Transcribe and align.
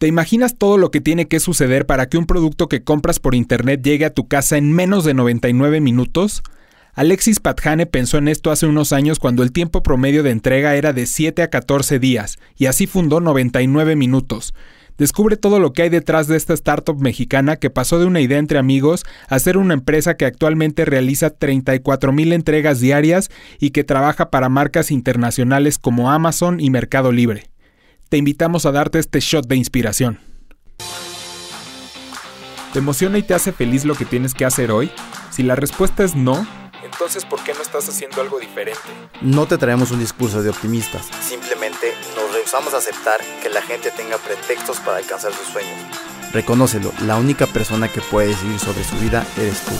¿Te 0.00 0.06
imaginas 0.06 0.56
todo 0.56 0.78
lo 0.78 0.90
que 0.90 1.02
tiene 1.02 1.28
que 1.28 1.40
suceder 1.40 1.84
para 1.84 2.08
que 2.08 2.16
un 2.16 2.24
producto 2.24 2.70
que 2.70 2.82
compras 2.82 3.18
por 3.18 3.34
internet 3.34 3.82
llegue 3.82 4.06
a 4.06 4.14
tu 4.14 4.28
casa 4.28 4.56
en 4.56 4.72
menos 4.72 5.04
de 5.04 5.12
99 5.12 5.82
minutos? 5.82 6.42
Alexis 6.94 7.38
Patjane 7.38 7.84
pensó 7.84 8.16
en 8.16 8.28
esto 8.28 8.50
hace 8.50 8.64
unos 8.64 8.94
años 8.94 9.18
cuando 9.18 9.42
el 9.42 9.52
tiempo 9.52 9.82
promedio 9.82 10.22
de 10.22 10.30
entrega 10.30 10.74
era 10.74 10.94
de 10.94 11.04
7 11.04 11.42
a 11.42 11.50
14 11.50 11.98
días, 11.98 12.38
y 12.56 12.64
así 12.64 12.86
fundó 12.86 13.20
99 13.20 13.94
minutos. 13.94 14.54
Descubre 14.96 15.36
todo 15.36 15.60
lo 15.60 15.74
que 15.74 15.82
hay 15.82 15.90
detrás 15.90 16.28
de 16.28 16.38
esta 16.38 16.54
startup 16.54 16.98
mexicana 16.98 17.56
que 17.56 17.68
pasó 17.68 17.98
de 17.98 18.06
una 18.06 18.22
idea 18.22 18.38
entre 18.38 18.58
amigos 18.58 19.04
a 19.28 19.38
ser 19.38 19.58
una 19.58 19.74
empresa 19.74 20.16
que 20.16 20.24
actualmente 20.24 20.86
realiza 20.86 21.28
34 21.28 22.10
mil 22.10 22.32
entregas 22.32 22.80
diarias 22.80 23.28
y 23.58 23.68
que 23.68 23.84
trabaja 23.84 24.30
para 24.30 24.48
marcas 24.48 24.90
internacionales 24.90 25.78
como 25.78 26.10
Amazon 26.10 26.58
y 26.58 26.70
Mercado 26.70 27.12
Libre. 27.12 27.49
Te 28.10 28.16
invitamos 28.16 28.66
a 28.66 28.72
darte 28.72 28.98
este 28.98 29.20
shot 29.20 29.46
de 29.46 29.54
inspiración. 29.54 30.18
¿Te 32.72 32.80
emociona 32.80 33.18
y 33.18 33.22
te 33.22 33.34
hace 33.34 33.52
feliz 33.52 33.84
lo 33.84 33.94
que 33.94 34.04
tienes 34.04 34.34
que 34.34 34.44
hacer 34.44 34.72
hoy? 34.72 34.90
Si 35.30 35.44
la 35.44 35.54
respuesta 35.54 36.02
es 36.02 36.16
no, 36.16 36.44
entonces 36.82 37.24
¿por 37.24 37.40
qué 37.44 37.54
no 37.54 37.62
estás 37.62 37.88
haciendo 37.88 38.20
algo 38.20 38.40
diferente? 38.40 38.80
No 39.20 39.46
te 39.46 39.58
traemos 39.58 39.92
un 39.92 40.00
discurso 40.00 40.42
de 40.42 40.50
optimistas. 40.50 41.06
Simplemente 41.22 41.94
nos 42.16 42.34
rehusamos 42.34 42.74
a 42.74 42.78
aceptar 42.78 43.20
que 43.44 43.48
la 43.48 43.62
gente 43.62 43.92
tenga 43.92 44.18
pretextos 44.18 44.78
para 44.78 44.96
alcanzar 44.96 45.32
sus 45.32 45.46
sueños. 45.46 45.78
Reconócelo, 46.32 46.92
la 47.06 47.16
única 47.16 47.46
persona 47.46 47.86
que 47.86 48.00
puede 48.00 48.26
decidir 48.26 48.58
sobre 48.58 48.82
su 48.82 48.96
vida 48.96 49.24
eres 49.36 49.60
tú. 49.60 49.72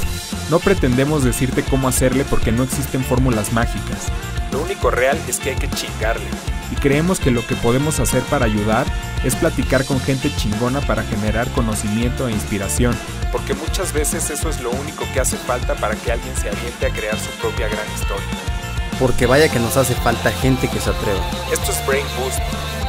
No 0.51 0.61
pretendemos 0.61 1.25
decirte 1.25 1.65
cómo 1.65 1.89
hacerle 1.89 2.25
porque 2.25 2.53
no 2.53 2.63
existen 2.63 3.03
fórmulas 3.03 3.53
mágicas. 3.53 4.07
Lo 4.53 4.63
único 4.63 4.93
real 4.93 5.19
es 5.27 5.41
que 5.41 5.51
hay 5.51 5.57
que 5.57 5.69
chingarle. 5.71 6.27
Y 6.71 6.77
creemos 6.77 7.19
que 7.21 7.31
lo 7.31 7.47
que 7.47 7.57
podemos 7.57 8.01
hacer 8.01 8.23
para 8.25 8.47
ayudar 8.47 8.87
es 9.25 9.35
platicar 9.35 9.85
con 9.85 10.01
gente 10.01 10.31
chingona 10.37 10.81
para 10.81 11.03
generar 11.03 11.49
conocimiento 11.51 12.29
e 12.29 12.33
inspiración. 12.33 12.97
Porque 13.33 13.55
muchas 13.55 13.93
veces 13.93 14.31
eso 14.31 14.49
es 14.49 14.61
lo 14.61 14.71
único 14.71 15.05
que 15.13 15.21
hace 15.21 15.37
falta 15.37 15.75
para 15.75 15.97
que 15.97 16.13
alguien 16.13 16.37
se 16.37 16.49
aviente 16.49 16.87
a 16.87 16.91
crear 16.91 17.19
su 17.19 17.31
propia 17.41 17.69
gran 17.69 17.87
historia. 17.95 18.60
Porque 19.01 19.27
vaya 19.27 19.49
que 19.49 19.59
nos 19.59 19.77
hace 19.77 19.95
falta 19.95 20.31
gente 20.31 20.69
que 20.69 20.79
se 20.79 20.91
atreva. 20.91 21.21
Esto 21.51 21.73
es 21.73 21.87
Brain 21.87 22.07
Boost. 22.21 22.39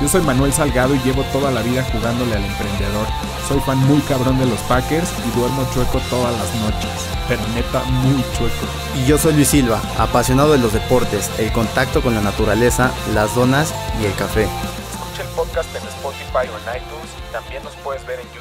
Yo 0.02 0.10
soy 0.10 0.22
Manuel 0.22 0.52
Salgado 0.52 0.94
y 0.94 1.00
llevo 1.00 1.24
toda 1.32 1.52
la 1.52 1.62
vida 1.62 1.88
jugándole 1.92 2.36
al 2.36 2.44
emprendedor. 2.44 3.08
Soy 3.48 3.60
fan 3.62 3.78
muy 3.88 4.02
cabrón 4.02 4.38
de 4.40 4.46
los 4.46 4.60
Packers 4.62 5.10
y 5.26 5.38
duermo 5.40 5.66
chueco 5.74 6.00
todas 6.10 6.34
las 6.38 6.54
noches. 6.56 6.90
Pero 7.28 7.42
neta, 7.56 7.84
muy 7.84 8.24
chueco. 8.38 8.66
Y 8.96 9.06
yo 9.06 9.18
soy 9.18 9.34
Luis 9.34 9.48
Silva, 9.48 9.82
apasionado 9.98 10.52
de 10.52 10.58
los 10.58 10.74
deportes, 10.74 11.30
el 11.38 11.52
contacto 11.54 12.02
con 12.02 12.14
la 12.14 12.22
naturaleza, 12.22 12.92
las 13.14 13.34
donas 13.36 13.74
y 14.02 14.06
el 14.06 14.16
café. 14.16 14.48
Escucha 14.92 15.22
el 15.22 15.30
podcast 15.30 15.74
en 15.76 15.88
Spotify 15.88 16.50
o 16.52 16.58
en 16.58 16.82
iTunes 16.82 17.10
y 17.18 17.32
también 17.32 17.64
nos 17.64 17.76
puedes 17.78 18.06
ver 18.06 18.20
en 18.20 18.28
YouTube. 18.28 18.41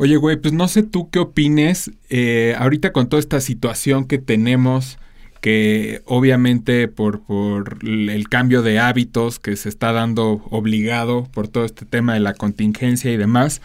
Oye, 0.00 0.16
güey, 0.16 0.36
pues 0.36 0.54
no 0.54 0.68
sé 0.68 0.84
tú 0.84 1.10
qué 1.10 1.18
opines 1.18 1.90
eh, 2.08 2.54
ahorita 2.56 2.92
con 2.92 3.08
toda 3.08 3.18
esta 3.18 3.40
situación 3.40 4.06
que 4.06 4.18
tenemos, 4.18 4.98
que 5.40 6.02
obviamente 6.04 6.86
por, 6.86 7.22
por 7.22 7.78
el 7.82 8.28
cambio 8.28 8.62
de 8.62 8.78
hábitos 8.78 9.40
que 9.40 9.56
se 9.56 9.68
está 9.68 9.90
dando 9.90 10.44
obligado 10.50 11.24
por 11.32 11.48
todo 11.48 11.64
este 11.64 11.84
tema 11.84 12.14
de 12.14 12.20
la 12.20 12.34
contingencia 12.34 13.10
y 13.10 13.16
demás, 13.16 13.60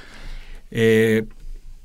eh, 0.72 1.26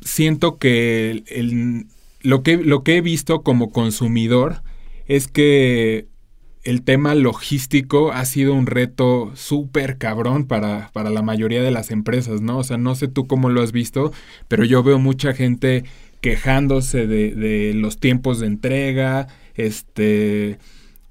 siento 0.00 0.56
que, 0.56 1.84
lo 2.22 2.42
que 2.42 2.56
lo 2.56 2.82
que 2.84 2.96
he 2.96 3.00
visto 3.02 3.42
como 3.42 3.70
consumidor 3.70 4.62
es 5.06 5.28
que 5.28 6.06
el 6.64 6.82
tema 6.82 7.14
logístico 7.14 8.12
ha 8.12 8.24
sido 8.24 8.54
un 8.54 8.66
reto 8.66 9.32
súper 9.34 9.98
cabrón 9.98 10.46
para, 10.46 10.90
para 10.92 11.10
la 11.10 11.22
mayoría 11.22 11.62
de 11.62 11.70
las 11.70 11.90
empresas, 11.90 12.40
¿no? 12.40 12.58
O 12.58 12.64
sea, 12.64 12.78
no 12.78 12.94
sé 12.94 13.08
tú 13.08 13.26
cómo 13.26 13.48
lo 13.48 13.62
has 13.62 13.72
visto, 13.72 14.12
pero 14.48 14.64
yo 14.64 14.82
veo 14.82 14.98
mucha 14.98 15.32
gente 15.34 15.84
quejándose 16.20 17.06
de, 17.06 17.34
de 17.34 17.74
los 17.74 17.98
tiempos 17.98 18.40
de 18.40 18.48
entrega, 18.48 19.28
este, 19.54 20.58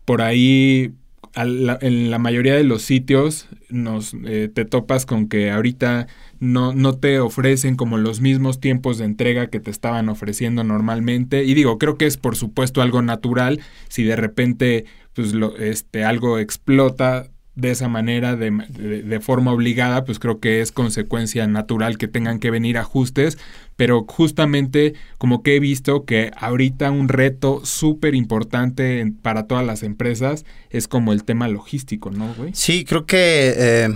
por 0.06 0.22
ahí 0.22 0.94
en 1.36 2.10
la 2.10 2.18
mayoría 2.18 2.56
de 2.56 2.64
los 2.64 2.82
sitios 2.82 3.48
nos 3.70 4.16
eh, 4.26 4.50
te 4.52 4.66
topas 4.66 5.06
con 5.06 5.28
que 5.28 5.52
ahorita 5.52 6.08
no, 6.40 6.74
no 6.74 6.94
te 6.94 7.20
ofrecen 7.20 7.76
como 7.76 7.98
los 7.98 8.22
mismos 8.22 8.60
tiempos 8.60 8.98
de 8.98 9.06
entrega 9.06 9.48
que 9.48 9.60
te 9.60 9.70
estaban 9.70 10.10
ofreciendo 10.10 10.64
normalmente. 10.64 11.44
Y 11.44 11.54
digo, 11.54 11.78
creo 11.78 11.98
que 11.98 12.06
es 12.06 12.18
por 12.18 12.36
supuesto 12.36 12.82
algo 12.82 13.02
natural. 13.02 13.60
Si 13.88 14.04
de 14.04 14.16
repente 14.16 14.86
pues 15.18 15.34
lo, 15.34 15.58
este, 15.58 16.06
algo 16.06 16.38
explota 16.38 17.28
de 17.56 17.72
esa 17.72 17.88
manera, 17.88 18.36
de, 18.36 18.52
de, 18.52 19.20
forma 19.20 19.52
obligada, 19.52 20.06
pues 20.06 20.20
creo 20.20 20.40
que 20.40 20.62
es 20.62 20.72
consecuencia 20.72 21.48
natural 21.48 21.98
que 21.98 22.08
tengan 22.08 22.38
que 22.38 22.52
venir 22.52 22.78
ajustes, 22.78 23.40
pero 23.76 24.06
justamente 24.08 24.94
como 25.18 25.42
que 25.42 25.56
he 25.56 25.60
visto 25.60 26.06
que 26.06 26.30
ahorita 26.38 26.92
un 26.92 27.10
reto 27.10 27.66
súper 27.66 28.14
importante 28.14 29.12
para 29.24 29.48
todas 29.48 29.66
las 29.66 29.82
empresas 29.82 30.46
es 30.70 30.88
como 30.88 31.14
el 31.14 31.24
tema 31.24 31.48
logístico, 31.48 32.12
¿no, 32.12 32.32
güey? 32.36 32.52
Sí, 32.54 32.86
creo 32.86 33.08
que 33.08 33.56
eh, 33.58 33.90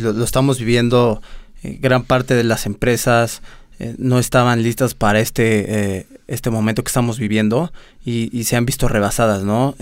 lo, 0.00 0.22
estamos 0.22 0.60
viviendo, 0.60 1.20
eh, 1.64 1.78
gran 1.82 2.04
parte 2.04 2.34
de 2.34 2.44
las 2.44 2.64
empresas 2.64 3.42
eh, 3.80 3.96
no 3.98 4.20
estaban 4.20 4.62
listas 4.62 4.94
para 4.94 5.18
este, 5.18 6.06
este 6.28 6.50
momento 6.50 6.84
que 6.84 6.90
estamos 6.90 7.18
viviendo 7.18 7.72
y, 8.04 8.30
y 8.32 8.44
se 8.44 8.54
han 8.54 8.66
visto 8.66 8.86
rebasadas, 8.86 9.42
¿no? 9.42 9.74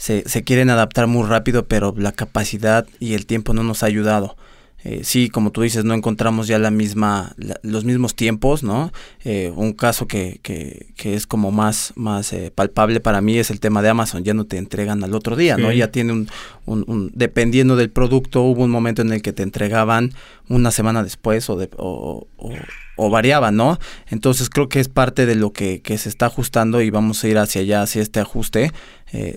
Se, 0.00 0.26
se 0.26 0.42
quieren 0.42 0.70
adaptar 0.70 1.06
muy 1.08 1.28
rápido, 1.28 1.66
pero 1.66 1.94
la 1.94 2.12
capacidad 2.12 2.86
y 3.00 3.12
el 3.12 3.26
tiempo 3.26 3.52
no 3.52 3.62
nos 3.62 3.82
ha 3.82 3.86
ayudado. 3.86 4.34
Eh, 4.82 5.02
sí, 5.04 5.28
como 5.28 5.50
tú 5.50 5.60
dices, 5.60 5.84
no 5.84 5.92
encontramos 5.92 6.46
ya 6.46 6.58
la 6.58 6.70
misma, 6.70 7.34
los 7.60 7.84
mismos 7.84 8.14
tiempos, 8.14 8.62
¿no? 8.62 8.92
Eh, 9.24 9.52
un 9.54 9.74
caso 9.74 10.06
que, 10.06 10.40
que, 10.42 10.86
que, 10.96 11.14
es 11.14 11.26
como 11.26 11.50
más, 11.50 11.92
más 11.96 12.32
eh, 12.32 12.50
palpable 12.50 13.00
para 13.00 13.20
mí 13.20 13.36
es 13.36 13.50
el 13.50 13.60
tema 13.60 13.82
de 13.82 13.90
Amazon, 13.90 14.24
ya 14.24 14.32
no 14.32 14.46
te 14.46 14.56
entregan 14.56 15.04
al 15.04 15.14
otro 15.14 15.36
día, 15.36 15.58
¿no? 15.58 15.70
Ya 15.70 15.90
tiene 15.90 16.14
un, 16.14 16.28
un, 16.64 17.12
dependiendo 17.14 17.76
del 17.76 17.90
producto, 17.90 18.40
hubo 18.40 18.64
un 18.64 18.70
momento 18.70 19.02
en 19.02 19.12
el 19.12 19.20
que 19.20 19.34
te 19.34 19.42
entregaban 19.42 20.14
una 20.48 20.70
semana 20.70 21.02
después 21.02 21.50
o, 21.50 21.56
de, 21.56 21.68
o, 21.76 22.26
o, 22.38 22.50
o 22.96 23.10
variaban, 23.10 23.56
¿no? 23.56 23.78
Entonces 24.08 24.48
creo 24.48 24.68
que 24.68 24.80
es 24.80 24.88
parte 24.88 25.24
de 25.24 25.34
lo 25.34 25.52
que, 25.52 25.82
que, 25.82 25.98
se 25.98 26.08
está 26.08 26.26
ajustando 26.26 26.80
y 26.80 26.90
vamos 26.90 27.22
a 27.22 27.28
ir 27.28 27.38
hacia 27.38 27.60
allá, 27.60 27.82
hacia 27.82 28.02
este 28.02 28.20
ajuste 28.20 28.72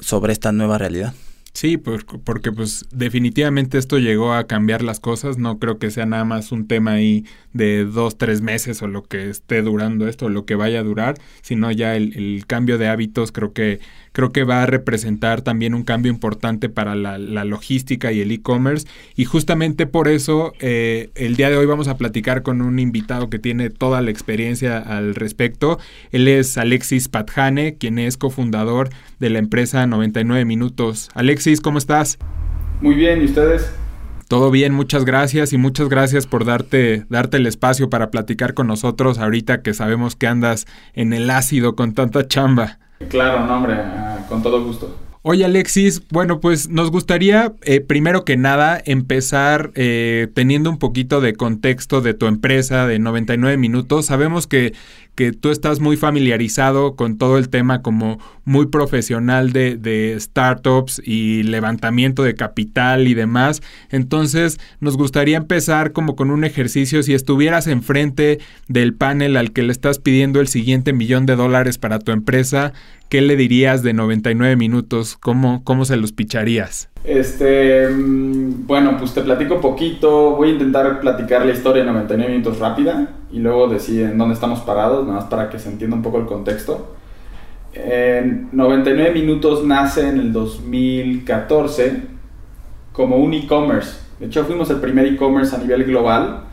sobre 0.01 0.33
esta 0.33 0.51
nueva 0.51 0.77
realidad. 0.77 1.13
Sí, 1.53 1.77
porque 1.77 2.51
pues 2.51 2.87
definitivamente 2.91 3.77
esto 3.77 3.99
llegó 3.99 4.33
a 4.33 4.47
cambiar 4.47 4.81
las 4.81 4.99
cosas. 4.99 5.37
No 5.37 5.59
creo 5.59 5.77
que 5.77 5.91
sea 5.91 6.07
nada 6.07 6.25
más 6.25 6.51
un 6.51 6.67
tema 6.67 6.93
ahí 6.93 7.25
de 7.53 7.85
dos, 7.85 8.17
tres 8.17 8.41
meses 8.41 8.81
o 8.81 8.87
lo 8.87 9.03
que 9.03 9.29
esté 9.29 9.61
durando 9.61 10.07
esto, 10.07 10.25
o 10.25 10.29
lo 10.29 10.45
que 10.45 10.55
vaya 10.55 10.79
a 10.79 10.83
durar, 10.83 11.15
sino 11.43 11.71
ya 11.71 11.95
el, 11.95 12.17
el 12.17 12.47
cambio 12.47 12.79
de 12.79 12.87
hábitos 12.87 13.31
creo 13.31 13.53
que 13.53 13.79
creo 14.13 14.31
que 14.31 14.43
va 14.45 14.63
a 14.63 14.65
representar 14.65 15.41
también 15.41 15.73
un 15.73 15.83
cambio 15.83 16.11
importante 16.11 16.69
para 16.69 16.95
la, 16.95 17.17
logística 17.43 18.11
y 18.13 18.21
el 18.21 18.31
e-commerce. 18.31 18.87
Y 19.15 19.25
justamente 19.25 19.85
por 19.85 20.07
eso 20.07 20.53
eh, 20.59 21.09
el 21.15 21.35
día 21.35 21.49
de 21.49 21.57
hoy 21.57 21.65
vamos 21.65 21.87
a 21.87 21.97
platicar 21.97 22.43
con 22.43 22.61
un 22.61 22.79
invitado 22.79 23.29
que 23.29 23.39
tiene 23.39 23.69
toda 23.69 24.01
la 24.01 24.11
experiencia 24.11 24.77
al 24.77 25.15
respecto. 25.15 25.79
Él 26.11 26.27
es 26.27 26.57
Alexis 26.57 27.09
Patjane, 27.09 27.75
quien 27.75 27.99
es 27.99 28.15
cofundador 28.15 28.89
de 29.19 29.29
la 29.29 29.39
empresa 29.39 29.85
99 29.87 30.45
Minutos. 30.45 31.09
Alexis, 31.15 31.42
¿cómo 31.61 31.77
estás? 31.77 32.17
Muy 32.81 32.95
bien, 32.95 33.21
¿y 33.21 33.25
ustedes? 33.25 33.69
Todo 34.29 34.49
bien, 34.49 34.73
muchas 34.73 35.03
gracias 35.03 35.51
y 35.51 35.57
muchas 35.57 35.89
gracias 35.89 36.25
por 36.25 36.45
darte, 36.45 37.05
darte 37.09 37.37
el 37.37 37.45
espacio 37.45 37.89
para 37.89 38.11
platicar 38.11 38.53
con 38.53 38.67
nosotros 38.67 39.19
ahorita 39.19 39.61
que 39.61 39.73
sabemos 39.73 40.15
que 40.15 40.27
andas 40.27 40.65
en 40.93 41.11
el 41.11 41.29
ácido 41.29 41.75
con 41.75 41.93
tanta 41.93 42.27
chamba. 42.27 42.79
Claro, 43.09 43.45
no, 43.45 43.57
hombre, 43.57 43.75
ah, 43.75 44.25
con 44.29 44.41
todo 44.41 44.63
gusto. 44.63 44.97
Oye 45.25 45.45
Alexis, 45.45 46.01
bueno 46.09 46.41
pues 46.41 46.67
nos 46.69 46.91
gustaría 46.91 47.53
eh, 47.61 47.79
primero 47.79 48.25
que 48.25 48.35
nada 48.35 48.81
empezar 48.83 49.71
eh, 49.75 50.27
teniendo 50.33 50.69
un 50.69 50.79
poquito 50.79 51.21
de 51.21 51.33
contexto 51.33 52.01
de 52.01 52.13
tu 52.13 52.27
empresa 52.27 52.87
de 52.87 52.99
99 52.99 53.55
minutos. 53.57 54.07
Sabemos 54.07 54.47
que 54.47 54.73
que 55.15 55.31
tú 55.31 55.51
estás 55.51 55.79
muy 55.79 55.97
familiarizado 55.97 56.95
con 56.95 57.17
todo 57.17 57.37
el 57.37 57.49
tema 57.49 57.81
como 57.81 58.19
muy 58.45 58.67
profesional 58.67 59.53
de, 59.53 59.77
de, 59.77 60.15
startups 60.19 61.01
y 61.03 61.43
levantamiento 61.43 62.23
de 62.23 62.35
capital 62.35 63.07
y 63.07 63.13
demás. 63.13 63.61
Entonces, 63.89 64.59
nos 64.79 64.97
gustaría 64.97 65.37
empezar 65.37 65.91
como 65.91 66.15
con 66.15 66.31
un 66.31 66.43
ejercicio. 66.43 67.03
Si 67.03 67.13
estuvieras 67.13 67.67
enfrente 67.67 68.39
del 68.67 68.93
panel 68.93 69.37
al 69.37 69.51
que 69.51 69.63
le 69.63 69.71
estás 69.71 69.99
pidiendo 69.99 70.39
el 70.41 70.47
siguiente 70.47 70.93
millón 70.93 71.25
de 71.25 71.35
dólares 71.35 71.77
para 71.77 71.99
tu 71.99 72.11
empresa, 72.11 72.73
¿qué 73.09 73.21
le 73.21 73.35
dirías 73.35 73.83
de 73.83 73.93
99 73.93 74.55
minutos? 74.55 75.17
¿Cómo, 75.19 75.63
cómo 75.63 75.85
se 75.85 75.97
los 75.97 76.11
picharías? 76.11 76.92
Este, 77.03 77.89
mm, 77.89 78.65
bueno, 78.65 78.97
pues 78.97 79.13
te 79.13 79.21
platico 79.21 79.59
poquito. 79.59 80.35
Voy 80.35 80.49
a 80.49 80.53
intentar 80.53 80.99
platicar 81.01 81.45
la 81.45 81.51
historia 81.51 81.81
en 81.81 81.87
99 81.87 82.31
minutos 82.31 82.59
rápida 82.59 83.09
y 83.31 83.39
luego 83.39 83.67
decir 83.67 84.03
en 84.03 84.17
dónde 84.17 84.35
estamos 84.35 84.61
parados, 84.61 85.05
nada 85.05 85.19
más 85.19 85.29
para 85.29 85.49
que 85.49 85.59
se 85.59 85.69
entienda 85.69 85.97
un 85.97 86.03
poco 86.03 86.19
el 86.19 86.25
contexto. 86.25 86.95
En 87.73 88.49
99 88.51 89.11
minutos 89.11 89.65
nace 89.65 90.07
en 90.07 90.19
el 90.19 90.31
2014 90.31 92.03
como 92.91 93.17
un 93.17 93.33
e-commerce 93.33 93.97
De 94.19 94.27
hecho, 94.27 94.45
fuimos 94.45 94.69
el 94.69 94.77
primer 94.77 95.07
e-commerce 95.07 95.55
a 95.55 95.59
nivel 95.59 95.83
global 95.85 96.43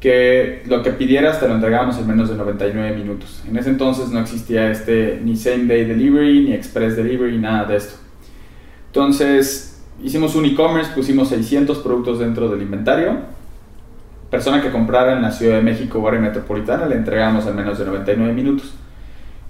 que 0.00 0.62
lo 0.66 0.82
que 0.82 0.90
pidieras 0.90 1.40
te 1.40 1.48
lo 1.48 1.54
entregábamos 1.54 1.96
en 1.98 2.06
menos 2.06 2.28
de 2.28 2.36
99 2.36 2.94
minutos. 2.94 3.42
En 3.48 3.56
ese 3.56 3.70
entonces 3.70 4.10
no 4.10 4.20
existía 4.20 4.70
este 4.70 5.18
ni 5.24 5.36
same 5.36 5.64
day 5.64 5.84
delivery, 5.86 6.44
ni 6.44 6.52
express 6.52 6.96
delivery, 6.96 7.38
nada 7.38 7.64
de 7.64 7.76
esto. 7.76 8.03
Entonces 8.94 9.82
hicimos 10.04 10.36
un 10.36 10.44
e-commerce, 10.44 10.92
pusimos 10.94 11.26
600 11.30 11.78
productos 11.78 12.20
dentro 12.20 12.48
del 12.48 12.62
inventario. 12.62 13.16
Persona 14.30 14.62
que 14.62 14.70
comprara 14.70 15.14
en 15.14 15.22
la 15.22 15.32
Ciudad 15.32 15.56
de 15.56 15.62
México 15.62 15.98
o 15.98 16.06
área 16.06 16.20
metropolitana 16.20 16.86
le 16.86 16.94
entregamos 16.94 17.44
en 17.48 17.56
menos 17.56 17.76
de 17.76 17.86
99 17.86 18.32
minutos. 18.32 18.72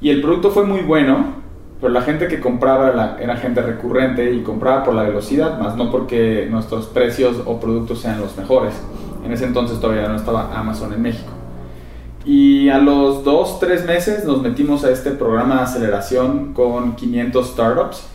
Y 0.01 0.09
el 0.09 0.23
producto 0.23 0.51
fue 0.51 0.65
muy 0.65 0.81
bueno, 0.81 1.27
pero 1.79 1.93
la 1.93 2.01
gente 2.01 2.27
que 2.27 2.41
compraba 2.41 3.19
era 3.21 3.37
gente 3.37 3.61
recurrente 3.61 4.33
y 4.33 4.41
compraba 4.43 4.83
por 4.83 4.95
la 4.95 5.03
velocidad, 5.03 5.59
más 5.59 5.77
no 5.77 5.91
porque 5.91 6.49
nuestros 6.51 6.87
precios 6.87 7.43
o 7.45 7.61
productos 7.61 8.01
sean 8.01 8.21
los 8.21 8.39
mejores. 8.39 8.73
En 9.27 9.31
ese 9.31 9.45
entonces 9.45 9.79
todavía 9.79 10.09
no 10.09 10.17
estaba 10.17 10.59
Amazon 10.59 10.95
en 10.95 11.03
México. 11.03 11.33
Y 12.25 12.71
a 12.71 12.79
los 12.79 13.25
dos, 13.25 13.61
tres 13.61 13.85
meses 13.85 14.25
nos 14.25 14.41
metimos 14.41 14.85
a 14.85 14.91
este 14.91 15.11
programa 15.11 15.57
de 15.57 15.63
aceleración 15.65 16.55
con 16.55 16.97
500 16.97 17.47
startups. 17.47 18.14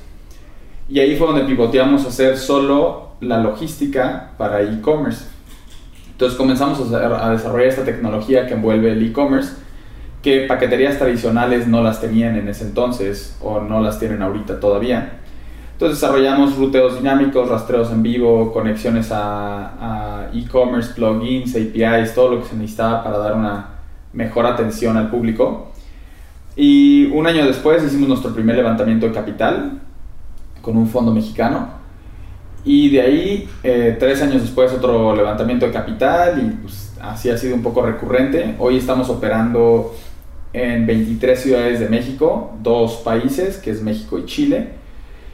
Y 0.90 1.00
ahí 1.00 1.16
fue 1.16 1.28
donde 1.28 1.44
pivoteamos 1.44 2.06
a 2.06 2.08
hacer 2.10 2.38
solo 2.38 3.10
la 3.22 3.38
logística 3.38 4.32
para 4.38 4.62
e-commerce. 4.64 5.26
Entonces 6.12 6.38
comenzamos 6.38 6.92
a, 6.92 7.28
a 7.28 7.32
desarrollar 7.32 7.68
esta 7.68 7.86
tecnología 7.86 8.48
que 8.48 8.56
envuelve 8.56 8.92
el 8.92 9.06
e-commerce, 9.06 9.54
que 10.24 10.48
paqueterías 10.48 10.98
tradicionales 10.98 11.68
no 11.68 11.84
las 11.84 12.02
tenían 12.02 12.36
en 12.36 12.48
ese 12.48 12.66
entonces 12.66 13.38
o 13.42 13.62
no 13.62 13.82
las 13.82 14.00
tienen 14.00 14.22
ahorita 14.24 14.60
todavía. 14.60 15.20
Entonces 15.80 16.02
desarrollamos 16.02 16.58
ruteos 16.58 16.98
dinámicos, 16.98 17.48
rastreos 17.48 17.90
en 17.92 18.04
vivo, 18.04 18.52
conexiones 18.52 19.12
a, 19.14 20.30
e-commerce, 20.34 20.94
plugins, 20.94 21.56
APIs, 21.56 22.14
todo 22.14 22.36
lo 22.36 22.42
que 22.42 22.50
se 22.50 22.56
necesitaba 22.56 23.02
para 23.04 23.18
dar 23.18 23.34
una 23.34 23.70
mejor 24.12 24.46
atención 24.46 24.98
al 24.98 25.10
público. 25.10 25.72
Y 26.58 27.06
un 27.12 27.26
año 27.28 27.46
después 27.46 27.82
hicimos 27.82 28.10
nuestro 28.10 28.34
primer 28.34 28.58
levantamiento 28.58 29.06
de 29.06 29.14
capital 29.14 29.80
con 30.70 30.78
un 30.78 30.88
fondo 30.88 31.12
mexicano. 31.12 31.68
Y 32.64 32.92
de 32.92 33.02
ahí, 33.02 33.50
eh, 33.64 33.98
tres 34.00 34.22
años 34.22 34.44
después, 34.44 34.72
otro 34.72 35.16
levantamiento 35.16 35.66
de 35.66 35.72
capital 35.72 36.40
y 36.40 36.62
pues, 36.62 36.96
así 37.02 37.32
ha 37.32 37.38
sido 37.38 37.56
un 37.56 37.64
poco 37.64 37.82
recurrente. 37.82 38.54
Hoy 38.60 38.78
estamos 38.78 39.10
operando 39.10 39.96
en 40.54 40.86
23 40.86 41.40
ciudades 41.40 41.80
de 41.80 41.90
México, 41.90 42.52
dos 42.62 42.98
países, 42.98 43.58
que 43.58 43.72
es 43.72 43.82
México 43.82 44.20
y 44.20 44.26
Chile 44.26 44.68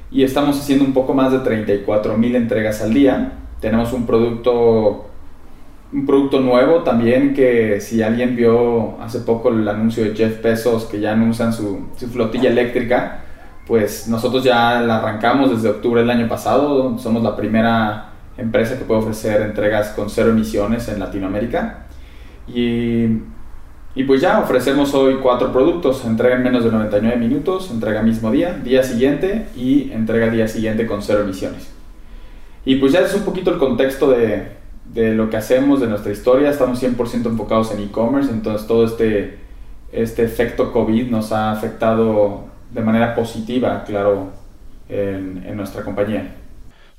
y 0.10 0.24
estamos 0.24 0.58
haciendo 0.58 0.86
un 0.86 0.94
poco 0.94 1.14
más 1.14 1.34
de 1.34 1.40
34 1.40 2.18
mil 2.18 2.34
entregas 2.38 2.82
al 2.82 2.94
día. 2.94 3.34
Tenemos 3.60 3.92
un 3.92 4.06
producto, 4.06 5.08
un 5.92 6.06
producto 6.06 6.40
nuevo 6.40 6.84
también 6.84 7.34
que 7.34 7.82
si 7.82 8.02
alguien 8.02 8.38
vio 8.38 9.02
hace 9.02 9.20
poco 9.20 9.50
el 9.50 9.68
anuncio 9.68 10.06
de 10.06 10.16
Jeff 10.16 10.42
Bezos 10.42 10.86
que 10.86 11.02
ya 11.02 11.12
anuncian 11.12 11.52
su, 11.52 11.88
su 11.98 12.08
flotilla 12.08 12.50
eléctrica, 12.50 13.25
pues 13.68 14.08
nosotros 14.08 14.44
ya 14.44 14.82
la 14.82 14.98
arrancamos 14.98 15.52
desde 15.52 15.70
octubre 15.70 16.02
del 16.02 16.10
año 16.10 16.28
pasado. 16.28 16.98
Somos 17.00 17.24
la 17.24 17.36
primera 17.36 18.10
empresa 18.38 18.78
que 18.78 18.86
puede 18.86 19.02
ofrecer 19.02 19.42
entregas 19.42 19.90
con 19.90 20.10
cero 20.10 20.30
emisiones 20.32 20.88
en 20.88 21.00
Latinoamérica. 21.00 21.86
Y 22.48 23.22
y 23.96 24.04
pues 24.04 24.20
ya 24.20 24.42
ofrecemos 24.42 24.94
hoy 24.94 25.20
cuatro 25.22 25.54
productos, 25.54 26.04
entrega 26.04 26.36
en 26.36 26.44
menos 26.44 26.66
de 26.66 26.72
99 26.72 27.18
minutos, 27.18 27.72
entrega 27.72 28.02
mismo 28.02 28.30
día, 28.30 28.60
día 28.62 28.84
siguiente 28.84 29.48
y 29.56 29.90
entrega 29.94 30.30
día 30.30 30.50
siguiente 30.50 30.86
con 30.86 31.02
cero 31.02 31.22
emisiones. 31.22 31.72
Y 32.66 32.76
pues 32.76 32.92
ya 32.92 33.00
es 33.00 33.14
un 33.14 33.22
poquito 33.22 33.52
el 33.52 33.58
contexto 33.58 34.12
de, 34.12 34.52
de 34.94 35.14
lo 35.14 35.30
que 35.30 35.38
hacemos, 35.38 35.80
de 35.80 35.88
nuestra 35.88 36.12
historia, 36.12 36.50
estamos 36.50 36.84
100% 36.84 37.28
enfocados 37.28 37.72
en 37.72 37.84
e-commerce, 37.84 38.30
entonces 38.30 38.68
todo 38.68 38.84
este, 38.84 39.40
este 39.94 40.26
efecto 40.26 40.74
COVID 40.74 41.10
nos 41.10 41.32
ha 41.32 41.52
afectado 41.52 42.48
de 42.76 42.82
manera 42.82 43.16
positiva, 43.16 43.84
claro, 43.86 44.34
en, 44.90 45.44
en 45.48 45.56
nuestra 45.56 45.84
compañía. 45.84 46.36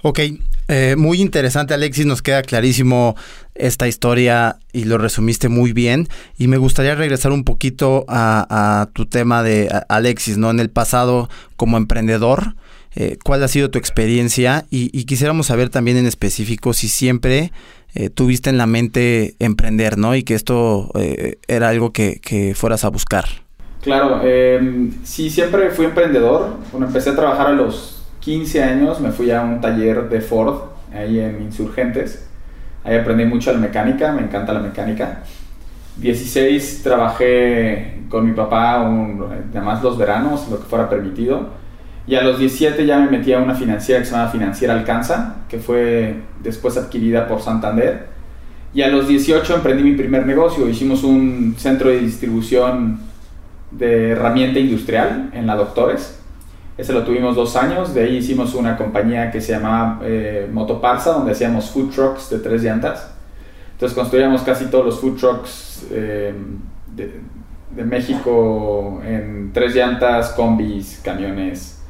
Ok, 0.02 0.20
eh, 0.69 0.94
muy 0.96 1.20
interesante 1.20 1.75
Alexis, 1.75 2.06
nos 2.06 2.23
queda 2.23 2.43
clarísimo 2.43 3.14
esta 3.55 3.87
historia 3.87 4.58
y 4.73 4.84
lo 4.84 4.99
resumiste 4.99 5.49
muy 5.49 5.73
bien. 5.73 6.08
Y 6.38 6.49
me 6.49 6.58
gustaría 6.58 6.94
regresar 6.94 7.32
un 7.32 7.44
poquito 7.44 8.05
a, 8.08 8.88
tu 8.93 9.06
tema 9.06 9.43
de 9.43 9.69
Alexis, 9.88 10.38
¿no? 10.38 10.50
En 10.50 10.61
el 10.61 10.70
pasado 10.70 11.28
como 11.56 11.76
emprendedor, 11.76 12.56
eh, 12.94 13.19
¿cuál 13.25 13.43
ha 13.43 13.49
sido 13.49 13.70
tu 13.70 13.78
experiencia? 13.78 14.67
Y, 14.70 15.05
quisiéramos 15.05 15.46
saber 15.46 15.70
también 15.70 15.96
en 15.96 16.06
específico 16.06 16.73
si 16.73 16.88
siempre 16.88 17.52
eh, 17.94 18.11
tuviste 18.11 18.50
en 18.50 18.58
la 18.58 18.67
mente 18.67 19.37
emprender, 19.38 19.99
¿no? 19.99 20.14
Y 20.14 20.25
que 20.25 20.34
esto 20.34 20.90
era 21.49 21.69
algo 21.69 21.93
que, 21.93 22.20
que, 22.20 22.55
fueras 22.55 22.84
a 22.84 22.88
buscar. 22.88 23.46
Claro, 23.87 24.21
em, 24.25 24.91
sí, 25.05 25.31
siempre 25.31 25.71
fui 25.71 25.85
emprendedor. 25.85 26.56
Bueno, 26.73 26.88
empecé 26.88 27.11
a 27.11 27.15
trabajar 27.15 27.47
a 27.47 27.53
los 27.53 28.03
15 28.19 28.61
años 28.61 29.00
me 29.00 29.12
fui 29.12 29.31
a 29.31 29.41
un 29.43 29.61
taller 29.61 30.09
de 30.09 30.21
Ford, 30.21 30.56
ahí 30.93 31.21
en 31.21 31.41
Insurgentes. 31.41 32.27
Ahí 32.83 32.97
aprendí 32.97 33.25
mucho 33.25 33.53
la 33.53 33.59
mecánica, 33.59 34.11
me 34.11 34.23
encanta 34.23 34.53
la 34.53 34.59
mecánica. 34.59 35.21
16 35.99 36.83
trabajé 36.83 38.00
con 38.09 38.27
mi 38.27 38.33
papá, 38.33 38.83
un, 38.83 39.25
además 39.53 39.81
los 39.85 39.97
veranos, 39.97 40.49
lo 40.50 40.59
que 40.59 40.65
fuera 40.65 40.91
permitido. 40.91 41.50
Y 42.09 42.17
a 42.17 42.25
los 42.25 42.41
17 42.41 42.85
ya 42.85 42.99
me 42.99 43.09
metí 43.09 43.33
a 43.33 43.38
una 43.38 43.55
financiera 43.55 44.00
que 44.00 44.06
se 44.06 44.17
llama 44.17 44.31
Financiera 44.31 44.75
Alcanza, 44.75 45.37
que 45.49 45.61
fue 45.61 46.17
después 46.43 46.77
adquirida 46.77 47.29
por 47.29 47.41
Santander. 47.41 48.09
Y 48.75 48.83
a 48.83 48.88
los 48.88 49.06
18 49.06 49.55
emprendí 49.55 49.85
mi 49.85 49.94
primer 49.94 50.27
negocio. 50.27 50.69
Hicimos 50.69 51.05
un 51.05 51.55
centro 51.56 51.91
de 51.91 52.00
distribución 52.00 53.06
de 53.78 54.11
herramienta 54.11 54.58
industrial 54.58 55.31
en 55.32 55.46
la 55.46 55.56
Doctores 55.56 56.17
ese 56.78 56.93
lo 56.93 57.05
tuvimos 57.05 57.34
dos 57.34 57.56
años, 57.56 57.94
de 57.94 58.02
ahí 58.02 58.17
hicimos 58.17 58.55
una 58.55 58.76
compañía 58.76 59.31
que 59.31 59.40
se 59.40 59.52
llamaba 59.52 59.99
eh, 60.02 60.46
Motoparsa, 60.52 61.12
donde 61.12 61.32
hacíamos 61.32 61.70
food 61.70 61.90
trucks 61.90 62.28
de 62.28 62.38
tres 62.38 62.62
llantas. 62.62 63.14
Entonces 63.73 63.96
construíamos 63.96 64.43
casi 64.43 64.67
todos 64.67 64.84
los 64.84 65.00
food 65.00 65.17
trucks 65.17 65.87
eh, 65.90 66.34
de, 66.94 67.84
México 67.84 69.00
en 69.05 69.52
tres 69.52 69.75
llantas, 69.75 70.31
combis, 70.31 71.00
camiones. 71.02 71.82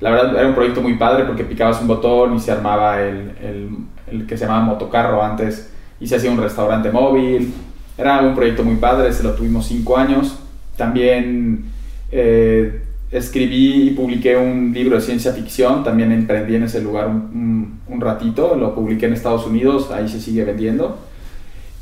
La 0.00 0.10
verdad 0.10 0.36
era 0.36 0.48
un 0.48 0.54
proyecto 0.54 0.80
muy 0.80 0.94
padre 0.94 1.24
porque 1.24 1.44
picabas 1.44 1.80
un 1.80 1.88
botón 1.88 2.34
y 2.34 2.40
se 2.40 2.50
armaba 2.50 3.00
el, 3.00 3.32
el, 3.40 3.70
el 4.08 4.26
que 4.26 4.36
se 4.36 4.44
llamaba 4.44 4.64
motocarro 4.64 5.22
antes 5.22 5.72
y 6.00 6.06
se 6.06 6.16
hacía 6.16 6.30
un 6.30 6.40
restaurante 6.40 6.90
móvil. 6.90 7.54
Era 7.96 8.20
un 8.20 8.34
proyecto 8.34 8.64
muy 8.64 8.76
padre, 8.76 9.08
ese 9.08 9.22
lo 9.22 9.34
tuvimos 9.34 9.66
cinco 9.66 9.96
años. 9.96 10.41
También... 10.82 11.64
Eh, 12.10 12.82
escribí 13.12 13.88
y 13.88 13.90
publiqué 13.90 14.36
un 14.36 14.72
libro 14.72 14.96
de 14.96 15.02
ciencia 15.02 15.32
ficción, 15.32 15.84
también 15.84 16.10
emprendí 16.10 16.56
en 16.56 16.64
ese 16.64 16.80
lugar 16.80 17.08
un, 17.08 17.80
ratito, 18.00 18.56
lo 18.56 18.74
publiqué 18.74 19.06
en 19.06 19.12
Estados 19.12 19.46
Unidos, 19.46 19.90
ahí 19.92 20.08
se 20.08 20.20
sigue 20.20 20.44
vendiendo. 20.44 20.98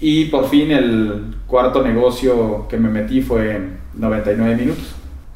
Y 0.00 0.26
por 0.26 0.50
fin 0.50 0.71
el 0.71 1.37
cuarto 1.47 1.83
negocio 1.83 2.66
que 2.69 2.76
me 2.76 2.90
metí 2.90 3.23
fue 3.23 3.61
99 3.95 4.57
minutos. 4.57 4.85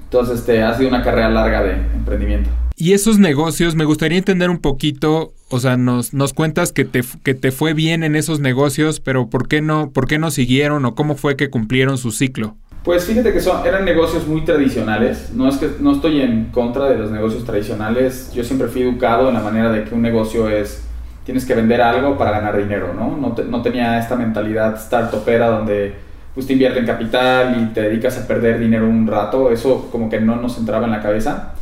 Entonces 0.03 0.41
este, 0.41 0.63
ha 0.63 0.77
sido 0.77 0.89
una 0.89 1.03
carrera 1.03 1.31
larga 1.31 1.63
de 1.63 1.73
emprendimiento. 1.73 2.51
Y 2.77 2.93
esos 2.93 3.19
negocios, 3.19 3.77
me 3.77 3.85
gustaría 3.85 4.19
entender 4.19 4.51
un 4.51 4.59
poquito, 4.59 5.33
o 5.49 5.61
sea, 5.61 5.77
nos, 5.77 6.13
nos 6.13 6.33
cuentas 6.33 6.73
que 6.73 6.85
te, 6.85 7.03
que 7.23 7.35
te 7.35 7.53
fue 7.53 7.73
bien 7.73 8.03
en 8.03 8.17
esos 8.17 8.41
negocios, 8.41 8.99
pero 8.99 9.31
¿por 9.31 9.47
qué, 9.47 9.63
no, 9.63 9.91
¿por 9.91 10.09
qué 10.09 10.19
no 10.19 10.33
siguieron 10.33 10.85
o 10.85 10.95
cómo 10.97 11.15
fue 11.15 11.37
que 11.37 11.51
cumplieron 11.51 11.99
su 11.99 12.11
ciclo? 12.11 12.57
Pues 12.85 13.07
fíjate 13.07 13.33
que 13.33 13.41
son, 13.41 13.67
eran 13.67 13.87
negocios 13.87 14.27
muy 14.29 14.43
tradicionales. 14.43 15.33
No 15.33 15.49
es 15.49 15.57
que 15.57 15.71
no 15.81 15.93
estoy 15.93 16.21
en 16.21 16.51
contra 16.51 16.85
de 16.85 16.99
los 16.99 17.11
negocios 17.11 17.43
tradicionales. 17.47 18.31
Yo 18.35 18.45
siempre 18.45 18.69
fui 18.69 18.83
educado 18.83 19.29
en 19.29 19.35
la 19.35 19.41
manera 19.41 19.73
de 19.73 19.85
que 19.85 19.95
un 19.95 20.03
negocio 20.03 20.51
es 20.51 20.85
tienes 21.25 21.47
que 21.47 21.55
vender 21.55 21.81
algo 21.81 22.19
para 22.19 22.33
ganar 22.33 22.59
dinero, 22.59 22.93
¿no? 22.93 23.17
No, 23.17 23.35
no 23.43 23.63
tenía 23.63 23.99
esta 23.99 24.17
mentalidad 24.17 24.79
startupera 24.79 25.49
donde 25.49 25.95
pues 26.35 26.47
te 26.47 26.53
invierten 26.53 26.85
capital 26.85 27.57
y 27.59 27.73
te 27.73 27.81
dedicas 27.81 28.19
a 28.19 28.29
perder 28.29 28.59
dinero 28.59 28.87
un 28.87 29.07
rato. 29.07 29.51
Eso 29.51 29.89
como 29.91 30.11
que 30.11 30.21
no 30.21 30.37
nos 30.37 30.59
entraba 30.59 30.85
en 30.85 30.91
la 30.91 31.01
cabeza. 31.01 31.55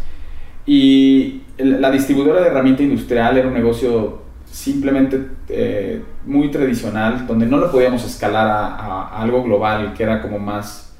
Y 0.66 1.42
la 1.56 1.92
distribuidora 1.92 2.40
de 2.40 2.48
herramienta 2.48 2.82
industrial 2.82 3.38
era 3.38 3.46
un 3.46 3.54
negocio 3.54 4.22
simplemente 4.50 5.24
eh, 5.48 6.02
muy 6.26 6.50
tradicional, 6.50 7.28
donde 7.28 7.46
no 7.46 7.58
lo 7.58 7.70
podíamos 7.70 8.04
escalar 8.04 8.48
a 8.48 9.22
algo 9.22 9.44
global, 9.44 9.94
que 9.94 10.02
era 10.02 10.20
como 10.20 10.40
más 10.40 10.91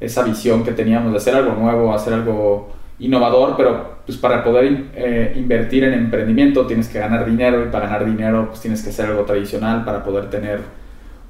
esa 0.00 0.22
visión 0.22 0.64
que 0.64 0.72
teníamos 0.72 1.12
de 1.12 1.18
hacer 1.18 1.34
algo 1.34 1.54
nuevo, 1.54 1.94
hacer 1.94 2.14
algo 2.14 2.72
innovador, 2.98 3.54
pero 3.56 3.96
pues 4.06 4.18
para 4.18 4.42
poder 4.42 4.84
eh, 4.94 5.34
invertir 5.36 5.84
en 5.84 5.92
emprendimiento 5.92 6.66
tienes 6.66 6.88
que 6.88 6.98
ganar 6.98 7.26
dinero 7.26 7.64
y 7.64 7.68
para 7.68 7.86
ganar 7.86 8.06
dinero 8.06 8.46
pues 8.48 8.60
tienes 8.60 8.82
que 8.82 8.90
hacer 8.90 9.06
algo 9.06 9.24
tradicional 9.24 9.84
para 9.84 10.02
poder 10.02 10.30
tener 10.30 10.60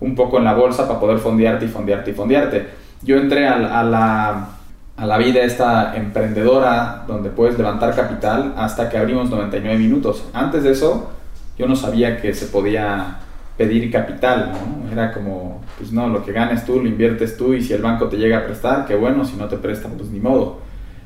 un 0.00 0.14
poco 0.14 0.38
en 0.38 0.44
la 0.44 0.54
bolsa, 0.54 0.86
para 0.86 1.00
poder 1.00 1.18
fondearte 1.18 1.64
y 1.64 1.68
fondearte 1.68 2.10
y 2.10 2.14
fondearte. 2.14 2.66
Yo 3.02 3.16
entré 3.16 3.46
a, 3.46 3.82
la, 3.82 4.48
a 4.96 5.06
la 5.06 5.18
vida 5.18 5.40
esta 5.40 5.96
emprendedora 5.96 7.04
donde 7.06 7.30
puedes 7.30 7.56
levantar 7.56 7.94
capital 7.94 8.54
hasta 8.56 8.88
que 8.88 8.98
abrimos 8.98 9.30
99 9.30 9.78
minutos. 9.78 10.24
Antes 10.32 10.64
de 10.64 10.72
eso 10.72 11.10
yo 11.58 11.66
no 11.66 11.76
sabía 11.76 12.20
que 12.20 12.34
se 12.34 12.46
podía 12.46 13.20
pedir 13.56 13.90
capital. 13.90 14.52
Era 14.92 15.12
como, 15.12 15.62
pues 15.78 15.92
no, 15.92 16.08
lo 16.08 16.24
que 16.24 16.32
ganes 16.32 16.64
tú 16.64 16.80
lo 16.80 16.88
inviertes 16.88 17.36
tú 17.36 17.54
y 17.54 17.62
si 17.62 17.72
el 17.72 17.82
banco 17.82 18.08
te 18.08 18.16
llega 18.16 18.38
a 18.38 18.44
prestar, 18.44 18.86
qué 18.86 18.94
bueno, 18.94 19.24
si 19.24 19.36
no 19.36 19.46
te 19.46 19.56
prestan, 19.56 19.92
pues 19.92 20.10
ni 20.10 20.20
modo. 20.20 20.58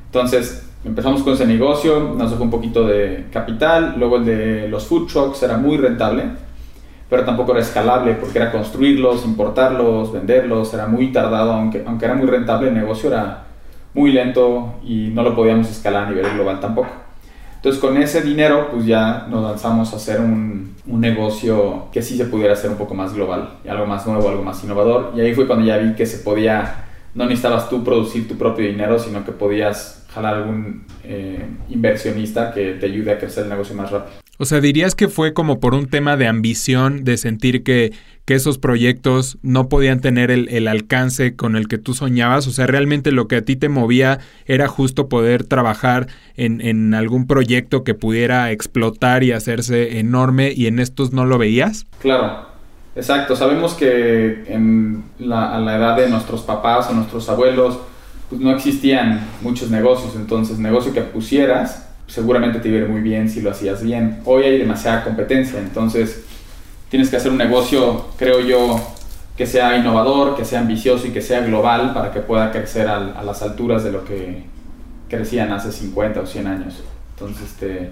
Entonces 0.05 0.67
empezamos 0.83 1.23
con 1.23 1.33
ese 1.33 1.45
negocio, 1.45 2.15
nos 2.17 2.31
dejó 2.31 2.43
un 2.43 2.49
poquito 2.49 2.85
de 2.87 3.27
capital, 3.31 3.95
luego 3.97 4.17
el 4.17 4.25
de 4.25 4.67
los 4.67 4.85
food 4.85 5.07
trucks 5.07 5.43
era 5.43 5.57
muy 5.57 5.77
rentable, 5.77 6.23
pero 7.09 7.23
tampoco 7.23 7.51
era 7.51 7.61
escalable 7.61 8.13
porque 8.13 8.39
era 8.39 8.51
construirlos, 8.51 9.25
importarlos, 9.25 10.11
venderlos, 10.11 10.73
era 10.73 10.87
muy 10.87 11.11
tardado, 11.11 11.53
aunque, 11.53 11.83
aunque 11.85 12.05
era 12.05 12.15
muy 12.15 12.27
rentable, 12.27 12.69
el 12.69 12.73
negocio 12.73 13.09
era 13.09 13.43
muy 13.93 14.11
lento 14.11 14.75
y 14.83 15.09
no 15.13 15.23
lo 15.23 15.35
podíamos 15.35 15.69
escalar 15.69 16.05
a 16.05 16.09
nivel 16.09 16.25
global 16.33 16.59
tampoco. 16.59 17.00
Entonces 17.61 17.79
con 17.79 17.95
ese 17.97 18.23
dinero 18.23 18.69
pues 18.71 18.87
ya 18.87 19.27
nos 19.29 19.43
lanzamos 19.43 19.93
a 19.93 19.97
hacer 19.97 20.19
un, 20.19 20.73
un, 20.87 20.99
negocio 20.99 21.89
que 21.93 22.01
sí 22.01 22.17
se 22.17 22.25
pudiera 22.25 22.53
hacer 22.53 22.71
un 22.71 22.77
poco 22.77 22.95
más 22.95 23.13
global, 23.13 23.59
algo 23.69 23.85
más 23.85 24.07
nuevo, 24.07 24.27
algo 24.29 24.41
más 24.41 24.63
innovador. 24.63 25.13
Y 25.15 25.21
ahí 25.21 25.35
fue 25.35 25.45
cuando 25.45 25.63
ya 25.63 25.77
vi 25.77 25.93
que 25.93 26.07
se 26.07 26.17
podía, 26.17 26.85
no 27.13 27.25
necesitabas 27.25 27.69
tú 27.69 27.83
producir 27.83 28.27
tu 28.27 28.35
propio 28.35 28.65
dinero, 28.65 28.97
sino 28.97 29.23
que 29.23 29.31
podías 29.31 30.07
jalar 30.11 30.37
algún 30.37 30.85
eh, 31.03 31.45
inversionista 31.69 32.51
que 32.51 32.73
te 32.73 32.87
ayude 32.87 33.11
a 33.11 33.19
crecer 33.19 33.43
el 33.43 33.51
negocio 33.51 33.75
más 33.75 33.91
rápido. 33.91 34.21
O 34.39 34.45
sea, 34.45 34.59
dirías 34.59 34.95
que 34.95 35.07
fue 35.07 35.33
como 35.35 35.59
por 35.59 35.75
un 35.75 35.85
tema 35.85 36.17
de 36.17 36.25
ambición, 36.25 37.03
de 37.03 37.17
sentir 37.17 37.63
que, 37.63 37.93
que 38.25 38.35
esos 38.35 38.57
proyectos 38.57 39.37
no 39.41 39.67
podían 39.67 39.99
tener 39.99 40.31
el, 40.31 40.47
el, 40.49 40.67
alcance 40.67 41.35
con 41.35 41.55
el 41.55 41.67
que 41.67 41.77
tú 41.77 41.93
soñabas. 41.93 42.47
O 42.47 42.51
sea, 42.51 42.67
realmente 42.67 43.11
lo 43.11 43.27
que 43.27 43.37
a 43.37 43.41
ti 43.41 43.55
te 43.55 43.69
movía 43.69 44.19
era 44.45 44.67
justo 44.67 45.09
poder 45.09 45.43
trabajar 45.45 46.07
en, 46.35 46.61
en 46.61 46.93
algún 46.93 47.25
proyecto 47.27 47.83
que 47.83 47.93
pudiera 47.93 48.51
explotar 48.51 49.23
y 49.23 49.31
hacerse 49.31 49.99
enorme 49.99 50.53
y 50.55 50.67
en 50.67 50.79
estos 50.79 51.13
no 51.13 51.25
lo 51.25 51.37
veías. 51.37 51.87
Claro, 51.99 52.45
exacto. 52.95 53.35
Sabemos 53.35 53.73
que 53.73 54.43
en 54.47 55.03
la, 55.19 55.55
a 55.55 55.59
la 55.59 55.77
edad 55.77 55.97
de 55.97 56.09
nuestros 56.09 56.41
papás 56.41 56.89
o 56.89 56.93
nuestros 56.93 57.27
abuelos, 57.27 57.79
pues 58.29 58.39
no 58.39 58.51
existían 58.51 59.27
muchos 59.41 59.71
negocios. 59.71 60.15
Entonces, 60.15 60.59
negocio 60.59 60.93
que 60.93 61.01
pusieras 61.01 61.87
seguramente 62.11 62.59
te 62.59 62.69
iba 62.69 62.87
muy 62.87 63.01
bien 63.01 63.29
si 63.29 63.41
lo 63.41 63.51
hacías 63.51 63.81
bien. 63.81 64.19
Hoy 64.25 64.43
hay 64.43 64.57
demasiada 64.57 65.03
competencia, 65.03 65.59
entonces 65.59 66.25
tienes 66.91 67.09
que 67.09 67.15
hacer 67.15 67.31
un 67.31 67.37
negocio, 67.37 68.05
creo 68.17 68.41
yo, 68.41 68.79
que 69.37 69.47
sea 69.47 69.77
innovador, 69.77 70.35
que 70.35 70.43
sea 70.43 70.59
ambicioso 70.59 71.07
y 71.07 71.11
que 71.11 71.21
sea 71.21 71.39
global 71.39 71.93
para 71.93 72.11
que 72.11 72.19
pueda 72.19 72.51
crecer 72.51 72.87
a, 72.89 73.23
las 73.23 73.41
alturas 73.41 73.83
de 73.85 73.93
lo 73.93 74.03
que 74.03 74.43
crecían 75.07 75.53
hace 75.53 75.71
50 75.71 76.19
o 76.19 76.25
100 76.25 76.47
años. 76.47 76.83
Entonces, 77.15 77.45
este, 77.45 77.91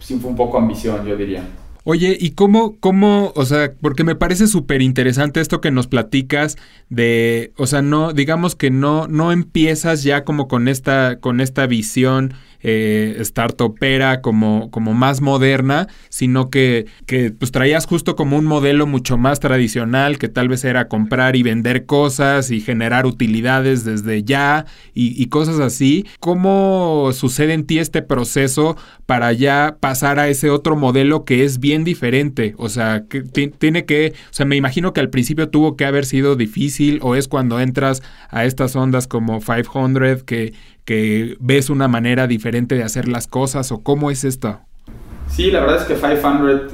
sí 0.00 0.18
fue 0.18 0.30
un 0.30 0.36
poco 0.36 0.58
ambición, 0.58 1.06
yo 1.06 1.16
diría. 1.16 1.44
Oye, 1.84 2.18
¿y 2.20 2.32
cómo, 2.32 2.76
cómo, 2.80 3.32
o 3.36 3.44
sea, 3.46 3.72
porque 3.80 4.02
me 4.02 4.16
parece 4.16 4.48
súper 4.48 4.82
interesante 4.82 5.40
esto 5.40 5.60
que 5.60 5.70
nos 5.70 5.86
platicas 5.86 6.58
de, 6.88 7.52
o 7.56 7.66
sea, 7.66 7.82
no, 7.82 8.12
digamos 8.12 8.56
que 8.56 8.70
no, 8.70 9.06
no 9.06 9.30
empiezas 9.30 10.02
ya 10.02 10.24
como 10.24 10.48
con 10.48 10.66
esta, 10.66 11.20
con 11.20 11.40
esta 11.40 11.66
visión 11.66 12.34
eh, 12.62 13.16
startupera 13.20 14.20
como, 14.20 14.70
como 14.70 14.94
más 14.94 15.20
moderna, 15.20 15.88
sino 16.08 16.50
que, 16.50 16.86
que 17.06 17.30
pues 17.30 17.52
traías 17.52 17.86
justo 17.86 18.16
como 18.16 18.36
un 18.36 18.44
modelo 18.44 18.86
mucho 18.86 19.16
más 19.16 19.40
tradicional, 19.40 20.18
que 20.18 20.28
tal 20.28 20.48
vez 20.48 20.64
era 20.64 20.88
comprar 20.88 21.36
y 21.36 21.42
vender 21.42 21.86
cosas 21.86 22.50
y 22.50 22.60
generar 22.60 23.06
utilidades 23.06 23.84
desde 23.84 24.22
ya 24.24 24.66
y, 24.94 25.20
y 25.20 25.26
cosas 25.26 25.58
así. 25.60 26.06
¿Cómo 26.20 27.10
sucede 27.12 27.54
en 27.54 27.64
ti 27.64 27.78
este 27.78 28.02
proceso 28.02 28.76
para 29.06 29.32
ya 29.32 29.76
pasar 29.80 30.18
a 30.18 30.28
ese 30.28 30.50
otro 30.50 30.76
modelo 30.76 31.24
que 31.24 31.44
es 31.44 31.60
bien 31.60 31.84
diferente? 31.84 32.54
O 32.58 32.68
sea, 32.68 33.04
que 33.08 33.22
tiene 33.22 33.84
que, 33.84 34.12
o 34.30 34.34
sea, 34.34 34.46
me 34.46 34.56
imagino 34.56 34.92
que 34.92 35.00
al 35.00 35.10
principio 35.10 35.48
tuvo 35.48 35.76
que 35.76 35.84
haber 35.84 36.04
sido 36.04 36.36
difícil 36.36 36.98
o 37.02 37.14
es 37.14 37.28
cuando 37.28 37.60
entras 37.60 38.02
a 38.28 38.44
estas 38.44 38.76
ondas 38.76 39.06
como 39.06 39.40
500 39.40 40.22
que 40.24 40.52
que 40.90 41.36
ves 41.38 41.70
una 41.70 41.86
manera 41.86 42.26
diferente 42.26 42.74
de 42.74 42.82
hacer 42.82 43.06
las 43.06 43.28
cosas 43.28 43.70
o 43.70 43.80
cómo 43.84 44.10
es 44.10 44.24
esto? 44.24 44.58
Sí, 45.28 45.52
la 45.52 45.60
verdad 45.60 45.76
es 45.76 45.84
que 45.84 45.94
500 45.94 46.72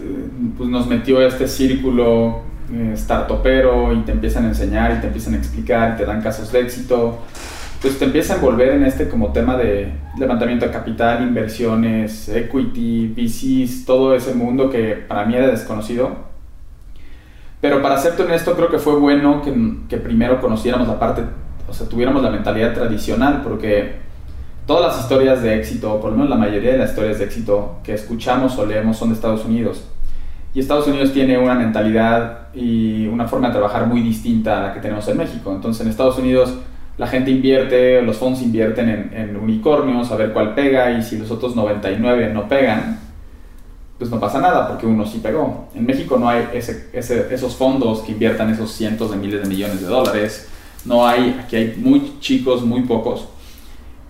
pues, 0.56 0.70
nos 0.70 0.86
metió 0.86 1.18
a 1.18 1.26
este 1.26 1.46
círculo 1.46 2.40
eh, 2.72 2.94
startupero 2.96 3.92
y 3.92 4.00
te 4.04 4.12
empiezan 4.12 4.46
a 4.46 4.48
enseñar 4.48 4.96
y 4.96 5.00
te 5.02 5.08
empiezan 5.08 5.34
a 5.34 5.36
explicar 5.36 5.92
y 5.92 5.98
te 5.98 6.06
dan 6.06 6.22
casos 6.22 6.50
de 6.50 6.60
éxito. 6.60 7.18
Pues 7.82 7.98
te 7.98 8.06
empieza 8.06 8.32
a 8.32 8.36
envolver 8.36 8.70
en 8.70 8.84
este 8.84 9.06
como 9.10 9.34
tema 9.34 9.54
de 9.58 9.92
levantamiento 10.18 10.64
de 10.64 10.72
capital, 10.72 11.22
inversiones, 11.22 12.30
equity, 12.30 13.08
VCs, 13.14 13.84
todo 13.84 14.14
ese 14.14 14.34
mundo 14.34 14.70
que 14.70 14.94
para 14.94 15.26
mí 15.26 15.34
era 15.34 15.48
desconocido. 15.48 16.24
Pero 17.60 17.82
para 17.82 17.98
serte 17.98 18.22
honesto, 18.22 18.56
creo 18.56 18.70
que 18.70 18.78
fue 18.78 18.98
bueno 18.98 19.42
que, 19.42 19.54
que 19.90 19.98
primero 19.98 20.40
conociéramos 20.40 20.88
la 20.88 20.98
parte, 20.98 21.20
o 21.68 21.74
sea, 21.74 21.86
tuviéramos 21.86 22.22
la 22.22 22.30
mentalidad 22.30 22.72
tradicional, 22.72 23.42
porque 23.44 24.05
todas 24.66 24.92
las 24.92 25.00
historias 25.00 25.42
de 25.42 25.56
éxito, 25.56 26.00
por 26.00 26.10
lo 26.10 26.16
menos 26.16 26.30
la 26.30 26.36
mayoría 26.36 26.72
de 26.72 26.78
las 26.78 26.90
historias 26.90 27.18
de 27.18 27.24
éxito 27.24 27.76
que 27.82 27.94
escuchamos 27.94 28.58
o 28.58 28.66
leemos 28.66 28.96
son 28.96 29.10
de 29.10 29.14
Estados 29.14 29.44
Unidos. 29.44 29.84
Y 30.54 30.60
Estados 30.60 30.86
Unidos 30.86 31.12
tiene 31.12 31.38
una 31.38 31.54
mentalidad 31.54 32.48
y 32.54 33.06
una 33.06 33.28
forma 33.28 33.48
de 33.48 33.54
trabajar 33.54 33.86
muy 33.86 34.00
distinta 34.00 34.58
a 34.58 34.62
la 34.68 34.74
que 34.74 34.80
tenemos 34.80 35.06
en 35.08 35.18
México. 35.18 35.52
Entonces 35.54 35.82
en 35.82 35.90
Estados 35.90 36.18
Unidos 36.18 36.54
la 36.98 37.06
gente 37.06 37.30
invierte, 37.30 38.00
los 38.02 38.16
fondos 38.16 38.42
invierten 38.42 38.88
en, 38.88 39.10
en 39.14 39.36
unicornios, 39.36 40.10
a 40.10 40.16
ver 40.16 40.32
cuál 40.32 40.54
pega 40.54 40.90
y 40.92 41.02
si 41.02 41.18
los 41.18 41.30
otros 41.30 41.54
99 41.54 42.32
no 42.32 42.48
pegan, 42.48 43.00
pues 43.98 44.10
no 44.10 44.18
pasa 44.18 44.40
nada 44.40 44.68
porque 44.68 44.86
uno 44.86 45.06
sí 45.06 45.20
pegó. 45.22 45.68
En 45.74 45.86
México 45.86 46.18
no 46.18 46.28
hay 46.28 46.48
ese, 46.52 46.88
ese, 46.92 47.32
esos 47.34 47.54
fondos 47.54 48.00
que 48.00 48.12
inviertan 48.12 48.50
esos 48.50 48.72
cientos 48.72 49.10
de 49.10 49.16
miles 49.16 49.42
de 49.42 49.48
millones 49.48 49.80
de 49.80 49.86
dólares. 49.86 50.48
No 50.84 51.06
hay, 51.06 51.38
aquí 51.42 51.56
hay 51.56 51.74
muy 51.76 52.18
chicos, 52.20 52.62
muy 52.62 52.82
pocos. 52.82 53.28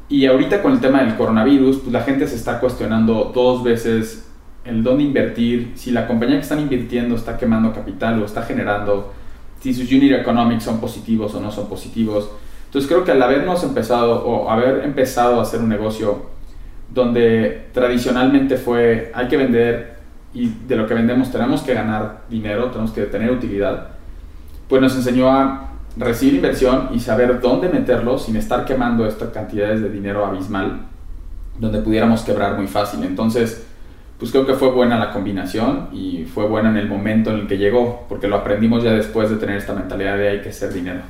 Y 0.08 0.26
ahorita 0.26 0.62
con 0.62 0.72
el 0.72 0.80
tema 0.80 1.02
del 1.02 1.16
coronavirus, 1.16 1.78
pues 1.78 1.92
la 1.92 2.02
gente 2.02 2.28
se 2.28 2.36
está 2.36 2.60
cuestionando 2.60 3.32
dos 3.34 3.64
veces 3.64 4.28
el 4.64 4.82
dónde 4.82 5.04
invertir, 5.04 5.72
si 5.74 5.90
la 5.90 6.06
compañía 6.06 6.36
que 6.36 6.42
están 6.42 6.60
invirtiendo 6.60 7.14
está 7.14 7.36
quemando 7.36 7.72
capital 7.72 8.20
o 8.20 8.24
está 8.24 8.42
generando, 8.42 9.12
si 9.60 9.72
sus 9.74 9.90
unit 9.90 10.12
economics 10.12 10.64
son 10.64 10.80
positivos 10.80 11.34
o 11.34 11.40
no 11.40 11.50
son 11.50 11.68
positivos. 11.68 12.30
Entonces 12.66 12.88
creo 12.88 13.04
que 13.04 13.12
al 13.12 13.22
habernos 13.22 13.62
empezado 13.62 14.24
o 14.26 14.50
haber 14.50 14.84
empezado 14.84 15.38
a 15.38 15.42
hacer 15.42 15.60
un 15.60 15.68
negocio 15.68 16.26
donde 16.92 17.68
tradicionalmente 17.72 18.56
fue 18.56 19.10
hay 19.14 19.28
que 19.28 19.36
vender 19.36 19.96
y 20.34 20.48
de 20.68 20.76
lo 20.76 20.86
que 20.86 20.94
vendemos 20.94 21.30
tenemos 21.30 21.62
que 21.62 21.74
ganar 21.74 22.24
dinero, 22.28 22.66
tenemos 22.66 22.92
que 22.92 23.02
tener 23.02 23.30
utilidad, 23.30 23.88
pues 24.68 24.82
nos 24.82 24.94
enseñó 24.94 25.30
a 25.30 25.70
recibir 25.96 26.34
inversión 26.34 26.90
y 26.92 27.00
saber 27.00 27.40
dónde 27.40 27.68
meterlo 27.68 28.18
sin 28.18 28.36
estar 28.36 28.64
quemando 28.64 29.06
estas 29.06 29.30
cantidades 29.30 29.80
de 29.80 29.88
dinero 29.88 30.24
abismal 30.26 30.86
donde 31.58 31.80
pudiéramos 31.80 32.22
quebrar 32.22 32.56
muy 32.56 32.66
fácil. 32.66 33.02
Entonces, 33.04 33.62
pues 34.18 34.30
creo 34.30 34.46
que 34.46 34.54
fue 34.54 34.70
buena 34.70 34.98
la 34.98 35.12
combinación 35.12 35.88
y 35.92 36.24
fue 36.24 36.46
buena 36.46 36.70
en 36.70 36.76
el 36.76 36.88
momento 36.88 37.30
en 37.30 37.40
el 37.40 37.46
que 37.46 37.58
llegó, 37.58 38.06
porque 38.08 38.28
lo 38.28 38.36
aprendimos 38.36 38.82
ya 38.82 38.92
después 38.92 39.30
de 39.30 39.36
tener 39.36 39.56
esta 39.56 39.74
mentalidad 39.74 40.16
de 40.16 40.28
hay 40.28 40.42
que 40.42 40.50
hacer 40.50 40.72
dinero. 40.72 41.00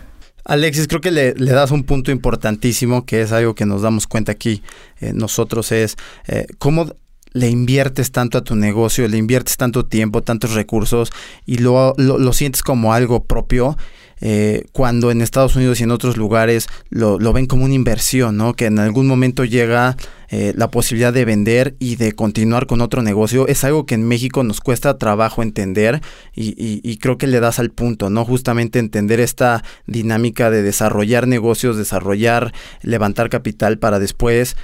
Alexis, 0.44 0.86
creo 0.86 1.00
que 1.00 1.10
le, 1.10 1.34
das 1.34 1.72
un 1.72 1.82
punto 1.82 2.12
importantísimo, 2.12 3.04
que 3.04 3.20
es 3.20 3.32
algo 3.32 3.54
que 3.54 3.66
nos 3.66 3.82
damos 3.82 4.06
cuenta 4.06 4.32
aquí 4.32 4.62
eh, 5.00 5.12
nosotros, 5.12 5.72
es 5.72 5.96
eh, 6.28 6.46
cómo 6.58 6.86
le 7.32 7.48
inviertes 7.48 8.12
tanto 8.12 8.38
a 8.38 8.44
tu 8.44 8.54
negocio, 8.54 9.06
le 9.08 9.18
inviertes 9.18 9.56
tanto 9.56 9.84
tiempo, 9.84 10.22
tantos 10.22 10.54
recursos 10.54 11.10
y 11.44 11.58
lo, 11.58 11.94
lo 11.98 12.32
sientes 12.32 12.62
como 12.62 12.94
algo 12.94 13.24
propio 13.24 13.76
eh, 14.20 14.64
cuando 14.72 15.10
en 15.10 15.20
Estados 15.20 15.56
Unidos 15.56 15.80
y 15.80 15.84
en 15.84 15.90
otros 15.90 16.16
lugares 16.16 16.68
lo, 16.88 17.18
lo, 17.18 17.32
ven 17.32 17.46
como 17.46 17.64
una 17.64 17.74
inversión, 17.74 18.36
¿no? 18.36 18.54
Que 18.54 18.66
en 18.66 18.78
algún 18.78 19.06
momento 19.06 19.44
llega 19.44 19.96
eh, 20.28 20.54
la 20.56 20.70
posibilidad 20.70 21.12
de 21.12 21.24
vender 21.24 21.76
y 21.78 21.96
de 21.96 22.12
continuar 22.12 22.66
con 22.66 22.80
otro 22.80 23.02
negocio. 23.02 23.46
Es 23.46 23.62
algo 23.64 23.84
que 23.84 23.94
en 23.94 24.08
México 24.08 24.42
nos 24.42 24.60
cuesta 24.60 24.98
trabajo 24.98 25.42
entender 25.42 26.00
y, 26.34 26.48
y, 26.56 26.80
y 26.82 26.96
creo 26.96 27.18
que 27.18 27.26
le 27.26 27.40
das 27.40 27.58
al 27.58 27.70
punto, 27.70 28.08
¿no? 28.08 28.24
Justamente 28.24 28.78
entender 28.78 29.20
esta 29.20 29.62
dinámica 29.86 30.50
de 30.50 30.62
desarrollar 30.62 31.28
negocios, 31.28 31.76
desarrollar, 31.76 32.52
levantar 32.82 33.28
capital 33.28 33.78
para 33.78 33.98
después 33.98 34.56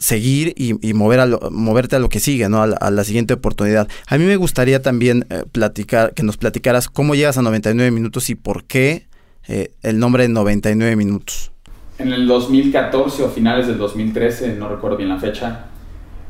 seguir 0.00 0.54
y, 0.56 0.94
mover 0.94 1.20
a 1.20 1.26
moverte 1.50 1.96
a 1.96 1.98
lo 1.98 2.08
que 2.08 2.18
sigue, 2.18 2.48
¿no? 2.48 2.62
A 2.62 2.90
la, 2.90 3.04
siguiente 3.04 3.34
oportunidad. 3.34 3.88
A 4.06 4.18
mí 4.18 4.24
me 4.24 4.36
gustaría 4.36 4.82
también 4.82 5.26
eh, 5.30 5.44
platicar, 5.50 6.14
que 6.14 6.22
nos 6.22 6.36
platicaras 6.36 6.88
cómo 6.88 7.14
llegas 7.14 7.38
a 7.38 7.42
99 7.42 7.90
minutos 7.90 8.30
y 8.30 8.34
por 8.34 8.64
qué 8.64 9.06
eh, 9.46 9.72
el 9.82 9.98
nombre 9.98 10.24
de 10.24 10.30
99 10.30 10.96
minutos. 10.96 11.52
En 11.98 12.12
el 12.12 12.26
2014 12.26 13.22
o 13.22 13.28
finales 13.28 13.66
del 13.66 13.78
2013, 13.78 14.54
no 14.54 14.68
recuerdo 14.68 14.96
bien 14.96 15.10
la 15.10 15.18
fecha, 15.18 15.66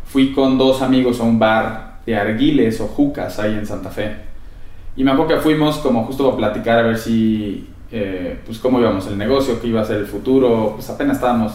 fui 0.05 0.33
con 0.33 0.59
dos 0.59 0.83
amigos 0.83 1.21
a 1.21 1.23
un 1.23 1.39
bar 1.39 2.01
de 2.05 2.17
arguiles 2.17 2.81
o 2.81 2.89
jucas 2.89 3.39
ahí 3.39 3.55
en 3.55 3.67
Santa 3.67 3.91
Fe. 3.91 4.17
Y 4.97 5.05
me 5.05 5.13
acuerdo 5.13 5.37
que 5.37 5.41
fuimos 5.41 5.77
justo 5.77 6.33
a 6.33 6.37
platicar 6.37 6.81
a 6.81 6.83
ver 6.83 6.99
eh, 7.93 8.41
pues 8.45 8.59
cómo 8.59 8.81
íbamos 8.81 9.07
el 9.07 9.17
negocio, 9.17 9.61
qué 9.61 9.69
iba 9.69 9.81
a 9.81 9.85
ser 9.85 9.99
el 9.99 10.07
futuro, 10.07 10.73
pues 10.75 10.91
apenas 10.91 11.17
estábamos 11.17 11.53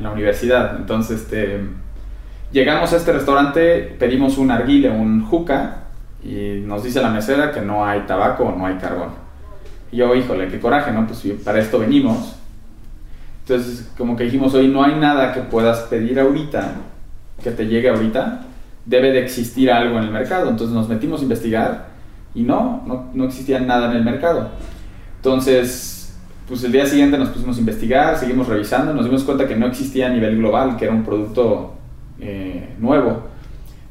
en 0.00 0.04
la 0.04 0.12
universidad. 0.12 0.76
Entonces, 0.76 1.20
este, 1.20 1.60
llegamos 2.50 2.92
a 2.92 2.96
este 2.96 3.12
restaurante, 3.12 3.96
pedimos 3.98 4.38
un 4.38 4.50
arguile, 4.50 4.90
un 4.90 5.24
juca, 5.24 5.76
Y 6.22 6.62
nos 6.66 6.84
dice 6.84 7.00
la 7.00 7.10
mesera 7.10 7.50
que 7.50 7.62
no 7.62 7.86
hay 7.86 8.00
tabaco 8.00 8.54
no 8.56 8.66
hay 8.66 8.74
carbón. 8.76 9.10
Y 9.92 9.96
yo, 9.98 10.14
híjole, 10.14 10.48
qué 10.48 10.60
coraje, 10.60 10.92
¿no? 10.92 11.06
Pues 11.06 11.22
para 11.44 11.60
esto 11.60 11.78
venimos. 11.78 12.36
Entonces, 13.42 13.90
como 13.96 14.16
que 14.16 14.24
dijimos, 14.24 14.54
hoy 14.54 14.68
no 14.68 14.82
hay 14.82 14.94
nada 14.96 15.32
que 15.32 15.40
puedas 15.40 15.80
pedir 15.90 16.20
ahorita, 16.20 16.74
que 17.42 17.50
te 17.50 17.66
llegue 17.66 17.88
ahorita, 17.88 18.42
debe 18.84 19.12
de 19.12 19.22
existir 19.22 19.70
algo 19.70 19.98
en 19.98 20.04
el 20.04 20.10
mercado. 20.10 20.50
Entonces 20.50 20.74
nos 20.74 20.88
metimos 20.88 21.20
a 21.20 21.22
investigar 21.24 21.86
y 22.34 22.42
no, 22.42 22.82
no, 22.86 23.10
no 23.14 23.24
existía 23.24 23.60
nada 23.60 23.90
en 23.90 23.96
el 23.96 24.04
mercado. 24.04 24.50
Entonces, 25.16 25.99
pues 26.50 26.64
el 26.64 26.72
día 26.72 26.84
siguiente 26.84 27.16
nos 27.16 27.28
pusimos 27.28 27.56
a 27.58 27.60
investigar, 27.60 28.18
seguimos 28.18 28.48
revisando, 28.48 28.92
nos 28.92 29.04
dimos 29.04 29.22
cuenta 29.22 29.46
que 29.46 29.54
no 29.54 29.68
existía 29.68 30.08
a 30.08 30.10
nivel 30.10 30.36
global, 30.36 30.76
que 30.76 30.84
era 30.84 30.92
un 30.92 31.04
producto 31.04 31.74
eh, 32.18 32.74
nuevo. 32.80 33.22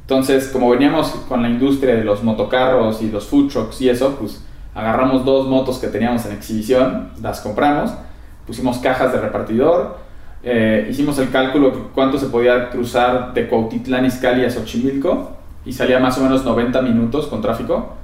Entonces, 0.02 0.48
como 0.48 0.68
veníamos 0.68 1.08
con 1.26 1.40
la 1.40 1.48
industria 1.48 1.96
de 1.96 2.04
los 2.04 2.22
motocarros 2.22 3.00
y 3.00 3.10
los 3.10 3.24
food 3.24 3.50
trucks 3.50 3.80
y 3.80 3.88
eso, 3.88 4.14
pues 4.20 4.44
agarramos 4.74 5.24
dos 5.24 5.48
motos 5.48 5.78
que 5.78 5.86
teníamos 5.86 6.26
en 6.26 6.32
exhibición, 6.32 7.12
las 7.22 7.40
compramos, 7.40 7.92
pusimos 8.46 8.76
cajas 8.76 9.10
de 9.14 9.22
repartidor, 9.22 9.96
eh, 10.42 10.86
hicimos 10.90 11.18
el 11.18 11.30
cálculo 11.30 11.70
de 11.70 11.78
cuánto 11.94 12.18
se 12.18 12.26
podía 12.26 12.68
cruzar 12.68 13.32
de 13.32 13.48
Cuautitlán 13.48 14.04
Izcalli 14.04 14.44
a 14.44 14.50
Xochimilco 14.50 15.30
y 15.64 15.72
salía 15.72 15.98
más 15.98 16.18
o 16.18 16.24
menos 16.24 16.44
90 16.44 16.82
minutos 16.82 17.26
con 17.26 17.40
tráfico. 17.40 17.94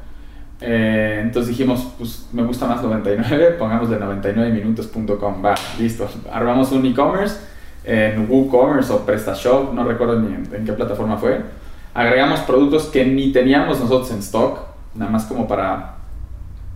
Eh, 0.60 1.20
entonces 1.22 1.50
dijimos, 1.50 1.92
pues 1.98 2.26
me 2.32 2.42
gusta 2.42 2.66
más 2.66 2.82
99, 2.82 3.56
pongamos 3.58 3.90
de 3.90 3.98
99minutos.com, 4.00 5.44
va, 5.44 5.54
listo. 5.78 6.08
Armamos 6.32 6.72
un 6.72 6.86
e-commerce 6.86 7.36
en 7.84 8.26
WooCommerce 8.28 8.92
o 8.92 9.06
PrestaShop, 9.06 9.72
no 9.72 9.84
recuerdo 9.84 10.18
ni 10.20 10.34
en, 10.34 10.64
qué 10.64 10.72
plataforma 10.72 11.16
fue. 11.16 11.40
Agregamos 11.94 12.40
productos 12.40 12.86
que 12.86 13.04
ni 13.04 13.32
teníamos 13.32 13.80
nosotros 13.80 14.10
en 14.10 14.18
stock, 14.18 14.58
nada 14.94 15.10
más 15.10 15.24
como 15.26 15.46
para 15.46 15.94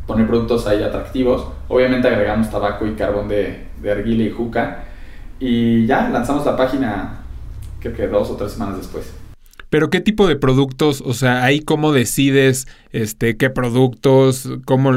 poner 0.06 0.26
productos 0.26 0.66
ahí 0.66 0.82
atractivos. 0.82 1.46
Obviamente 1.68 2.08
agregamos 2.08 2.50
tabaco 2.50 2.86
y 2.86 2.94
carbón 2.94 3.28
de, 3.28 3.66
de 3.80 4.02
y 4.06 4.30
juca. 4.30 4.84
Y 5.38 5.86
ya 5.86 6.08
lanzamos 6.10 6.44
la 6.44 6.56
página, 6.56 7.20
creo 7.80 7.94
que 7.94 8.06
dos 8.06 8.30
o 8.30 8.36
tres 8.36 8.52
semanas 8.52 8.76
después. 8.76 9.19
Pero 9.70 9.88
qué 9.88 10.00
tipo 10.00 10.26
de 10.26 10.34
productos, 10.34 11.00
o 11.06 11.14
sea, 11.14 11.44
ahí 11.44 11.60
cómo 11.60 11.92
decides 11.92 12.66
este 12.90 13.36
qué 13.36 13.50
productos, 13.50 14.50
cómo 14.64 14.92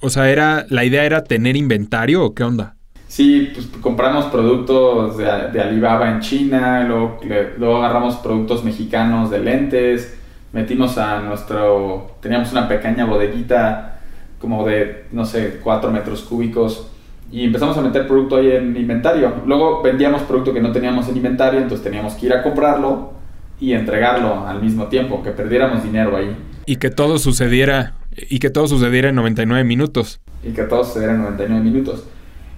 o 0.00 0.10
sea, 0.10 0.30
era 0.30 0.64
la 0.70 0.84
idea 0.84 1.04
era 1.04 1.24
tener 1.24 1.56
inventario 1.56 2.24
o 2.24 2.34
qué 2.34 2.42
onda? 2.42 2.76
Sí, 3.06 3.50
pues 3.52 3.66
compramos 3.82 4.24
productos 4.26 5.18
de, 5.18 5.60
Alibaba 5.60 6.10
en 6.10 6.20
China, 6.20 6.82
luego, 6.88 7.20
luego, 7.58 7.76
agarramos 7.76 8.16
productos 8.16 8.64
mexicanos 8.64 9.30
de 9.30 9.40
lentes, 9.40 10.18
metimos 10.54 10.96
a 10.96 11.20
nuestro, 11.20 12.16
teníamos 12.22 12.50
una 12.52 12.66
pequeña 12.66 13.04
bodeguita 13.04 14.00
como 14.38 14.66
de, 14.66 15.04
no 15.12 15.26
sé, 15.26 15.60
4 15.62 15.90
metros 15.90 16.22
cúbicos 16.22 16.88
y 17.30 17.44
empezamos 17.44 17.76
a 17.76 17.82
meter 17.82 18.06
producto 18.06 18.36
ahí 18.36 18.50
en 18.50 18.74
inventario. 18.74 19.34
Luego 19.46 19.82
vendíamos 19.82 20.22
producto 20.22 20.54
que 20.54 20.62
no 20.62 20.72
teníamos 20.72 21.06
en 21.10 21.16
inventario, 21.18 21.60
entonces 21.60 21.84
teníamos 21.84 22.14
que 22.14 22.26
ir 22.26 22.32
a 22.32 22.42
comprarlo 22.42 23.21
y 23.62 23.74
entregarlo 23.74 24.44
al 24.44 24.60
mismo 24.60 24.88
tiempo, 24.88 25.22
que 25.22 25.30
perdiéramos 25.30 25.84
dinero 25.84 26.16
ahí. 26.16 26.36
Y 26.66 26.76
que 26.76 26.90
todo 26.90 27.16
sucediera, 27.18 27.94
y 28.28 28.40
que 28.40 28.50
todo 28.50 28.66
sucediera 28.66 29.10
en 29.10 29.14
99 29.14 29.62
minutos. 29.62 30.20
Y 30.42 30.50
que 30.50 30.64
todo 30.64 30.82
sucediera 30.82 31.14
en 31.14 31.22
99 31.22 31.64
minutos. 31.64 32.04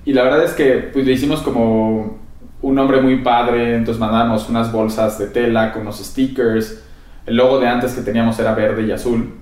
Y 0.06 0.14
la 0.14 0.22
verdad 0.22 0.42
es 0.44 0.52
que 0.52 0.88
pues, 0.94 1.04
lo 1.04 1.12
hicimos 1.12 1.42
como 1.42 2.18
un 2.62 2.74
nombre 2.74 3.02
muy 3.02 3.18
padre, 3.18 3.76
entonces 3.76 4.00
mandamos 4.00 4.48
unas 4.48 4.72
bolsas 4.72 5.18
de 5.18 5.26
tela 5.26 5.74
con 5.74 5.82
unos 5.82 5.98
stickers. 5.98 6.82
El 7.26 7.36
logo 7.36 7.60
de 7.60 7.68
antes 7.68 7.92
que 7.92 8.00
teníamos 8.00 8.38
era 8.38 8.54
verde 8.54 8.86
y 8.86 8.90
azul. 8.90 9.34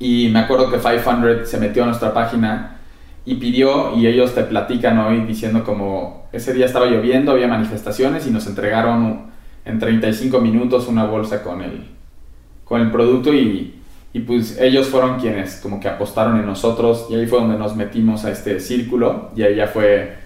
Y 0.00 0.30
me 0.32 0.40
acuerdo 0.40 0.68
que 0.68 0.78
500 0.78 1.48
se 1.48 1.60
metió 1.60 1.84
a 1.84 1.86
nuestra 1.86 2.12
página 2.12 2.78
y 3.24 3.36
pidió, 3.36 3.96
y 3.96 4.08
ellos 4.08 4.34
te 4.34 4.42
platican 4.42 4.98
hoy 4.98 5.20
diciendo 5.26 5.62
como 5.62 6.26
ese 6.32 6.52
día 6.52 6.66
estaba 6.66 6.86
lloviendo, 6.86 7.30
había 7.30 7.46
manifestaciones 7.46 8.26
y 8.26 8.32
nos 8.32 8.48
entregaron 8.48 9.35
en 9.66 9.78
35 9.78 10.40
minutos 10.40 10.88
una 10.88 11.04
bolsa 11.04 11.42
con 11.42 11.60
el, 11.60 11.84
con 12.64 12.80
el 12.80 12.90
producto 12.90 13.34
y 13.34 13.76
y 14.16 14.20
pues 14.20 14.58
ellos 14.58 14.86
fueron 14.86 15.20
quienes 15.20 15.56
como 15.56 15.78
que 15.78 15.90
apostaron 15.90 16.38
en 16.38 16.46
nosotros 16.46 17.06
y 17.10 17.16
ahí 17.16 17.26
fue 17.26 17.38
donde 17.38 17.58
nos 17.58 17.76
metimos 17.76 18.24
a 18.24 18.30
este 18.30 18.60
círculo 18.60 19.28
y 19.36 19.42
ahí 19.42 19.56
ya 19.56 19.66
fue, 19.66 20.16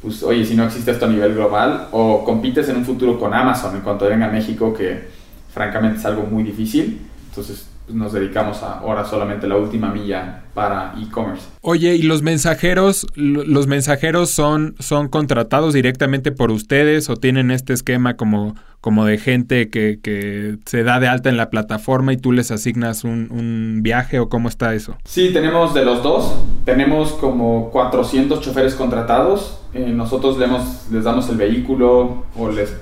pues 0.00 0.22
oye, 0.22 0.46
si 0.46 0.54
no 0.54 0.64
existe 0.64 0.92
esto 0.92 1.06
a 1.06 1.08
nivel 1.08 1.34
global 1.34 1.88
o 1.90 2.22
compites 2.22 2.68
en 2.68 2.76
un 2.76 2.84
futuro 2.84 3.18
con 3.18 3.34
Amazon 3.34 3.74
en 3.74 3.82
cuanto 3.82 4.06
venga 4.06 4.26
a 4.26 4.30
México, 4.30 4.72
que 4.72 5.08
francamente 5.52 5.98
es 5.98 6.04
algo 6.04 6.22
muy 6.30 6.44
difícil, 6.44 7.00
entonces 7.28 7.66
pues, 7.84 7.96
nos 7.96 8.12
dedicamos 8.12 8.62
ahora 8.62 9.04
solamente 9.04 9.48
la 9.48 9.56
última 9.56 9.92
milla 9.92 10.43
para 10.54 10.94
e-commerce. 11.00 11.46
Oye, 11.60 11.96
¿y 11.96 12.02
los 12.02 12.22
mensajeros, 12.22 13.06
los 13.14 13.66
mensajeros 13.66 14.30
son, 14.30 14.76
son 14.78 15.08
contratados 15.08 15.74
directamente 15.74 16.32
por 16.32 16.50
ustedes 16.50 17.10
o 17.10 17.16
tienen 17.16 17.50
este 17.50 17.72
esquema 17.72 18.14
como, 18.14 18.54
como 18.80 19.04
de 19.04 19.18
gente 19.18 19.68
que, 19.68 19.98
que 20.00 20.58
se 20.64 20.84
da 20.84 21.00
de 21.00 21.08
alta 21.08 21.28
en 21.28 21.36
la 21.36 21.50
plataforma 21.50 22.12
y 22.12 22.16
tú 22.16 22.32
les 22.32 22.50
asignas 22.50 23.02
un, 23.02 23.28
un 23.30 23.80
viaje 23.82 24.20
o 24.20 24.28
cómo 24.28 24.48
está 24.48 24.74
eso? 24.74 24.96
Sí, 25.04 25.30
tenemos 25.32 25.74
de 25.74 25.84
los 25.84 26.02
dos. 26.02 26.34
Tenemos 26.64 27.12
como 27.12 27.70
400 27.70 28.40
choferes 28.40 28.74
contratados. 28.74 29.60
Eh, 29.74 29.90
nosotros 29.90 30.38
les, 30.38 30.50
les 30.92 31.04
damos 31.04 31.28
el 31.28 31.36
vehículo 31.36 32.24
o 32.36 32.50
les 32.50 32.72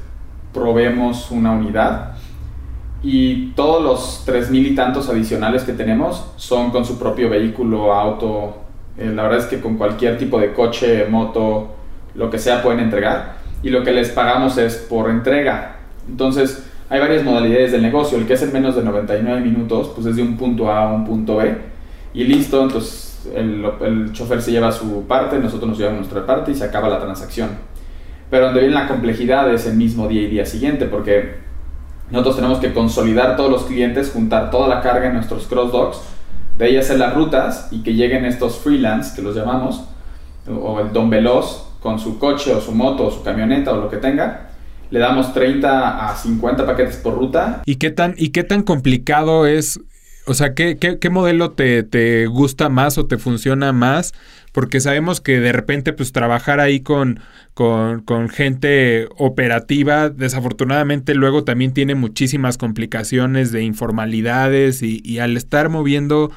proveemos 0.53 1.31
una 1.31 1.53
unidad 1.53 2.12
y 3.03 3.49
todos 3.57 3.83
los 3.83 4.23
tres 4.25 4.51
mil 4.51 4.67
y 4.67 4.75
tantos 4.75 5.09
adicionales 5.09 5.65
que 5.65 5.73
tenemos 5.73 6.25
son 6.37 6.71
con 6.71 6.85
su 6.85 6.99
propio 6.99 7.29
vehículo, 7.29 7.93
auto. 7.93 8.59
Eh, 8.97 9.11
la 9.13 9.25
verdad 9.25 9.41
es 9.41 9.47
que 9.47 9.61
con 9.61 9.77
cualquier 9.77 10.19
tipo 10.19 10.39
de 10.39 10.53
coche, 10.53 11.07
moto, 11.09 11.75
lo 12.15 12.31
que 12.31 12.39
sea 12.39 12.63
pueden 12.63 12.81
entregar. 12.81 13.37
Y 13.63 13.71
lo 13.71 13.83
que 13.83 13.93
les 13.93 14.11
pagamos 14.11 14.57
es 14.59 14.77
por 14.77 15.11
entrega. 15.11 15.77
Entonces, 16.09 16.65
hay 16.89 17.01
varias 17.01 17.25
modalidades 17.25 17.73
del 17.73 17.83
negocio. 17.83 18.19
El 18.19 18.27
que 18.27 18.35
es 18.35 18.43
en 18.43 18.53
menos 18.53 18.77
de 18.77 18.85
99 18.85 19.41
minutos, 19.41 19.91
pues 19.95 20.07
es 20.07 20.17
de 20.17 20.23
un 20.23 20.37
punto 20.37 20.71
A 20.71 20.91
a 20.91 20.93
un 20.93 21.05
punto 21.05 21.37
B. 21.37 21.57
Y 22.15 22.25
listo, 22.25 22.63
entonces 22.63 23.29
el, 23.35 23.65
el 23.81 24.13
chofer 24.13 24.43
se 24.43 24.53
lleva 24.53 24.71
su 24.71 25.07
parte, 25.07 25.39
nosotros 25.39 25.71
nos 25.71 25.79
llevamos 25.79 26.01
nuestra 26.01 26.25
parte 26.27 26.53
y 26.53 26.55
se 26.55 26.65
acaba 26.65 26.89
la 26.89 27.01
transacción. 27.01 27.51
Pero 28.31 28.47
donde 28.47 28.61
viene 28.61 28.75
la 28.75 28.89
complejidad 28.89 29.53
es 29.53 29.67
el 29.67 29.77
mismo 29.77 30.07
día 30.07 30.23
y 30.23 30.27
día 30.27 30.47
siguiente, 30.47 30.87
porque 30.87 31.42
nosotros 32.13 32.37
tenemos 32.37 32.59
que 32.59 32.73
consolidar 32.73 33.37
todos 33.37 33.51
los 33.51 33.65
clientes, 33.65 34.11
juntar 34.13 34.51
toda 34.51 34.69
la 34.69 34.81
carga 34.81 35.09
en 35.09 35.15
nuestros 35.15 35.47
cross 35.47 35.73
docks, 35.73 36.01
de 36.59 36.67
ahí 36.67 36.77
hacer 36.77 36.99
las 36.99 37.15
rutas 37.15 37.69
y 37.71 37.83
que 37.83 37.95
lleguen 37.95 38.27
estos 38.27 38.59
freelance, 38.59 39.17
que 39.17 39.23
los 39.23 39.35
llamamos, 39.35 39.83
o 40.47 40.79
el 40.81 40.93
don 40.93 41.09
veloz, 41.09 41.67
con 41.81 41.99
su 41.99 42.19
coche 42.19 42.55
o 42.55 42.61
su 42.61 42.73
moto 42.73 43.07
o 43.07 43.11
su 43.11 43.23
camioneta 43.23 43.73
o 43.73 43.77
lo 43.77 43.89
que 43.89 43.97
tenga. 43.97 44.51
Le 44.91 45.01
damos 45.01 45.33
30 45.33 46.11
a 46.11 46.15
50 46.15 46.67
paquetes 46.67 46.97
por 46.97 47.15
ruta. 47.15 47.63
¿Y 47.65 47.77
qué 47.77 47.91
tan, 47.91 48.15
y 48.19 48.29
qué 48.29 48.45
tan 48.45 48.63
complicado 48.63 49.47
es 49.47 49.81
o 50.27 50.35
sea, 50.35 50.55
¿qué, 50.55 50.79
qué, 50.79 51.11
modelo 51.11 51.51
te, 51.51 51.83
te, 51.83 52.27
gusta 52.27 52.69
más 52.69 52.97
o 52.97 53.07
te 53.07 53.19
funciona 53.19 53.73
más? 53.73 54.13
Porque 54.53 54.81
sabemos 54.81 55.21
que 55.21 55.41
de 55.41 55.53
repente, 55.53 55.93
pues 55.93 56.13
trabajar 56.13 56.61
ahí 56.61 56.81
con, 56.81 57.21
con, 57.55 58.29
gente 58.29 59.09
operativa, 59.17 60.11
desafortunadamente 60.11 61.15
luego 61.15 61.45
también 61.45 61.73
tiene 61.73 61.95
muchísimas 61.95 62.59
complicaciones 62.59 63.51
de 63.51 63.63
informalidades 63.63 64.83
y, 64.83 65.19
al 65.19 65.37
estar 65.37 65.69
moviendo 65.69 66.31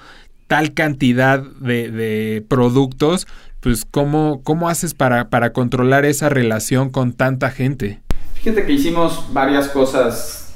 tal 0.47 0.73
cantidad 0.73 1.39
de, 1.39 1.91
de 1.91 2.45
productos, 2.47 3.27
pues 3.59 3.83
¿cómo, 3.83 4.41
cómo 4.43 4.69
haces 4.69 4.93
para, 4.93 5.29
para 5.29 5.51
controlar 5.51 6.05
esa 6.05 6.29
relación 6.29 6.89
con 6.89 7.13
tanta 7.13 7.49
gente? 7.49 7.99
Fíjate 8.35 8.63
que 8.63 8.73
hicimos 8.73 9.33
varias 9.33 9.69
cosas 9.69 10.53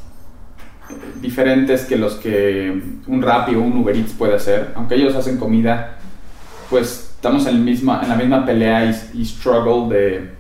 diferentes 1.21 1.85
que 1.85 1.97
los 1.97 2.15
que 2.15 2.81
un 3.07 3.21
Rappi 3.21 3.55
o 3.55 3.61
un 3.61 3.77
Uber 3.77 3.95
Eats 3.95 4.13
puede 4.13 4.35
hacer. 4.35 4.73
Aunque 4.75 4.95
ellos 4.95 5.15
hacen 5.15 5.37
comida, 5.37 5.97
pues 6.69 7.08
estamos 7.19 7.45
en, 7.47 7.55
el 7.55 7.61
misma, 7.61 7.99
en 8.01 8.07
la 8.07 8.15
misma 8.15 8.45
pelea 8.45 8.97
y, 9.13 9.25
struggle 9.25 9.93
de 9.93 10.31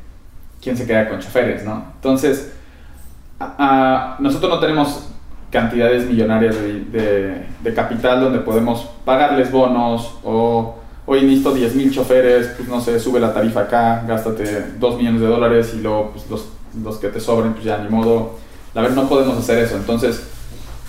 quién 0.61 0.77
se 0.77 0.87
queda 0.87 1.09
con 1.09 1.19
choferes, 1.19 1.65
¿no? 1.65 1.83
Entonces, 1.95 2.53
nosotros 4.17 4.49
no 4.49 4.59
tenemos 4.59 5.09
cantidades 5.51 6.05
millonarias 6.05 6.55
de, 6.55 7.73
capital 7.75 8.21
donde 8.21 8.39
podemos 8.39 8.87
pagarles 9.03 9.51
bonos 9.51 10.19
o 10.23 10.75
hoy 11.05 11.23
necesito 11.23 11.53
10 11.53 11.75
mil 11.75 11.91
choferes, 11.91 12.47
pues 12.55 12.69
no 12.69 12.79
sé, 12.79 12.97
sube 12.97 13.19
la 13.19 13.33
tarifa 13.33 13.61
acá, 13.61 14.05
gástate 14.07 14.71
2 14.79 14.97
millones 14.97 15.19
de 15.19 15.27
dólares 15.27 15.73
y 15.75 15.81
luego 15.81 16.11
pues, 16.13 16.29
los, 16.29 16.47
los 16.81 16.97
que 16.97 17.09
te 17.09 17.19
sobren, 17.19 17.51
pues 17.51 17.65
ya 17.65 17.77
ni 17.79 17.89
modo. 17.89 18.37
La 18.73 18.83
verdad 18.83 19.03
no 19.03 19.09
podemos 19.09 19.37
hacer 19.37 19.57
eso. 19.57 19.75
Entonces, 19.75 20.29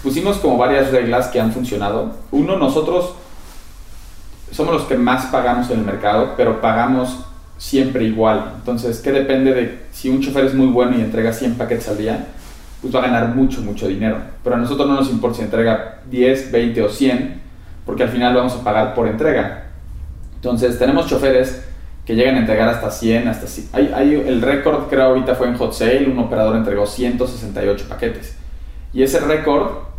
pusimos 0.05 0.37
como 0.37 0.57
varias 0.57 0.93
reglas 0.93 1.27
que 1.29 1.41
han 1.41 1.51
funcionado. 1.51 2.13
Uno, 2.31 2.59
nosotros 2.59 3.15
somos 4.51 4.75
los 4.75 4.83
que 4.85 4.97
más 4.97 5.27
pagamos 5.27 5.71
en 5.71 5.81
el 5.81 5.85
mercado, 5.85 6.35
pero 6.37 6.61
pagamos 6.61 7.19
siempre 7.59 8.05
igual. 8.05 8.53
Entonces, 8.57 9.01
¿qué 9.01 9.13
depende 9.13 9.53
de 9.53 9.81
si 9.93 10.09
un 10.09 10.21
chofer 10.21 10.47
es 10.47 10.55
muy 10.55 10.67
bueno 10.67 10.97
y 10.97 11.01
entrega 11.01 11.33
100 11.33 11.55
paquetes 11.55 11.89
al 11.89 11.99
día? 11.99 12.27
pues 12.81 12.95
va 12.95 13.01
a 13.01 13.03
ganar 13.03 13.35
mucho, 13.35 13.61
mucho 13.61 13.89
dinero. 13.89 14.19
Pero 14.43 14.57
a 14.57 14.59
nosotros 14.59 14.89
no 14.89 14.95
nos 14.95 15.11
importa 15.11 15.39
si 15.39 15.43
entrega 15.43 16.01
10, 16.11 16.51
20 16.51 16.83
o 16.83 16.89
100, 16.89 17.41
porque 17.85 18.05
al 18.05 18.09
final 18.09 18.35
vamos 18.35 18.55
a 18.55 18.65
pagar 18.65 18.95
por 18.95 19.07
entrega. 19.07 19.67
Entonces 20.37 20.79
tenemos 20.79 21.07
choferes 21.07 21.67
que 22.07 22.15
llegan 22.15 22.37
a 22.37 22.39
entregar 22.39 22.69
hasta 22.69 22.91
100, 22.91 23.29
hasta 23.29 23.47
hay, 23.73 23.93
hay, 23.95 24.15
el 24.15 24.41
récord 24.41 24.89
creo 24.89 25.05
ahorita 25.05 25.35
fue 25.35 25.49
en 25.49 25.57
Hot 25.57 25.75
Sale, 25.75 26.09
un 26.11 26.19
operador 26.19 26.57
entregó 26.57 26.87
168 26.87 27.87
paquetes. 27.89 28.37
Y 28.93 29.03
ese 29.03 29.21
récord, 29.21 29.90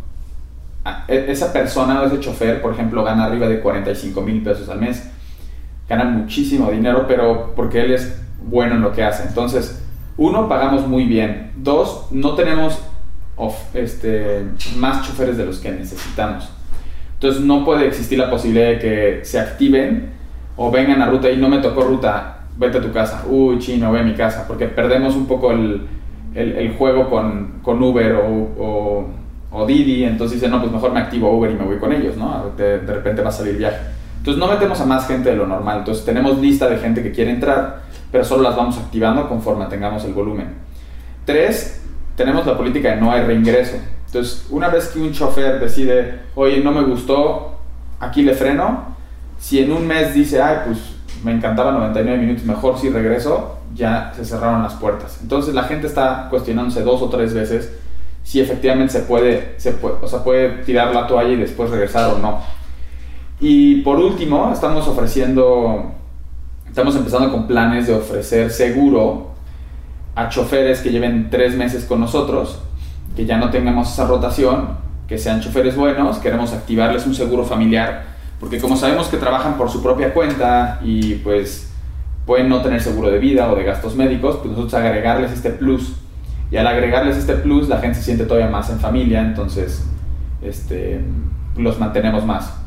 esa 1.08 1.52
persona 1.52 2.00
o 2.00 2.06
ese 2.06 2.20
chofer, 2.20 2.60
por 2.60 2.72
ejemplo, 2.72 3.04
gana 3.04 3.24
arriba 3.24 3.48
de 3.48 3.60
45 3.60 4.20
mil 4.22 4.42
pesos 4.42 4.68
al 4.68 4.80
mes. 4.80 5.10
Gana 5.88 6.04
muchísimo 6.04 6.70
dinero, 6.70 7.06
pero 7.06 7.52
porque 7.54 7.82
él 7.82 7.92
es 7.92 8.20
bueno 8.44 8.74
en 8.74 8.82
lo 8.82 8.92
que 8.92 9.04
hace. 9.04 9.26
Entonces, 9.28 9.82
uno, 10.16 10.48
pagamos 10.48 10.86
muy 10.86 11.04
bien. 11.04 11.52
Dos, 11.56 12.08
no 12.10 12.34
tenemos 12.34 12.78
este, 13.74 14.44
más 14.76 15.06
choferes 15.06 15.36
de 15.36 15.46
los 15.46 15.58
que 15.58 15.70
necesitamos. 15.70 16.50
Entonces, 17.14 17.42
no 17.42 17.64
puede 17.64 17.86
existir 17.86 18.18
la 18.18 18.30
posibilidad 18.30 18.68
de 18.68 18.78
que 18.78 19.20
se 19.24 19.38
activen 19.38 20.10
o 20.56 20.70
vengan 20.70 21.00
a 21.02 21.06
ruta 21.06 21.30
y 21.30 21.36
no 21.36 21.48
me 21.48 21.58
tocó 21.58 21.82
ruta, 21.82 22.46
vete 22.56 22.78
a 22.78 22.82
tu 22.82 22.92
casa. 22.92 23.24
Uy, 23.28 23.58
chino, 23.58 23.92
ve 23.92 24.00
a 24.00 24.04
mi 24.04 24.14
casa. 24.14 24.46
Porque 24.46 24.66
perdemos 24.66 25.14
un 25.14 25.26
poco 25.26 25.52
el, 25.52 25.86
el, 26.34 26.74
juego 26.74 27.08
con, 27.08 27.60
con 27.62 27.82
Uber 27.82 28.14
o, 28.14 28.26
o, 28.58 29.06
Didi. 29.66 30.04
Entonces 30.04 30.40
dice, 30.40 30.50
no, 30.50 30.60
pues 30.60 30.72
mejor 30.72 30.92
me 30.92 31.00
activo 31.00 31.30
Uber 31.36 31.50
y 31.50 31.54
me 31.54 31.64
voy 31.64 31.78
con 31.78 31.92
ellos, 31.92 32.16
¿no? 32.16 32.52
De, 32.56 32.80
de 32.80 32.94
repente 32.94 33.22
va 33.22 33.28
a 33.28 33.32
salir 33.32 33.56
viaje. 33.56 33.78
Entonces, 34.18 34.38
no 34.38 34.46
metemos 34.46 34.80
a 34.80 34.86
más 34.86 35.08
gente 35.08 35.30
de 35.30 35.36
lo 35.36 35.48
normal. 35.48 35.78
Entonces, 35.78 36.04
tenemos 36.04 36.38
lista 36.38 36.68
de 36.68 36.78
gente 36.78 37.02
que 37.02 37.10
quiere 37.10 37.32
entrar 37.32 37.82
pero 38.12 38.24
solo 38.24 38.42
las 38.42 38.54
vamos 38.54 38.76
activando 38.76 39.26
conforme 39.26 39.64
tengamos 39.66 40.04
el 40.04 40.12
volumen. 40.12 40.54
Tres, 41.24 41.82
tenemos 42.14 42.46
la 42.46 42.56
política 42.56 42.90
de 42.90 43.00
no 43.00 43.10
hay 43.10 43.22
reingreso. 43.22 43.76
Entonces, 44.06 44.46
una 44.50 44.68
vez 44.68 44.88
que 44.88 45.00
un 45.00 45.12
chofer 45.12 45.58
decide, 45.58 46.20
oye, 46.34 46.60
no 46.62 46.70
me 46.72 46.82
gustó, 46.82 47.56
aquí 47.98 48.22
le 48.22 48.34
freno, 48.34 48.94
si 49.38 49.60
en 49.60 49.72
un 49.72 49.86
mes 49.86 50.12
dice, 50.12 50.42
ay, 50.42 50.58
pues 50.66 50.78
me 51.24 51.32
encantaba 51.32 51.72
99 51.72 52.18
minutos, 52.18 52.44
mejor 52.44 52.78
si 52.78 52.90
regreso, 52.90 53.58
ya 53.74 54.12
se 54.14 54.26
cerraron 54.26 54.62
las 54.62 54.74
puertas. 54.74 55.18
Entonces 55.22 55.54
la 55.54 55.62
gente 55.62 55.86
está 55.86 56.26
cuestionándose 56.28 56.82
dos 56.82 57.00
o 57.00 57.08
tres 57.08 57.32
veces 57.32 57.72
si 58.22 58.40
efectivamente 58.40 58.92
se 58.92 59.00
puede, 59.00 59.54
se 59.58 59.72
puede, 59.72 59.96
o 60.02 60.08
sea, 60.08 60.22
puede 60.22 60.62
tirar 60.64 60.94
la 60.94 61.06
toalla 61.06 61.32
y 61.32 61.36
después 61.36 61.70
regresar 61.70 62.10
o 62.10 62.18
no. 62.18 62.40
Y 63.40 63.82
por 63.82 63.98
último, 63.98 64.50
estamos 64.52 64.86
ofreciendo 64.86 65.92
Estamos 66.72 66.96
empezando 66.96 67.30
con 67.30 67.46
planes 67.46 67.86
de 67.86 67.94
ofrecer 67.94 68.50
seguro 68.50 69.32
a 70.14 70.30
choferes 70.30 70.80
que 70.80 70.90
lleven 70.90 71.28
tres 71.28 71.54
meses 71.54 71.84
con 71.84 72.00
nosotros, 72.00 72.60
que 73.14 73.26
ya 73.26 73.36
no 73.36 73.50
tengamos 73.50 73.92
esa 73.92 74.06
rotación, 74.06 74.78
que 75.06 75.18
sean 75.18 75.42
choferes 75.42 75.76
buenos, 75.76 76.16
queremos 76.16 76.54
activarles 76.54 77.06
un 77.06 77.14
seguro 77.14 77.44
familiar, 77.44 78.04
porque 78.40 78.58
como 78.58 78.78
sabemos 78.78 79.08
que 79.08 79.18
trabajan 79.18 79.58
por 79.58 79.68
su 79.68 79.82
propia 79.82 80.14
cuenta 80.14 80.80
y 80.82 81.16
pues 81.16 81.70
pueden 82.24 82.48
no 82.48 82.62
tener 82.62 82.80
seguro 82.80 83.10
de 83.10 83.18
vida 83.18 83.52
o 83.52 83.54
de 83.54 83.64
gastos 83.64 83.94
médicos, 83.94 84.36
pues 84.36 84.52
nosotros 84.52 84.72
agregarles 84.72 85.30
este 85.30 85.50
plus. 85.50 85.92
Y 86.52 86.56
al 86.58 86.66
agregarles 86.68 87.16
este 87.16 87.34
plus, 87.34 87.68
la 87.68 87.78
gente 87.78 87.98
se 87.98 88.04
siente 88.04 88.24
todavía 88.24 88.48
más 88.48 88.70
en 88.70 88.78
familia, 88.78 89.22
entonces 89.22 89.84
este, 90.42 91.00
los 91.56 91.80
mantenemos 91.80 92.24
más 92.24 92.62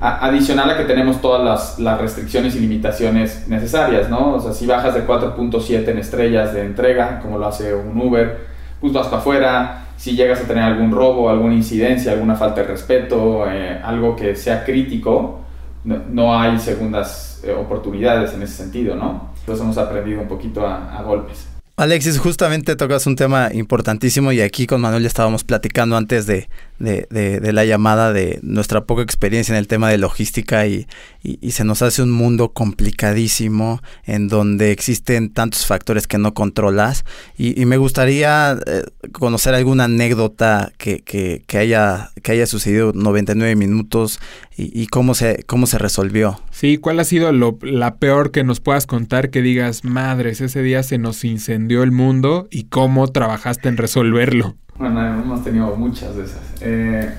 adicional 0.00 0.70
a 0.70 0.76
que 0.76 0.84
tenemos 0.84 1.20
todas 1.20 1.78
las, 1.78 2.00
restricciones 2.00 2.54
y 2.54 2.60
limitaciones 2.60 3.48
necesarias, 3.48 4.10
¿no? 4.10 4.34
O 4.34 4.40
sea, 4.40 4.52
si 4.52 4.66
bajas 4.66 4.94
de 4.94 5.06
4.7 5.06 5.88
en 5.88 5.98
estrellas 5.98 6.52
de 6.52 6.64
entrega, 6.64 7.20
como 7.20 7.38
lo 7.38 7.46
hace 7.46 7.74
un 7.74 8.00
Uber, 8.00 8.46
pues 8.80 8.92
vas 8.92 9.06
para 9.06 9.18
afuera. 9.18 9.82
Si 9.96 10.14
llegas 10.14 10.42
a 10.42 10.46
tener 10.46 10.64
algún 10.64 10.92
robo, 10.92 11.30
alguna 11.30 11.54
incidencia, 11.54 12.12
alguna 12.12 12.34
falta 12.34 12.60
de 12.60 12.66
respeto, 12.66 13.50
eh, 13.50 13.80
algo 13.82 14.14
que 14.14 14.36
sea 14.36 14.64
crítico, 14.64 15.40
no, 15.84 16.38
hay 16.38 16.58
segundas 16.58 17.40
eh, 17.44 17.52
oportunidades 17.52 18.34
en 18.34 18.42
ese 18.42 18.54
sentido, 18.54 18.96
¿no? 18.96 19.30
Entonces 19.40 19.64
hemos 19.64 19.78
aprendido 19.78 20.20
un 20.20 20.28
poquito 20.28 20.66
a 20.66 21.00
golpes. 21.02 21.55
Alexis, 21.78 22.18
justamente 22.18 22.74
tocas 22.74 23.06
un 23.06 23.16
tema 23.16 23.50
importantísimo 23.52 24.32
y 24.32 24.40
aquí 24.40 24.66
con 24.66 24.80
Manuel 24.80 25.02
ya 25.02 25.08
estábamos 25.08 25.44
platicando 25.44 25.98
antes 25.98 26.24
de, 26.24 26.48
de, 26.78 27.52
la 27.52 27.66
llamada 27.66 28.14
de 28.14 28.38
nuestra 28.42 28.84
poca 28.84 29.02
experiencia 29.02 29.52
en 29.52 29.58
el 29.58 29.68
tema 29.68 29.90
de 29.90 29.98
logística 29.98 30.66
y, 30.66 30.86
y, 31.22 31.50
se 31.50 31.64
nos 31.64 31.82
hace 31.82 32.00
un 32.00 32.12
mundo 32.12 32.54
complicadísimo 32.54 33.82
en 34.04 34.28
donde 34.28 34.72
existen 34.72 35.28
tantos 35.28 35.66
factores 35.66 36.06
que 36.06 36.16
no 36.16 36.32
controlas 36.32 37.04
y, 37.36 37.66
me 37.66 37.76
gustaría 37.76 38.58
eh, 38.66 38.84
conocer 39.12 39.54
alguna 39.54 39.84
anécdota 39.84 40.72
que, 40.78 41.02
que, 41.02 41.44
que, 41.46 41.58
haya, 41.58 42.10
que 42.22 42.32
haya 42.32 42.46
sucedido 42.46 42.92
99 42.94 43.54
minutos 43.54 44.18
y, 44.56 44.86
cómo, 44.86 45.14
se, 45.14 45.44
cómo 45.46 45.66
se 45.66 45.76
resolvió. 45.76 46.40
Sí, 46.56 46.78
¿cuál 46.78 46.98
ha 47.00 47.04
sido 47.04 47.32
lo, 47.32 47.58
la 47.60 47.96
peor 47.96 48.30
que 48.30 48.42
nos 48.42 48.60
puedas 48.60 48.86
contar 48.86 49.28
que 49.28 49.42
digas, 49.42 49.84
madres, 49.84 50.40
ese 50.40 50.62
día 50.62 50.82
se 50.82 50.96
nos 50.96 51.22
incendió 51.22 51.82
el 51.82 51.92
mundo 51.92 52.48
y 52.50 52.64
cómo 52.68 53.08
trabajaste 53.08 53.68
en 53.68 53.76
resolverlo? 53.76 54.54
Bueno, 54.78 55.06
hemos 55.06 55.44
tenido 55.44 55.76
muchas 55.76 56.16
de 56.16 56.24
esas. 56.24 56.40
Eh, 56.62 57.12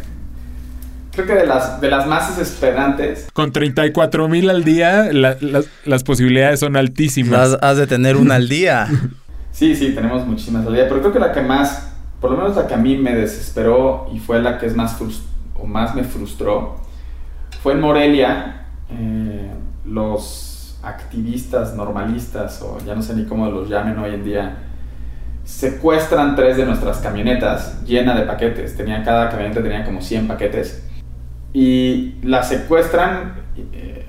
creo 1.12 1.28
que 1.28 1.34
de 1.36 1.46
las, 1.46 1.80
de 1.80 1.88
las 1.88 2.08
más 2.08 2.36
desesperantes. 2.36 3.28
Con 3.32 3.52
34 3.52 4.28
mil 4.28 4.50
al 4.50 4.64
día, 4.64 5.12
las 5.14 6.04
posibilidades 6.04 6.60
son 6.60 6.76
altísimas. 6.76 7.60
Has, 7.62 7.78
de 7.78 7.86
tener 7.86 8.18
una 8.18 8.38
al 8.38 8.50
día. 8.50 8.88
sí, 9.52 9.76
sí, 9.76 9.94
tenemos 9.94 10.26
muchísimas 10.26 10.66
al 10.66 10.74
día. 10.74 10.88
Pero 10.90 11.02
creo 11.02 11.14
que 11.14 11.20
la 11.20 11.32
que 11.32 11.42
más, 11.42 11.94
por 12.20 12.32
lo 12.32 12.38
menos 12.38 12.56
la 12.56 12.66
que 12.66 12.74
a 12.74 12.78
mí 12.78 12.98
me 12.98 13.14
desesperó 13.14 14.10
y 14.12 14.18
fue 14.18 14.42
la 14.42 14.58
que 14.58 14.66
es 14.66 14.76
más 14.76 14.98
o 15.54 15.68
más 15.68 15.94
me 15.94 16.04
frustró, 16.04 16.82
fue 17.62 17.74
en 17.74 17.82
Morelia, 17.82 18.64
eh, 18.90 19.52
los 19.86 20.80
activistas 20.84 21.76
normalistas, 21.76 22.62
o 22.62 22.78
ya 22.86 22.96
no 22.96 23.02
sé 23.02 23.16
ni 23.16 23.26
cómo 23.26 23.50
los 23.50 23.70
llamen 23.70 23.98
hoy 24.00 24.14
en 24.14 24.24
día, 24.24 24.58
secuestran 25.44 26.36
tres 26.36 26.58
de 26.58 26.66
nuestras 26.66 26.98
camionetas 27.00 27.84
llenas 27.86 28.18
de 28.18 28.26
paquetes. 28.26 28.76
Tenía, 28.76 29.04
cada 29.04 29.30
camioneta 29.30 29.64
tenía 29.64 29.86
como 29.86 30.02
100 30.02 30.28
paquetes. 30.28 30.86
Y 31.54 32.16
las 32.22 32.50
secuestran 32.50 33.34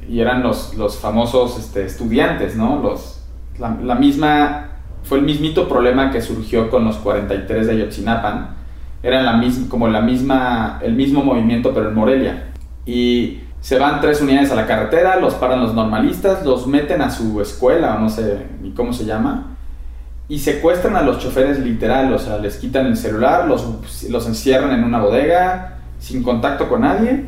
y, 0.08 0.20
eran 0.20 0.42
los, 0.42 0.74
los 0.74 0.98
famosos 0.98 1.58
este, 1.58 1.84
estudiantes, 1.84 2.56
¿no? 2.56 2.80
Los, 2.82 3.22
la, 3.58 3.94
misma, 3.94 4.68
fue 5.04 5.18
el 5.18 5.24
mismito 5.24 5.68
problema 5.68 6.10
que 6.10 6.20
surgió 6.20 6.70
con 6.70 6.84
los 6.84 6.96
43 6.96 7.66
de 7.66 7.72
Ayotzinapan. 7.72 8.56
Eran 9.02 9.24
la 9.24 9.36
misma, 9.36 9.68
como 9.68 9.88
la 9.88 10.00
misma, 10.00 10.80
el 10.82 10.94
mismo 10.94 11.22
movimiento, 11.22 11.72
pero 11.72 11.88
en 11.88 11.94
Morelia. 11.94 12.48
Y 12.84 13.40
se 13.60 13.78
van 13.78 14.00
tres 14.00 14.20
unidades 14.20 14.50
a 14.50 14.54
la 14.54 14.66
carretera, 14.66 15.16
los 15.16 15.34
paran 15.34 15.60
los 15.60 15.74
normalistas, 15.74 16.44
los 16.44 16.66
meten 16.66 17.02
a 17.02 17.10
su 17.10 17.40
escuela 17.40 17.96
o 17.96 18.00
no 18.00 18.08
sé 18.08 18.46
ni 18.62 18.70
cómo 18.72 18.92
se 18.92 19.04
llama 19.04 19.58
y 20.28 20.38
secuestran 20.38 20.94
a 20.94 21.02
los 21.02 21.18
choferes 21.18 21.58
literal, 21.58 22.12
o 22.12 22.18
sea, 22.18 22.38
les 22.38 22.56
quitan 22.58 22.86
el 22.86 22.96
celular, 22.96 23.46
los, 23.48 23.66
los 24.10 24.26
encierran 24.26 24.72
en 24.72 24.84
una 24.84 25.00
bodega 25.00 25.78
sin 25.98 26.22
contacto 26.22 26.68
con 26.68 26.82
nadie 26.82 27.24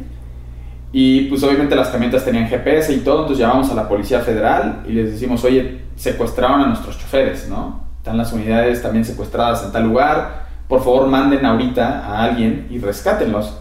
y 0.93 1.23
pues 1.23 1.43
obviamente 1.43 1.75
las 1.75 1.89
camionetas 1.89 2.25
tenían 2.25 2.49
GPS 2.49 2.93
y 2.93 2.99
todo, 2.99 3.23
entonces 3.23 3.39
llamamos 3.39 3.71
a 3.71 3.75
la 3.75 3.89
Policía 3.89 4.21
Federal 4.21 4.83
y 4.87 4.93
les 4.93 5.13
decimos, 5.13 5.43
oye, 5.45 5.83
secuestraron 5.97 6.61
a 6.61 6.67
nuestros 6.67 6.99
choferes, 6.99 7.49
¿no? 7.49 7.85
Están 7.99 8.19
las 8.19 8.33
unidades 8.33 8.83
también 8.83 9.05
secuestradas 9.05 9.65
en 9.65 9.73
tal 9.73 9.85
lugar, 9.85 10.47
por 10.69 10.81
favor 10.81 11.07
manden 11.07 11.47
ahorita 11.47 12.05
a 12.07 12.25
alguien 12.25 12.67
y 12.71 12.79
rescátenlos. 12.79 13.57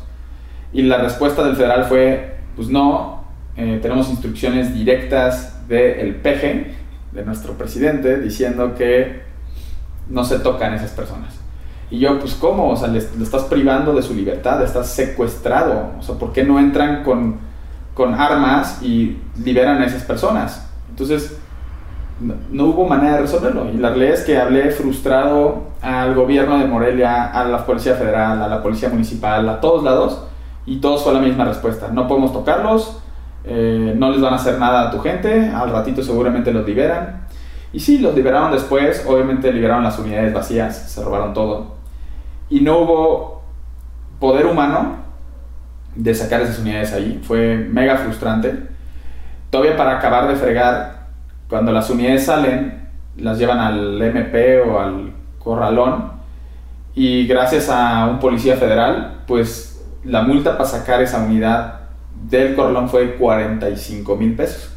Y 0.74 0.84
la 0.84 0.98
respuesta 0.98 1.44
del 1.44 1.56
federal 1.56 1.86
fue, 1.86 2.39
pues 2.60 2.68
no, 2.68 3.24
eh, 3.56 3.80
tenemos 3.82 4.10
instrucciones 4.10 4.74
directas 4.74 5.66
del 5.70 6.16
PG, 6.16 7.14
de 7.14 7.24
nuestro 7.26 7.54
presidente, 7.54 8.20
diciendo 8.20 8.76
que 8.76 9.22
no 10.10 10.26
se 10.26 10.40
tocan 10.40 10.74
esas 10.74 10.92
personas. 10.92 11.40
Y 11.90 12.00
yo, 12.00 12.20
pues, 12.20 12.34
¿cómo? 12.34 12.72
O 12.72 12.76
sea, 12.76 12.90
le, 12.90 12.98
estás 12.98 13.44
privando 13.44 13.94
de 13.94 14.02
su 14.02 14.14
libertad, 14.14 14.62
estás 14.62 14.90
secuestrado. 14.90 15.92
O 15.98 16.04
sea, 16.04 16.16
¿por 16.16 16.34
qué 16.34 16.44
no 16.44 16.60
entran 16.60 17.02
con, 17.06 17.38
con 17.94 18.14
armas 18.14 18.84
y 18.84 19.18
liberan 19.42 19.82
a 19.82 19.86
esas 19.86 20.04
personas? 20.04 20.70
Entonces, 20.90 21.38
no, 22.20 22.66
hubo 22.66 22.90
manera 22.90 23.14
de 23.14 23.22
resolverlo. 23.22 23.70
Y 23.74 23.78
la 23.78 23.92
realidad 23.92 24.16
es 24.16 24.24
que 24.26 24.38
hablé 24.38 24.70
frustrado 24.72 25.70
al 25.82 26.14
gobierno 26.14 26.60
de 26.60 26.66
Morelia, 26.66 27.28
a 27.28 27.46
la 27.46 27.66
Policía 27.66 27.96
Federal, 27.96 28.42
a 28.42 28.50
la 28.50 28.62
Policía 28.62 28.90
Municipal, 28.90 29.48
a 29.48 29.62
todos 29.62 29.82
lados, 29.82 30.26
y 30.66 30.78
todos 30.78 31.04
fue 31.04 31.14
la 31.14 31.20
misma 31.20 31.46
respuesta. 31.46 31.90
No 31.90 32.08
podemos 32.08 32.34
tocarlos, 32.34 33.00
eh, 33.44 33.94
no 33.98 34.12
les 34.12 34.22
van 34.22 34.34
a 34.34 34.36
hacer 34.38 34.60
nada 34.60 34.88
a 34.88 34.92
tu 34.92 35.00
gente, 35.00 35.50
al 35.50 35.72
ratito 35.72 36.04
seguramente 36.04 36.52
los 36.52 36.66
liberan. 36.66 37.28
Y 37.72 37.80
sí, 37.80 38.00
los 38.00 38.16
liberaron 38.16 38.52
después, 38.52 39.06
obviamente 39.08 39.52
liberaron 39.54 39.84
las 39.84 40.00
unidades 40.00 40.34
vacías, 40.34 40.92
se 40.92 41.04
robaron 41.04 41.34
todo. 41.34 41.76
Y 42.50 42.62
no 42.62 42.80
hubo 42.80 43.44
poder 44.20 44.46
humano 44.46 44.98
de 45.96 46.16
sacar 46.16 46.42
esas 46.42 46.60
unidades 46.60 46.94
ahí, 46.94 47.20
fue 47.24 47.58
mega 47.58 47.98
frustrante. 47.98 48.68
Todavía 49.50 49.78
para 49.78 49.98
acabar 49.98 50.28
de 50.28 50.36
fregar, 50.36 51.08
cuando 51.50 51.72
las 51.72 51.90
unidades 51.90 52.26
salen, 52.26 52.88
las 53.18 53.38
llevan 53.38 53.60
al 53.60 54.02
MP 54.02 54.62
o 54.62 54.80
al 54.80 55.14
corralón 55.40 56.12
y 56.96 57.28
gracias 57.28 57.70
a 57.70 58.08
un 58.08 58.20
policía 58.20 58.56
federal, 58.56 59.22
pues 59.26 59.69
la 60.10 60.24
multa 60.24 60.58
para 60.58 60.70
sacar 60.70 61.02
esa 61.02 61.24
unidad 61.24 61.82
del 62.30 62.56
corralón 62.56 62.90
fue 62.90 63.16
45 63.16 64.16
mil 64.16 64.36
pesos. 64.36 64.72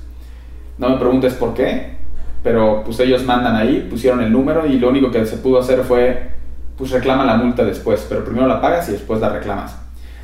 No 0.79 0.90
me 0.90 0.97
preguntes 0.97 1.35
por 1.35 1.55
qué, 1.55 1.97
pero 2.42 2.83
pues 2.85 3.01
ellos 3.01 3.25
mandan 3.25 3.57
ahí, 3.57 3.87
pusieron 3.90 4.21
el 4.23 4.33
número 4.33 4.66
y 4.66 4.79
lo 4.79 4.88
único 4.88 5.11
que 5.11 5.25
se 5.27 5.37
pudo 5.38 5.61
hacer 5.61 5.81
fue, 5.85 6.31
pues 6.77 6.90
reclama 6.90 7.25
la 7.25 7.37
multa 7.37 7.64
después, 7.64 8.07
pero 8.09 8.25
primero 8.25 8.47
la 8.47 8.61
pagas 8.61 8.88
y 8.88 8.92
después 8.92 9.21
la 9.21 9.29
reclamas. 9.29 9.77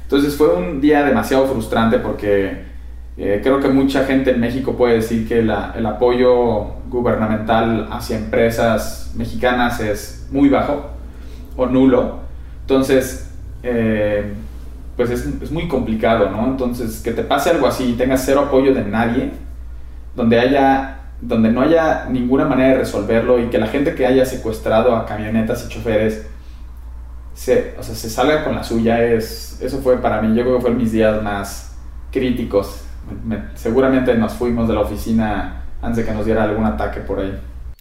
Entonces 0.03 0.37
fue 0.37 0.55
un 0.55 0.81
día 0.81 1.05
demasiado 1.05 1.47
frustrante 1.47 1.99
porque 1.99 2.65
eh, 3.17 3.41
creo 3.43 3.61
que 3.61 3.69
mucha 3.69 4.05
gente 4.05 4.31
en 4.31 4.41
México 4.41 4.77
puede 4.77 4.95
decir 4.95 5.29
que 5.29 5.43
la, 5.43 5.75
el 5.77 5.85
apoyo 5.87 6.65
gubernamental 6.89 7.89
hacia 7.91 8.17
empresas 8.17 9.13
mexicanas 9.17 9.81
es 9.81 10.27
muy 10.31 10.49
bajo 10.49 10.91
o 11.57 11.67
nulo. 11.67 12.21
Entonces, 12.63 13.31
eh, 13.63 14.33
pues 14.99 15.09
es, 15.09 15.27
es, 15.43 15.51
muy 15.51 15.67
complicado, 15.69 16.29
¿no? 16.29 16.45
Entonces, 16.45 17.01
que 17.01 17.13
te 17.13 17.23
pase 17.23 17.49
algo 17.49 17.67
así 17.67 17.85
y 17.85 17.93
tengas 17.95 18.23
cero 18.27 18.41
apoyo 18.49 18.75
de 18.75 18.85
nadie, 18.85 19.31
donde 20.15 20.39
haya 20.39 20.99
donde 21.21 21.51
no 21.51 21.63
haya 21.63 22.07
ninguna 22.11 22.45
manera 22.45 22.75
de 22.75 22.79
resolverlo 22.79 23.43
y 23.43 23.49
que 23.49 23.59
la 23.59 23.67
gente 23.67 23.95
que 23.95 24.07
haya 24.07 24.25
secuestrado 24.25 24.95
a 24.95 25.05
camionetas 25.07 25.65
y 25.65 25.69
choferes 25.69 26.27
se, 27.35 27.75
o 27.79 27.83
sea, 27.83 27.95
se 27.95 28.11
salga 28.11 28.45
con 28.45 28.55
la 28.55 28.65
suya, 28.65 29.05
es, 29.05 29.59
eso 29.61 29.81
fue 29.81 29.99
para 29.99 30.21
mí, 30.21 30.37
yo 30.37 30.43
creo 30.43 30.57
que 30.57 30.63
fue 30.63 30.75
mis 30.75 30.93
días 30.93 31.23
más 31.23 31.77
críticos. 32.11 32.85
seguramente 33.55 34.15
nos 34.15 34.33
fuimos 34.35 34.69
de 34.69 34.75
la 34.75 34.81
oficina 34.81 35.63
antes 35.81 36.05
de 36.05 36.11
que 36.11 36.17
nos 36.17 36.27
diera 36.27 36.45
algún 36.45 36.65
ataque 36.65 37.01
por 37.01 37.21
ahí. 37.21 37.39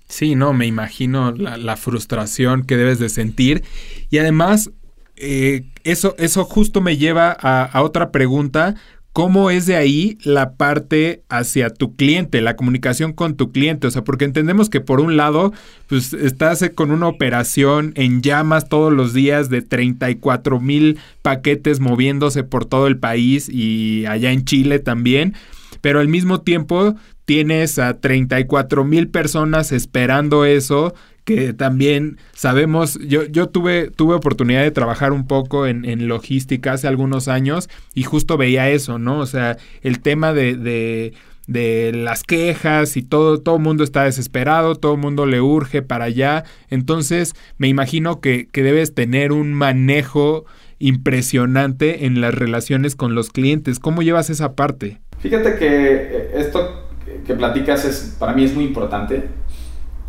Sí, 0.07 0.35
no, 0.35 0.53
me 0.53 0.65
imagino 0.65 1.31
la, 1.33 1.75
frustración 1.75 2.63
que 2.63 2.77
debes 2.77 2.97
de 2.97 3.09
sentir. 3.09 3.63
Y 4.09 4.19
además, 4.19 4.71
eh, 5.17 5.65
eso, 5.83 6.15
eso 6.17 6.45
justo 6.45 6.81
me 6.81 6.97
lleva 6.97 7.35
a, 7.39 7.63
a 7.63 7.81
otra 7.81 8.11
pregunta, 8.11 8.75
¿Cómo 9.17 9.49
es 9.49 9.65
de 9.65 9.75
ahí 9.75 10.19
la 10.21 10.53
parte 10.57 11.23
hacia 11.27 11.71
tu 11.71 11.95
cliente, 11.95 12.39
la 12.39 12.55
comunicación 12.55 13.13
con 13.13 13.35
tu 13.35 13.51
cliente? 13.51 13.87
O 13.87 13.89
sea, 13.89 14.03
porque 14.03 14.25
entendemos 14.25 14.69
que 14.69 14.79
por 14.79 15.01
un 15.01 15.17
lado, 15.17 15.53
pues 15.87 16.13
estás 16.13 16.63
con 16.75 16.91
una 16.91 17.07
operación 17.07 17.93
en 17.95 18.21
llamas 18.21 18.69
todos 18.69 18.93
los 18.93 19.15
días 19.15 19.49
de 19.49 19.63
34 19.63 20.59
mil 20.59 20.99
paquetes 21.23 21.79
moviéndose 21.79 22.43
por 22.43 22.65
todo 22.65 22.85
el 22.85 22.99
país 22.99 23.49
y 23.49 24.05
allá 24.05 24.31
en 24.31 24.45
Chile 24.45 24.77
también, 24.77 25.33
pero 25.81 25.99
al 25.99 26.09
mismo 26.09 26.41
tiempo 26.41 26.93
tienes 27.25 27.79
a 27.79 27.99
34 27.99 28.85
mil 28.85 29.09
personas 29.09 29.71
esperando 29.71 30.45
eso 30.45 30.93
que 31.27 31.51
también 31.51 32.19
sabemos, 32.31 32.97
yo, 33.05 33.25
yo 33.25 33.49
tuve, 33.49 33.91
tuve 33.91 34.15
oportunidad 34.15 34.63
de 34.63 34.71
trabajar 34.71 35.11
un 35.11 35.27
poco 35.27 35.67
en, 35.67 36.07
logística 36.07 36.71
hace 36.71 36.87
algunos 36.87 37.27
años 37.27 37.69
y 37.93 38.03
justo 38.03 38.37
veía 38.37 38.69
eso, 38.69 38.97
¿no? 38.97 39.19
O 39.19 39.25
sea, 39.25 39.57
el 39.81 39.99
tema 39.99 40.31
de, 40.31 40.55
de, 40.55 41.91
las 41.91 42.23
quejas 42.23 42.95
y 42.95 43.01
todo, 43.03 43.41
todo 43.41 43.57
el 43.57 43.61
mundo 43.61 43.83
está 43.83 44.05
desesperado, 44.05 44.75
todo 44.75 44.93
el 44.93 45.01
mundo 45.01 45.25
le 45.25 45.41
urge 45.41 45.81
para 45.81 46.05
allá. 46.05 46.45
Entonces, 46.69 47.33
me 47.57 47.67
imagino 47.67 48.21
que, 48.21 48.47
que 48.47 48.63
debes 48.63 48.93
tener 48.95 49.33
un 49.33 49.53
manejo 49.53 50.45
impresionante 50.79 52.05
en 52.05 52.21
las 52.21 52.33
relaciones 52.33 52.95
con 52.95 53.15
los 53.15 53.31
clientes. 53.31 53.79
¿Cómo 53.79 54.01
llevas 54.01 54.29
esa 54.29 54.55
parte? 54.55 55.01
Fíjate 55.19 55.57
que 55.57 55.67
eh, 55.67 56.31
esto 56.35 56.87
que 57.25 57.33
platicas 57.33 57.83
es, 57.83 58.15
para 58.17 58.31
mí 58.31 58.45
es 58.45 58.53
muy 58.53 58.63
importante 58.63 59.27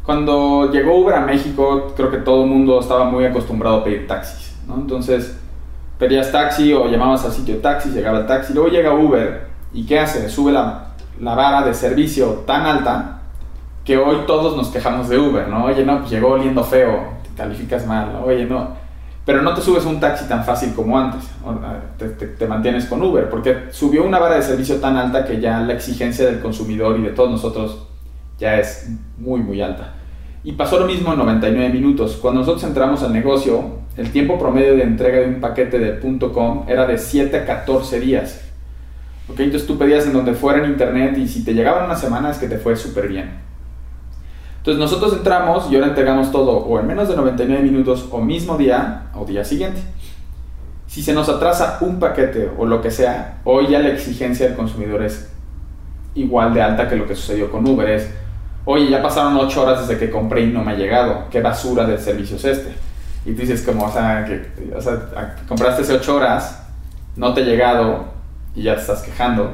cuando 0.09 0.73
llegó 0.73 1.01
Uber 1.01 1.17
a 1.17 1.21
México, 1.21 1.93
creo 1.95 2.11
que 2.11 2.17
todo 2.17 2.45
el 2.45 2.49
mundo 2.49 2.81
estaba 2.81 3.05
muy 3.05 3.27
acostumbrado 3.27 3.77
a 3.77 3.85
pedir 3.85 4.07
taxis, 4.07 4.57
¿no? 4.67 4.77
Entonces, 4.77 5.39
pedías 5.99 6.33
taxi 6.33 6.73
o 6.73 6.89
llamabas 6.89 7.27
al 7.27 7.33
sitio 7.33 7.57
de 7.57 7.61
taxi, 7.61 7.91
llegaba 7.91 8.21
el 8.21 8.27
taxi, 8.27 8.55
luego 8.55 8.71
llega 8.71 8.95
Uber 8.95 9.49
y 9.71 9.85
¿qué 9.85 10.01
hace? 10.01 10.31
Sube 10.31 10.51
la, 10.51 10.93
la 11.21 11.35
vara 11.35 11.61
de 11.61 11.75
servicio 11.75 12.43
tan 12.47 12.65
alta 12.65 13.21
que 13.85 13.99
hoy 13.99 14.21
todos 14.27 14.57
nos 14.57 14.69
quejamos 14.69 15.11
de 15.11 15.19
Uber, 15.19 15.47
¿no? 15.47 15.67
Oye, 15.67 15.85
no, 15.85 15.99
pues 15.99 16.11
llegó 16.11 16.29
oliendo 16.29 16.65
feo, 16.65 17.09
te 17.23 17.29
calificas 17.37 17.87
mal, 17.87 18.19
oye, 18.25 18.47
no. 18.47 18.79
Pero 19.27 19.43
no 19.43 19.53
te 19.53 19.61
subes 19.61 19.85
un 19.85 20.01
taxi 20.01 20.25
tan 20.25 20.43
fácil 20.43 20.73
como 20.73 20.99
antes, 20.99 21.29
te, 21.99 22.09
te, 22.09 22.47
mantienes 22.47 22.87
con 22.87 23.03
Uber, 23.03 23.29
porque 23.29 23.67
subió 23.73 24.07
una 24.07 24.19
vara 24.19 24.37
de 24.37 24.43
servicio 24.43 24.77
tan 24.77 24.97
alta 24.97 25.27
que 25.27 25.39
ya 25.39 25.61
la 25.61 25.75
exigencia 25.75 26.25
del 26.25 26.41
consumidor 26.41 26.99
y 26.99 27.03
de 27.03 27.11
todos 27.11 27.31
nosotros 27.31 27.89
ya 28.39 28.59
es 28.59 28.89
muy, 29.19 29.41
muy 29.43 29.61
alta. 29.61 29.97
Y 30.49 30.53
pasó 30.53 30.81
lo 30.81 30.87
mismo 30.87 31.13
en 31.13 31.19
99 31.19 31.69
minutos. 31.69 32.17
Cuando 32.23 32.41
nosotros 32.41 32.65
entramos 32.65 33.03
al 33.03 33.13
negocio, 33.13 33.81
el 33.99 34.11
tiempo 34.13 34.39
promedio 34.39 34.77
de 34.77 34.83
entrega 34.83 35.19
de 35.19 35.27
un 35.27 35.43
paquete 35.43 35.79
de 35.79 36.01
.com 36.33 36.65
era 36.67 36.87
de 36.87 36.97
7 36.97 37.37
a 37.37 37.45
14 37.45 38.01
días. 38.01 38.41
¿Ok? 39.29 39.41
Entonces 39.41 39.69
tú 39.69 39.77
pedías 39.77 40.07
en 40.07 40.15
donde 40.15 40.33
fuera 40.33 40.65
en 40.65 40.71
internet 40.71 41.19
y 41.19 41.29
si 41.29 41.45
te 41.45 41.53
llegaban 41.53 41.85
una 41.85 41.97
semana 41.97 42.31
es 42.31 42.39
que 42.39 42.49
te 42.49 42.57
fue 42.57 42.77
súper 42.77 43.09
bien. 43.09 43.29
Entonces 44.57 44.81
nosotros 44.81 45.19
entramos 45.19 45.71
y 45.71 45.75
ahora 45.75 45.89
entregamos 45.89 46.33
todo 46.33 46.57
o 46.57 46.81
en 46.81 46.87
menos 46.87 47.11
de 47.11 47.17
99 47.17 47.63
minutos 47.63 48.09
o 48.11 48.23
mismo 48.23 48.57
día 48.57 49.11
o 49.15 49.27
día 49.27 49.45
siguiente. 49.45 49.83
Si 50.87 51.03
se 51.03 51.13
nos 51.13 51.29
atrasa 51.29 51.77
un 51.83 52.01
paquete 52.01 52.51
o 52.57 52.65
lo 52.65 52.81
que 52.81 52.91
sea, 52.91 53.43
hoy 53.45 53.67
ya 53.69 53.81
la 53.81 53.91
exigencia 53.91 54.47
del 54.47 54.57
consumidor 54.57 55.03
es 55.03 55.31
igual 56.15 56.55
de 56.55 56.63
alta 56.63 56.89
que 56.89 56.97
lo 56.97 57.07
que 57.07 57.15
sucedió 57.15 57.53
con 57.53 57.69
Uber. 57.69 57.91
Es, 57.91 58.09
oye, 58.71 58.91
ya 58.91 59.01
pasaron 59.01 59.35
ocho 59.39 59.63
horas 59.63 59.89
desde 59.89 59.99
que 59.99 60.11
compré 60.11 60.43
y 60.43 60.49
no 60.49 60.63
me 60.63 60.73
ha 60.73 60.75
llegado, 60.75 61.25
qué 61.31 61.41
basura 61.41 61.87
de 61.87 61.97
servicio 61.97 62.37
es 62.37 62.45
este. 62.45 62.75
Y 63.25 63.33
tú 63.33 63.41
dices 63.41 63.63
como, 63.63 63.87
o 63.87 63.91
sea, 63.91 64.27
que 64.27 64.75
o 64.77 64.81
sea, 64.81 65.37
compraste 65.49 65.83
hace 65.83 65.95
ocho 65.95 66.17
horas, 66.17 66.69
no 67.17 67.33
te 67.33 67.41
ha 67.41 67.45
llegado 67.45 68.05
y 68.55 68.65
ya 68.65 68.75
te 68.75 68.83
estás 68.83 69.01
quejando. 69.01 69.51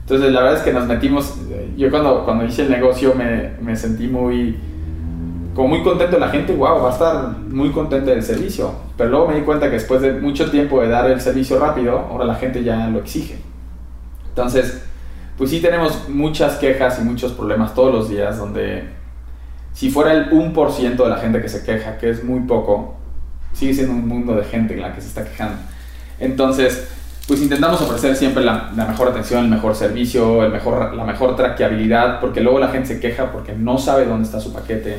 Entonces 0.00 0.32
la 0.32 0.40
verdad 0.40 0.58
es 0.58 0.62
que 0.62 0.72
nos 0.72 0.86
metimos, 0.86 1.34
yo 1.76 1.90
cuando, 1.90 2.24
cuando 2.24 2.46
hice 2.46 2.62
el 2.62 2.70
negocio 2.70 3.14
me, 3.14 3.50
me 3.60 3.76
sentí 3.76 4.08
muy, 4.08 4.58
como 5.54 5.68
muy 5.68 5.82
contento 5.82 6.18
la 6.18 6.30
gente, 6.30 6.54
wow, 6.54 6.80
va 6.80 6.88
a 6.88 6.92
estar 6.92 7.38
muy 7.46 7.68
contento 7.68 8.12
del 8.12 8.22
servicio. 8.22 8.72
Pero 8.96 9.10
luego 9.10 9.28
me 9.28 9.34
di 9.34 9.42
cuenta 9.42 9.66
que 9.66 9.74
después 9.74 10.00
de 10.00 10.14
mucho 10.14 10.50
tiempo 10.50 10.80
de 10.80 10.88
dar 10.88 11.10
el 11.10 11.20
servicio 11.20 11.58
rápido, 11.58 11.98
ahora 11.98 12.24
la 12.24 12.36
gente 12.36 12.64
ya 12.64 12.88
lo 12.88 13.00
exige. 13.00 13.36
Entonces, 14.30 14.86
pues 15.36 15.50
sí 15.50 15.60
tenemos 15.60 16.08
muchas 16.08 16.56
quejas 16.56 16.98
y 17.00 17.02
muchos 17.02 17.32
problemas 17.32 17.74
todos 17.74 17.92
los 17.92 18.08
días 18.08 18.38
donde 18.38 18.84
si 19.72 19.90
fuera 19.90 20.12
el 20.12 20.30
1% 20.30 20.96
de 20.96 21.08
la 21.08 21.16
gente 21.16 21.42
que 21.42 21.48
se 21.48 21.64
queja, 21.64 21.98
que 21.98 22.10
es 22.10 22.22
muy 22.22 22.40
poco, 22.40 22.94
sigue 23.52 23.74
siendo 23.74 23.92
un 23.92 24.06
mundo 24.06 24.36
de 24.36 24.44
gente 24.44 24.74
en 24.74 24.82
la 24.82 24.94
que 24.94 25.00
se 25.00 25.08
está 25.08 25.24
quejando. 25.24 25.56
Entonces, 26.20 26.88
pues 27.26 27.42
intentamos 27.42 27.80
ofrecer 27.80 28.14
siempre 28.14 28.44
la, 28.44 28.70
mejor 28.74 29.08
atención, 29.08 29.44
el 29.44 29.50
mejor 29.50 29.74
servicio, 29.74 30.44
el 30.44 30.52
mejor, 30.52 30.94
la 30.94 31.04
mejor 31.04 31.34
traqueabilidad, 31.34 32.20
porque 32.20 32.40
luego 32.40 32.60
la 32.60 32.68
gente 32.68 32.88
se 32.88 33.00
queja 33.00 33.32
porque 33.32 33.52
no 33.52 33.78
sabe 33.78 34.04
dónde 34.04 34.26
está 34.26 34.38
su 34.38 34.52
paquete. 34.52 34.98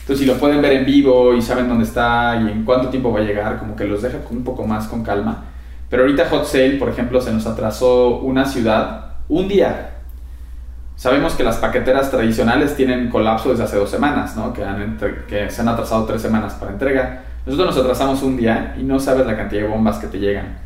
Entonces, 0.00 0.18
si 0.18 0.26
lo 0.26 0.34
pueden 0.38 0.60
ver 0.60 0.72
en 0.72 0.84
vivo 0.84 1.34
y 1.34 1.40
saben 1.40 1.68
dónde 1.68 1.84
está 1.84 2.38
y 2.42 2.50
en 2.50 2.64
cuánto 2.64 2.88
tiempo 2.88 3.12
va 3.12 3.20
a 3.20 3.22
llegar, 3.22 3.58
como 3.58 3.74
que 3.74 3.84
los 3.84 4.02
deja 4.02 4.18
un 4.30 4.44
poco 4.44 4.66
más 4.66 4.86
con 4.88 5.02
calma. 5.02 5.44
Pero 5.88 6.02
ahorita 6.02 6.28
Hot 6.28 6.44
Sale, 6.44 6.72
por 6.72 6.90
ejemplo, 6.90 7.20
se 7.22 7.32
nos 7.32 7.46
atrasó 7.46 8.18
una 8.18 8.44
ciudad 8.44 9.09
un 9.30 9.48
día. 9.48 9.90
Sabemos 10.96 11.32
que 11.34 11.42
las 11.42 11.56
paqueteras 11.56 12.10
tradicionales 12.10 12.76
tienen 12.76 13.08
colapso 13.08 13.50
desde 13.50 13.64
hace 13.64 13.76
dos 13.76 13.88
semanas, 13.88 14.36
¿no? 14.36 14.52
que, 14.52 15.48
se 15.48 15.60
han 15.62 15.68
atrasado 15.68 16.04
tres 16.04 16.20
semanas 16.20 16.54
para 16.54 16.72
entrega. 16.72 17.22
Nosotros 17.46 17.74
nos 17.74 17.84
atrasamos 17.84 18.22
un 18.22 18.36
día 18.36 18.76
y 18.78 18.82
no 18.82 19.00
sabes 19.00 19.26
la 19.26 19.36
cantidad 19.36 19.62
de 19.62 19.68
bombas 19.68 19.96
que 19.96 20.08
te 20.08 20.18
llegan. 20.18 20.58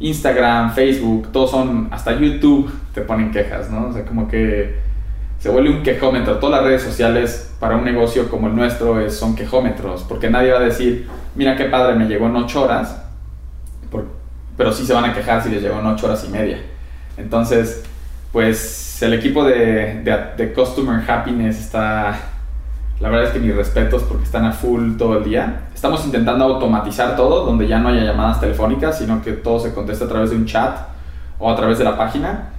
Instagram, 0.00 0.74
Facebook, 0.74 1.32
todos 1.32 1.50
son, 1.50 1.88
hasta 1.90 2.12
YouTube 2.18 2.70
te 2.92 3.00
ponen 3.00 3.30
quejas, 3.30 3.70
¿no? 3.70 3.88
O 3.88 3.92
sea, 3.92 4.04
como 4.04 4.28
que 4.28 4.78
se 5.38 5.48
vuelve 5.48 5.70
un 5.70 5.82
quejómetro. 5.82 6.38
Todas 6.38 6.60
las 6.60 6.68
redes 6.68 6.82
sociales 6.82 7.54
para 7.58 7.76
un 7.76 7.84
negocio 7.84 8.28
como 8.28 8.48
el 8.48 8.56
nuestro 8.56 9.00
es, 9.00 9.16
son 9.16 9.34
quejómetros, 9.34 10.02
porque 10.02 10.28
nadie 10.28 10.52
va 10.52 10.58
a 10.58 10.62
decir, 10.62 11.08
mira 11.34 11.56
qué 11.56 11.64
padre, 11.64 11.94
me 11.94 12.06
llegó 12.06 12.26
en 12.26 12.36
ocho 12.36 12.64
horas, 12.64 13.00
pero 14.56 14.72
sí 14.72 14.84
se 14.84 14.92
van 14.92 15.04
a 15.04 15.14
quejar 15.14 15.42
si 15.42 15.48
les 15.48 15.62
llegó 15.62 15.78
en 15.80 15.86
ocho 15.86 16.06
horas 16.06 16.24
y 16.28 16.30
media. 16.30 16.58
Entonces, 17.16 17.84
pues 18.32 19.02
el 19.02 19.14
equipo 19.14 19.44
de, 19.44 20.02
de, 20.36 20.52
Customer 20.52 21.02
Happiness 21.08 21.58
está, 21.58 22.18
la 23.00 23.08
verdad 23.08 23.28
es 23.28 23.32
que 23.32 23.38
mis 23.38 23.54
respetos 23.54 24.02
porque 24.02 24.24
están 24.24 24.44
a 24.44 24.52
full 24.52 24.96
todo 24.96 25.18
el 25.18 25.24
día. 25.24 25.68
Estamos 25.74 26.04
intentando 26.04 26.44
automatizar 26.44 27.16
todo, 27.16 27.44
donde 27.44 27.66
ya 27.66 27.78
no 27.78 27.88
haya 27.88 28.04
llamadas 28.04 28.40
telefónicas, 28.40 28.98
sino 28.98 29.22
que 29.22 29.32
todo 29.32 29.60
se 29.60 29.72
contesta 29.72 30.04
a 30.04 30.08
través 30.08 30.30
de 30.30 30.36
un 30.36 30.46
chat 30.46 30.76
o 31.38 31.50
a 31.50 31.56
través 31.56 31.78
de 31.78 31.84
la 31.84 31.96
página. 31.96 32.50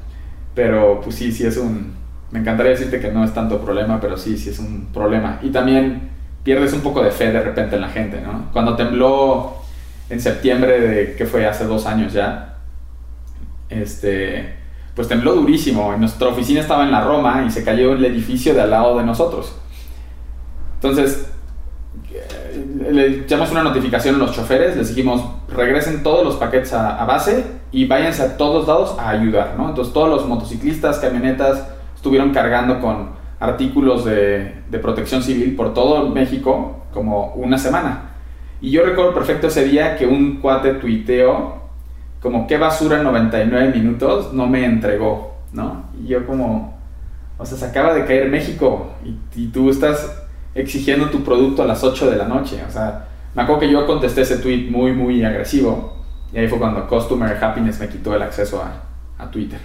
Pero 0.56 1.02
pues 1.02 1.16
sí, 1.16 1.32
sí 1.32 1.46
es 1.46 1.58
un... 1.58 1.94
Me 2.32 2.40
encantaría 2.40 2.72
decirte 2.72 3.00
que 3.00 3.12
no 3.12 3.24
es 3.24 3.34
tanto 3.34 3.60
problema, 3.60 4.00
pero 4.00 4.18
sí, 4.18 4.38
sí 4.38 4.50
es 4.50 4.60
un 4.60 4.88
problema. 4.94 5.40
Y 5.42 5.50
también 5.50 6.10
pierdes 6.44 6.74
un 6.74 6.82
poco 6.82 7.04
de 7.04 7.12
fe 7.12 7.32
de 7.32 7.42
repente 7.42 7.76
en 7.76 7.82
la 7.82 7.90
gente, 7.90 8.22
¿no? 8.22 8.50
Cuando 8.54 8.76
tembló 8.76 9.56
en 10.10 10.20
septiembre 10.20 10.80
de, 10.80 11.16
que 11.16 11.26
fue 11.26 11.46
hace 11.46 11.66
dos 11.66 11.86
años 11.86 12.14
ya, 12.14 12.58
este 13.70 14.59
pues 15.00 15.08
tembló 15.08 15.34
durísimo. 15.34 15.96
Nuestra 15.98 16.28
oficina 16.28 16.60
estaba 16.60 16.84
en 16.84 16.92
la 16.92 17.00
Roma 17.00 17.46
y 17.48 17.50
se 17.50 17.64
cayó 17.64 17.94
el 17.94 18.04
edificio 18.04 18.54
de 18.54 18.60
al 18.60 18.70
lado 18.70 18.98
de 18.98 19.06
nosotros. 19.06 19.56
Entonces, 20.76 21.32
le 22.92 23.22
echamos 23.22 23.50
una 23.50 23.64
notificación 23.64 24.16
a 24.16 24.18
los 24.18 24.34
choferes, 24.34 24.76
les 24.76 24.90
dijimos, 24.90 25.24
regresen 25.48 26.04
todos 26.04 26.26
los 26.26 26.36
paquetes 26.36 26.74
a, 26.74 27.06
base 27.06 27.46
y 27.72 27.86
váyanse 27.86 28.24
a 28.24 28.36
todos 28.36 28.68
lados 28.68 29.00
a 29.00 29.12
ayudar, 29.12 29.56
¿no? 29.58 29.70
Entonces 29.70 29.94
todos 29.94 30.10
los 30.10 30.28
motociclistas, 30.28 31.00
camionetas 31.00 31.66
estuvieron 31.96 32.32
cargando 32.32 32.82
con 32.82 33.12
artículos 33.40 34.04
de, 34.04 34.54
de 34.70 34.80
protección 34.80 35.24
civil 35.24 35.56
por 35.56 35.74
todo 35.74 36.10
México 36.10 36.84
como 36.94 37.36
una 37.36 37.58
semana. 37.58 38.16
Y 38.60 38.72
yo 38.72 38.84
recuerdo 38.84 39.14
perfecto 39.14 39.48
ese 39.48 39.64
día 39.64 39.96
que 39.96 40.06
un 40.06 40.42
cuate 40.42 40.74
tuiteó 40.74 41.59
como 42.22 42.48
qué 42.48 42.58
basura 42.58 43.02
99 43.02 43.72
minutos 43.74 44.34
no 44.34 44.48
me 44.48 44.66
entregó, 44.66 45.36
¿no? 45.54 45.86
Y 46.02 46.08
yo 46.08 46.26
como, 46.26 46.78
o 47.38 47.46
sea, 47.46 47.58
se 47.58 47.66
acaba 47.66 47.94
de 47.94 48.06
caer 48.06 48.30
México 48.30 48.94
y, 49.36 49.48
tú 49.48 49.70
estás 49.70 50.24
exigiendo 50.54 51.10
tu 51.10 51.24
producto 51.24 51.64
a 51.64 51.66
las 51.66 51.84
8 51.84 52.12
de 52.12 52.18
la 52.18 52.26
noche. 52.26 52.62
O 52.68 52.72
sea, 52.72 53.08
me 53.34 53.44
acuerdo 53.44 53.62
que 53.62 53.72
yo 53.72 53.86
contesté 53.86 54.22
ese 54.22 54.38
tweet 54.38 54.70
muy, 54.70 54.92
muy 54.92 55.24
agresivo. 55.24 55.98
Y 56.34 56.38
ahí 56.38 56.48
fue 56.48 56.60
cuando 56.60 56.88
Customer 56.88 57.44
Happiness 57.44 57.80
me 57.80 57.88
quitó 57.88 58.14
el 58.14 58.22
acceso 58.22 58.62
a, 58.62 59.24
a 59.24 59.32
Twitter. 59.32 59.60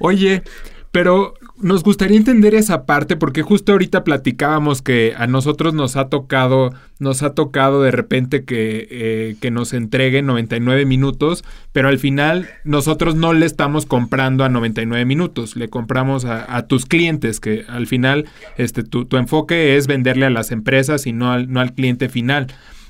Oye, 0.00 0.42
pero 0.90 1.34
nos 1.56 1.84
gustaría 1.84 2.16
entender 2.16 2.54
esa 2.54 2.84
parte 2.84 3.16
porque 3.16 3.42
justo 3.42 3.72
ahorita 3.72 4.02
platicábamos 4.02 4.82
que 4.82 5.14
a 5.16 5.28
nosotros 5.28 5.72
nos 5.72 5.94
ha 5.96 6.08
tocado, 6.08 6.72
nos 6.98 7.22
ha 7.22 7.34
tocado 7.34 7.80
de 7.82 7.92
repente 7.92 8.44
que, 8.44 8.88
eh, 8.90 9.36
que 9.40 9.52
nos 9.52 9.72
entreguen 9.72 10.26
99 10.26 10.84
minutos, 10.84 11.44
pero 11.72 11.88
al 11.88 11.98
final 11.98 12.48
nosotros 12.64 13.14
no 13.14 13.32
le 13.32 13.46
estamos 13.46 13.86
comprando 13.86 14.42
a 14.42 14.48
99 14.48 15.04
minutos, 15.04 15.54
le 15.54 15.68
compramos 15.68 16.24
a, 16.24 16.66
tus 16.66 16.86
clientes, 16.86 17.38
que 17.38 17.64
al 17.68 17.86
final 17.86 18.26
este, 18.56 18.82
tu, 18.82 19.04
tu, 19.04 19.16
enfoque 19.16 19.76
es 19.76 19.86
venderle 19.86 20.26
a 20.26 20.30
las 20.30 20.50
empresas 20.50 21.06
y 21.06 21.12
no 21.12 21.30
al, 21.30 21.52
no 21.52 21.60
al 21.60 21.72
cliente 21.72 22.08
final. 22.08 22.48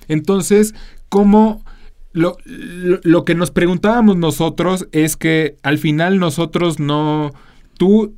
Entonces, 0.08 0.74
¿cómo... 1.08 1.64
Lo, 2.12 2.36
lo, 2.44 3.00
lo 3.02 3.24
que 3.24 3.34
nos 3.34 3.50
preguntábamos 3.50 4.16
nosotros 4.16 4.86
es 4.92 5.16
que 5.16 5.56
al 5.64 5.78
final 5.78 6.20
nosotros 6.20 6.78
no 6.78 7.32
tú, 7.76 8.14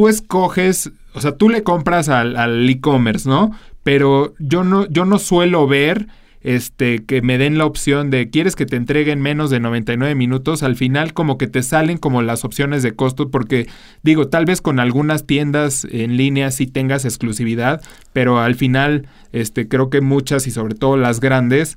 tú 0.00 0.08
escoges, 0.08 0.92
o 1.12 1.20
sea, 1.20 1.32
tú 1.32 1.50
le 1.50 1.62
compras 1.62 2.08
al 2.08 2.70
e-commerce, 2.70 3.28
¿no? 3.28 3.50
Pero 3.82 4.32
yo 4.38 4.64
no, 4.64 4.86
yo 4.88 5.04
no 5.04 5.18
suelo 5.18 5.66
ver 5.66 6.06
este, 6.40 7.04
que 7.04 7.20
me 7.20 7.36
den 7.36 7.58
la 7.58 7.66
opción 7.66 8.08
de 8.08 8.30
quieres 8.30 8.56
que 8.56 8.64
te 8.64 8.76
entreguen 8.76 9.20
menos 9.20 9.50
de 9.50 9.60
99 9.60 10.14
minutos, 10.14 10.62
al 10.62 10.76
final 10.76 11.12
como 11.12 11.36
que 11.36 11.48
te 11.48 11.62
salen 11.62 11.98
como 11.98 12.22
las 12.22 12.46
opciones 12.46 12.82
de 12.82 12.92
costo, 12.92 13.30
porque 13.30 13.68
digo, 14.02 14.28
tal 14.28 14.46
vez 14.46 14.62
con 14.62 14.80
algunas 14.80 15.26
tiendas 15.26 15.86
en 15.90 16.16
línea 16.16 16.50
sí 16.50 16.66
tengas 16.66 17.04
exclusividad, 17.04 17.82
pero 18.14 18.38
al 18.38 18.54
final 18.54 19.06
este, 19.32 19.68
creo 19.68 19.90
que 19.90 20.00
muchas 20.00 20.46
y 20.46 20.50
sobre 20.50 20.76
todo 20.76 20.96
las 20.96 21.20
grandes, 21.20 21.76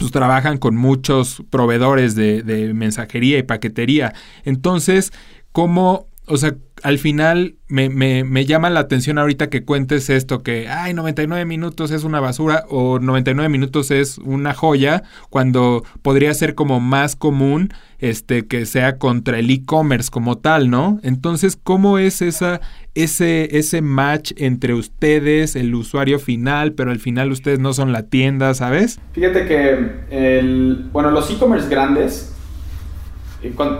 pues 0.00 0.10
trabajan 0.10 0.58
con 0.58 0.74
muchos 0.74 1.44
proveedores 1.48 2.16
de, 2.16 2.42
de 2.42 2.74
mensajería 2.74 3.38
y 3.38 3.44
paquetería. 3.44 4.14
Entonces, 4.42 5.12
¿cómo 5.52 6.08
o 6.26 6.36
sea, 6.36 6.54
al 6.82 6.98
final 6.98 7.56
me, 7.68 7.88
me, 7.88 8.24
me, 8.24 8.44
llama 8.44 8.68
la 8.68 8.80
atención 8.80 9.18
ahorita 9.18 9.48
que 9.48 9.64
cuentes 9.64 10.10
esto, 10.10 10.42
que, 10.42 10.68
ay, 10.68 10.94
99 10.94 11.44
minutos 11.44 11.90
es 11.90 12.04
una 12.04 12.20
basura 12.20 12.64
o 12.68 12.98
99 12.98 13.48
minutos 13.48 13.90
es 13.90 14.18
una 14.18 14.52
joya, 14.52 15.02
cuando 15.30 15.84
podría 16.02 16.34
ser 16.34 16.54
como 16.54 16.80
más 16.80 17.16
común 17.16 17.72
este, 17.98 18.46
que 18.46 18.66
sea 18.66 18.98
contra 18.98 19.38
el 19.38 19.48
e-commerce 19.50 20.10
como 20.10 20.38
tal, 20.38 20.70
¿no? 20.70 20.98
Entonces, 21.02 21.56
¿cómo 21.62 21.98
es 21.98 22.20
esa, 22.20 22.60
ese, 22.94 23.56
ese 23.56 23.80
match 23.80 24.32
entre 24.36 24.74
ustedes, 24.74 25.56
el 25.56 25.74
usuario 25.74 26.18
final, 26.18 26.72
pero 26.72 26.90
al 26.90 26.98
final 26.98 27.30
ustedes 27.30 27.60
no 27.60 27.72
son 27.72 27.92
la 27.92 28.02
tienda, 28.02 28.54
¿sabes? 28.54 29.00
Fíjate 29.12 29.46
que, 29.46 30.02
el, 30.10 30.88
bueno, 30.92 31.10
los 31.10 31.30
e-commerce 31.30 31.68
grandes 31.68 32.31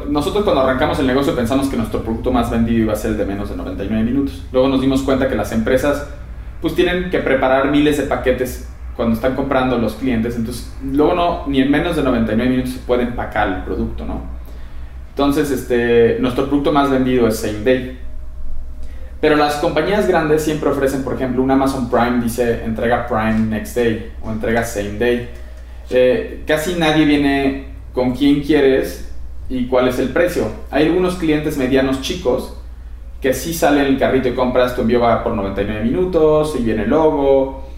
nosotros 0.08 0.42
cuando 0.42 0.62
arrancamos 0.62 0.98
el 0.98 1.06
negocio 1.06 1.36
pensamos 1.36 1.68
que 1.68 1.76
nuestro 1.76 2.02
producto 2.02 2.32
más 2.32 2.50
vendido 2.50 2.82
iba 2.82 2.92
a 2.92 2.96
ser 2.96 3.12
el 3.12 3.18
de 3.18 3.26
menos 3.26 3.50
de 3.50 3.56
99 3.56 4.02
minutos. 4.02 4.42
Luego 4.52 4.68
nos 4.68 4.80
dimos 4.80 5.02
cuenta 5.02 5.28
que 5.28 5.36
las 5.36 5.52
empresas 5.52 6.08
pues 6.60 6.74
tienen 6.74 7.10
que 7.10 7.18
preparar 7.18 7.70
miles 7.70 7.96
de 7.98 8.04
paquetes 8.04 8.68
cuando 8.96 9.14
están 9.14 9.36
comprando 9.36 9.78
los 9.78 9.94
clientes. 9.94 10.36
Entonces 10.36 10.72
luego 10.84 11.14
no, 11.14 11.46
ni 11.46 11.60
en 11.60 11.70
menos 11.70 11.94
de 11.94 12.02
99 12.02 12.50
minutos 12.50 12.72
se 12.72 12.78
puede 12.80 13.04
empacar 13.04 13.48
el 13.48 13.62
producto, 13.62 14.04
¿no? 14.04 14.22
Entonces 15.10 15.50
este, 15.50 16.18
nuestro 16.20 16.46
producto 16.46 16.72
más 16.72 16.90
vendido 16.90 17.28
es 17.28 17.38
same 17.38 17.60
day. 17.60 17.98
Pero 19.20 19.36
las 19.36 19.56
compañías 19.56 20.08
grandes 20.08 20.42
siempre 20.42 20.70
ofrecen, 20.70 21.04
por 21.04 21.14
ejemplo, 21.14 21.40
un 21.40 21.50
Amazon 21.52 21.88
Prime 21.88 22.20
dice 22.20 22.64
entrega 22.64 23.06
Prime 23.06 23.46
next 23.48 23.76
day 23.76 24.10
o 24.22 24.32
entrega 24.32 24.64
same 24.64 24.98
day. 24.98 25.28
Eh, 25.90 26.42
casi 26.46 26.74
nadie 26.74 27.04
viene 27.04 27.66
con 27.92 28.16
quién 28.16 28.42
quieres 28.42 29.11
y 29.52 29.66
cuál 29.66 29.86
es 29.88 29.98
el 29.98 30.08
precio. 30.08 30.50
Hay 30.70 30.86
algunos 30.86 31.16
clientes 31.16 31.58
medianos 31.58 32.00
chicos 32.00 32.56
que 33.20 33.34
sí 33.34 33.52
salen 33.52 33.84
el 33.84 33.98
carrito 33.98 34.28
y 34.28 34.32
compras, 34.32 34.74
tu 34.74 34.80
envío 34.80 35.00
va 35.00 35.22
por 35.22 35.34
99 35.34 35.84
minutos 35.84 36.56
y 36.58 36.62
viene 36.62 36.84
el 36.84 36.90
logo. 36.90 37.68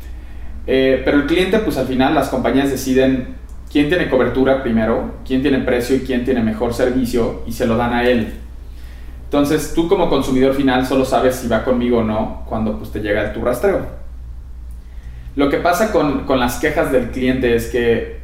Eh, 0.69 1.03
pero 1.05 1.19
el 1.19 1.27
cliente, 1.27 1.59
pues 1.59 1.77
al 1.77 1.87
final 1.87 2.15
las 2.15 2.29
compañías 2.29 2.71
deciden 2.71 3.35
quién 3.71 3.89
tiene 3.89 4.09
cobertura 4.09 4.63
primero, 4.63 5.17
quién 5.27 5.43
tiene 5.43 5.59
precio 5.59 5.97
y 5.97 6.01
quién 6.01 6.25
tiene 6.25 6.43
mejor 6.43 6.73
servicio 6.73 7.43
y 7.45 7.53
se 7.53 7.67
lo 7.67 7.77
dan 7.77 7.93
a 7.93 8.09
él. 8.09 8.35
Entonces 9.25 9.75
tú 9.75 9.89
como 9.89 10.09
consumidor 10.09 10.55
final 10.55 10.87
solo 10.87 11.05
sabes 11.05 11.35
si 11.35 11.49
va 11.49 11.65
conmigo 11.65 11.99
o 11.99 12.05
no 12.05 12.45
cuando 12.49 12.79
pues, 12.79 12.93
te 12.93 13.01
llega 13.01 13.33
tu 13.33 13.41
rastreo. 13.41 13.85
Lo 15.35 15.51
que 15.51 15.57
pasa 15.57 15.91
con, 15.91 16.21
con 16.25 16.39
las 16.39 16.61
quejas 16.61 16.93
del 16.93 17.11
cliente 17.11 17.57
es 17.57 17.67
que 17.67 18.21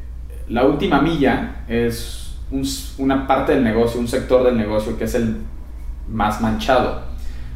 la 0.48 0.64
última 0.64 1.02
milla 1.02 1.64
es 1.66 2.19
una 2.98 3.26
parte 3.26 3.52
del 3.54 3.64
negocio, 3.64 4.00
un 4.00 4.08
sector 4.08 4.44
del 4.44 4.56
negocio 4.56 4.98
que 4.98 5.04
es 5.04 5.14
el 5.14 5.36
más 6.08 6.40
manchado. 6.40 7.02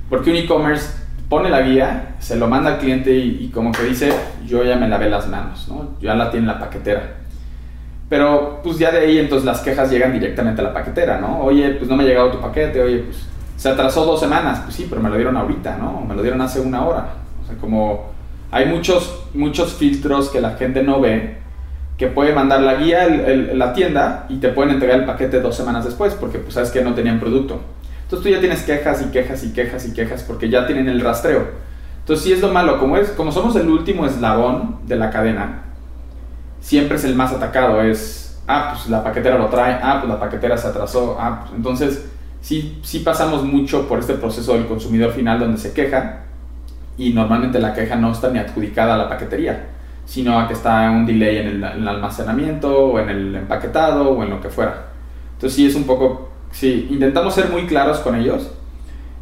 Porque 0.09 0.31
un 0.31 0.37
e-commerce 0.37 1.05
pone 1.29 1.51
la 1.51 1.63
guía, 1.63 2.17
se 2.19 2.37
lo 2.37 2.47
manda 2.47 2.75
al 2.75 2.79
cliente 2.79 3.15
y, 3.15 3.51
como 3.53 3.73
que 3.73 3.83
dice, 3.83 4.13
yo 4.47 4.63
ya 4.65 4.77
me 4.77 4.89
lavé 4.89 5.09
las 5.11 5.29
manos, 5.29 5.67
¿no? 5.69 5.97
ya 6.01 6.15
la 6.15 6.31
tiene 6.31 6.47
la 6.47 6.59
paquetera. 6.59 7.17
Pero 8.09 8.61
pues 8.63 8.79
ya 8.79 8.93
de 8.93 8.99
ahí 8.99 9.19
entonces 9.19 9.47
las 9.47 9.61
quejas 9.61 9.91
llegan 9.91 10.13
directamente 10.13 10.61
a 10.61 10.65
la 10.65 10.75
paquetera, 10.75 11.19
¿no? 11.19 11.41
Oye, 11.41 11.71
pues 11.71 11.89
no 11.89 11.97
me 11.97 12.05
ha 12.05 12.07
llegado 12.07 12.31
tu 12.31 12.41
paquete, 12.41 12.83
oye, 12.83 12.99
pues 12.99 13.27
se 13.57 13.71
atrasó 13.71 14.05
dos 14.05 14.21
semanas, 14.21 14.61
pues 14.61 14.75
sí, 14.75 14.87
pero 14.89 15.01
me 15.03 15.09
lo 15.09 15.17
dieron 15.17 15.37
ahorita, 15.37 15.79
¿no? 15.79 16.03
Me 16.03 16.15
lo 16.15 16.23
dieron 16.23 16.41
hace 16.43 16.61
una 16.61 16.85
hora. 16.85 17.15
O 17.43 17.47
sea, 17.47 17.57
como 17.57 18.13
hay 18.51 18.67
muchos, 18.67 19.25
muchos 19.33 19.73
filtros 19.73 20.29
que 20.29 20.41
la 20.41 20.51
gente 20.51 20.83
no 20.83 21.01
ve 21.01 21.39
que 21.97 22.09
puede 22.09 22.35
mandar 22.35 22.61
la 22.61 22.75
guía 22.75 23.05
a 23.05 23.09
la 23.09 23.73
tienda 23.73 24.27
y 24.29 24.39
te 24.39 24.49
pueden 24.49 24.75
entregar 24.75 25.01
el 25.01 25.07
paquete 25.07 25.41
dos 25.41 25.57
semanas 25.57 25.85
después 25.85 26.15
porque 26.15 26.39
pues 26.39 26.55
sabes 26.55 26.71
que 26.71 26.83
no 26.83 26.95
tenían 26.95 27.21
producto. 27.21 27.61
Entonces 28.03 28.25
tú 28.25 28.29
ya 28.29 28.41
tienes 28.41 28.63
quejas 28.63 29.03
y 29.03 29.07
quejas 29.07 29.45
y 29.45 29.53
quejas 29.53 29.87
y 29.87 29.93
quejas 29.93 30.23
porque 30.25 30.49
ya 30.49 30.67
tienen 30.67 30.89
el 30.89 31.01
rastreo. 31.01 31.47
Entonces 32.01 32.25
sí 32.25 32.33
es 32.33 32.41
lo 32.41 32.53
malo, 32.53 32.79
como, 32.79 32.97
es, 32.97 33.11
como 33.11 33.33
somos 33.33 33.57
el 33.57 33.69
último 33.69 34.05
eslabón 34.05 34.81
de 34.87 34.97
la 34.97 35.11
cadena, 35.11 35.63
siempre 36.61 36.97
es 36.97 37.05
el 37.05 37.15
más 37.15 37.33
atacado, 37.33 37.81
es, 37.81 38.43
ah, 38.47 38.73
pues 38.75 38.91
la 38.91 39.03
paquetera 39.03 39.39
lo 39.39 39.47
trae, 39.47 39.79
ah, 39.83 40.01
pues 40.01 40.13
la 40.13 40.21
paquetera 40.21 40.59
se 40.59 40.69
atrasó, 40.69 41.17
ah, 41.19 41.41
pues 41.43 41.55
entonces 41.57 42.05
sí, 42.43 42.79
sí 42.83 42.99
pasamos 42.99 43.45
mucho 43.45 43.89
por 43.89 44.01
este 44.01 44.15
proceso 44.15 44.53
del 44.53 44.67
consumidor 44.67 45.13
final 45.13 45.39
donde 45.39 45.57
se 45.57 45.73
queja 45.73 46.25
y 46.99 47.15
normalmente 47.15 47.59
la 47.59 47.73
queja 47.73 47.97
no 47.97 48.13
está 48.13 48.29
ni 48.29 48.39
adjudicada 48.39 48.97
a 48.97 48.99
la 48.99 49.09
paquetería 49.09 49.74
sino 50.05 50.39
a 50.39 50.47
que 50.47 50.55
está 50.55 50.91
un 50.91 51.07
delay 51.07 51.39
en 51.39 51.47
el, 51.65 51.89
almacenamiento 51.89 52.87
o 52.87 52.99
en 52.99 53.09
el 53.09 53.35
empaquetado 53.35 54.11
o 54.11 54.23
en 54.23 54.31
lo 54.31 54.41
que 54.41 54.49
fuera. 54.49 54.87
Entonces 55.35 55.55
sí 55.55 55.67
es 55.67 55.75
un 55.75 55.85
poco, 55.85 56.31
sí, 56.51 56.89
intentamos 56.91 57.35
ser 57.35 57.49
muy 57.51 57.67
claros 57.67 57.99
con 57.99 58.15
ellos 58.15 58.51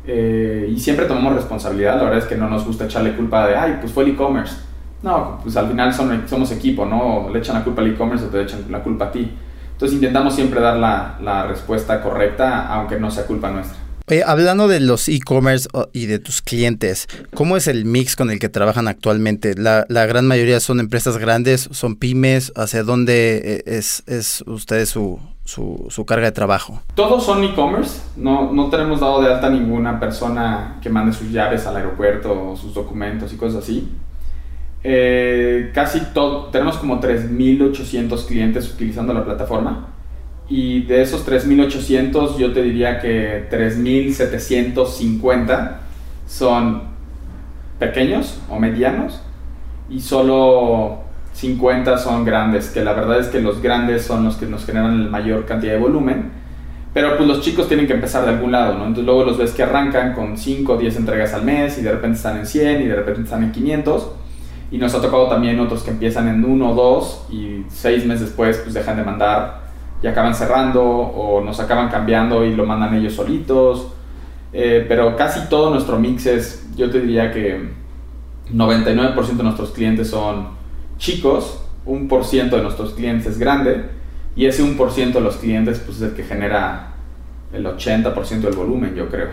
eh, 0.07 0.69
y 0.71 0.79
siempre 0.79 1.07
tomamos 1.07 1.35
responsabilidad, 1.35 1.97
la 1.97 2.05
verdad 2.05 2.19
es 2.19 2.25
que 2.25 2.37
no 2.37 2.49
nos 2.49 2.67
gusta 2.67 2.85
echarle 2.85 3.15
culpa 3.15 3.47
de, 3.47 3.57
ay, 3.57 3.79
pues 3.81 3.93
fue 3.93 4.05
el 4.05 4.11
e-commerce. 4.11 4.57
No, 5.03 5.41
pues 5.43 5.57
al 5.57 5.69
final 5.69 5.93
somos 5.93 6.53
equipo, 6.53 6.87
¿no? 6.87 7.29
Le 7.33 7.41
echan 7.41 7.57
la 7.57 7.65
culpa 7.65 7.83
al 7.83 7.89
e-commerce 7.89 8.27
o 8.27 8.29
te 8.29 8.41
echan 8.41 8.67
la 8.71 8.85
culpa 8.85 9.07
a 9.07 9.11
ti. 9.13 9.33
Entonces 9.73 9.97
intentamos 9.97 10.35
siempre 10.35 10.61
dar 10.61 10.77
la 10.77 11.47
respuesta 11.47 12.01
correcta, 12.01 12.69
aunque 12.69 13.01
no 13.01 13.11
sea 13.11 13.27
culpa 13.27 13.51
nuestra 13.51 13.83
hablando 14.21 14.69
de 14.69 14.81
los 14.81 15.09
e-commerce 15.09 15.69
y 15.93 16.07
de 16.07 16.19
tus 16.19 16.43
clientes, 16.43 17.09
¿cómo 17.35 17.57
es 17.57 17.67
el 17.67 17.85
mix 17.85 18.17
con 18.17 18.31
el 18.31 18.39
que 18.39 18.49
trabajan 18.49 18.89
actualmente? 18.89 19.55
La, 19.55 19.85
gran 19.89 20.27
mayoría 20.27 20.61
son 20.61 20.81
empresas 20.81 21.19
grandes, 21.19 21.69
son 21.73 21.97
pymes, 21.97 22.53
¿hacia 22.57 22.83
dónde 22.83 23.41
eh, 23.45 23.63
es, 23.67 24.03
es 24.07 24.45
su, 24.87 25.21
su, 25.45 26.05
carga 26.07 26.27
de 26.27 26.33
trabajo? 26.33 26.83
Todos 26.95 27.25
son 27.25 27.45
e-commerce, 27.45 28.01
no, 28.17 28.69
tenemos 28.71 29.01
dado 29.01 29.23
de 29.23 29.33
alta 29.33 29.49
ninguna 29.49 29.99
persona 29.99 30.79
que 30.83 30.91
mande 30.91 31.13
sus 31.13 31.31
llaves 31.31 31.67
al 31.67 31.77
aeropuerto 31.77 32.57
sus 32.57 32.75
documentos 32.75 33.33
y 33.33 33.37
cosas 33.37 33.63
así. 33.63 33.89
Eh, 34.85 35.71
casi 35.73 36.01
todo, 36.13 36.47
tenemos 36.47 36.77
como 36.77 37.01
3.800 37.01 38.27
clientes 38.27 38.69
utilizando 38.69 39.15
la 39.15 39.25
plataforma 39.25 39.92
y 40.53 40.83
de 40.83 41.01
esos 41.01 41.27
3.800 41.27 42.37
yo 42.37 42.53
te 42.53 42.63
diría 42.63 43.01
que 43.01 43.49
3.750 43.51 45.77
son 46.27 46.83
pequeños 47.79 48.39
o 48.51 48.59
medianos 48.59 49.23
y 49.89 50.01
solo 50.01 50.99
50 51.33 51.97
son 51.97 52.27
grandes, 52.27 52.69
que 52.69 52.85
la 52.85 52.93
verdad 52.93 53.19
es 53.19 53.29
que 53.29 53.41
los 53.41 53.63
grandes 53.63 54.03
son 54.03 54.25
los 54.25 54.37
que 54.37 54.45
nos 54.45 54.67
generan 54.67 55.05
la 55.05 55.11
mayor 55.11 55.47
cantidad 55.47 55.73
de 55.73 55.79
volumen. 55.79 56.31
Pero 56.93 57.17
pues 57.17 57.27
los 57.27 57.41
chicos 57.41 57.67
tienen 57.67 57.87
que 57.87 57.95
empezar 57.95 58.27
de 58.27 58.33
algún 58.33 58.53
lado, 58.53 58.75
¿no? 58.75 58.81
Entonces 58.81 59.07
luego 59.07 59.25
los 59.25 59.39
ves 59.39 59.53
que 59.53 59.63
arrancan 59.63 60.13
con 60.13 60.37
5 60.37 60.71
o 60.71 60.77
10 60.77 60.97
entregas 60.97 61.33
al 61.33 61.45
mes 61.45 61.79
y 61.79 61.83
de 61.83 61.93
repente 61.93 62.19
están 62.19 62.37
en 62.37 62.45
100 62.45 62.83
y 62.83 62.89
de 62.89 62.95
repente 62.95 63.23
están 63.23 63.43
en 63.43 63.53
500. 63.53 64.11
Y 64.71 64.77
nos 64.77 64.95
ha 64.95 65.01
tocado 65.01 65.29
también 65.29 65.59
otros 65.61 65.83
que 65.83 65.93
empiezan 65.93 66.29
en 66.29 66.45
1 66.45 66.71
o 66.71 66.75
2 66.75 67.29
y 67.31 67.65
6 67.71 68.05
meses 68.05 68.27
después 68.27 68.59
pues 68.59 68.75
dejan 68.75 68.99
de 68.99 69.05
mandar 69.05 69.62
y 70.03 70.07
acaban 70.07 70.35
cerrando 70.35 70.83
o 70.83 71.43
nos 71.43 71.61
acaban 71.61 71.89
cambiando 71.89 72.45
y 72.45 72.55
lo 72.55 72.67
mandan 72.67 72.95
ellos 72.95 73.15
solitos. 73.15 73.89
Eh, 74.53 74.85
pero 74.87 75.17
casi 75.17 75.49
todo 75.49 75.71
nuestro 75.71 75.99
mix 75.99 76.27
es, 76.27 76.67
yo 76.77 76.91
te 76.91 77.01
diría 77.01 77.33
que 77.33 77.71
99% 78.53 79.37
de 79.37 79.43
nuestros 79.43 79.71
clientes 79.71 80.11
son 80.11 80.49
chicos, 80.99 81.65
un 81.87 82.09
por 82.09 82.25
ciento 82.25 82.57
de 82.57 82.63
nuestros 82.63 82.93
clientes 82.93 83.27
es 83.27 83.39
grande 83.39 83.87
y 84.37 84.47
ese 84.47 84.63
1% 84.63 85.13
de 85.13 85.21
los 85.21 85.37
clientes 85.37 85.81
pues, 85.81 85.99
es 85.99 86.03
el 86.03 86.15
que 86.15 86.25
genera 86.25 86.95
el 87.53 87.65
80% 87.65 88.41
del 88.41 88.55
volumen, 88.55 88.95
yo 88.95 89.09
creo. 89.09 89.29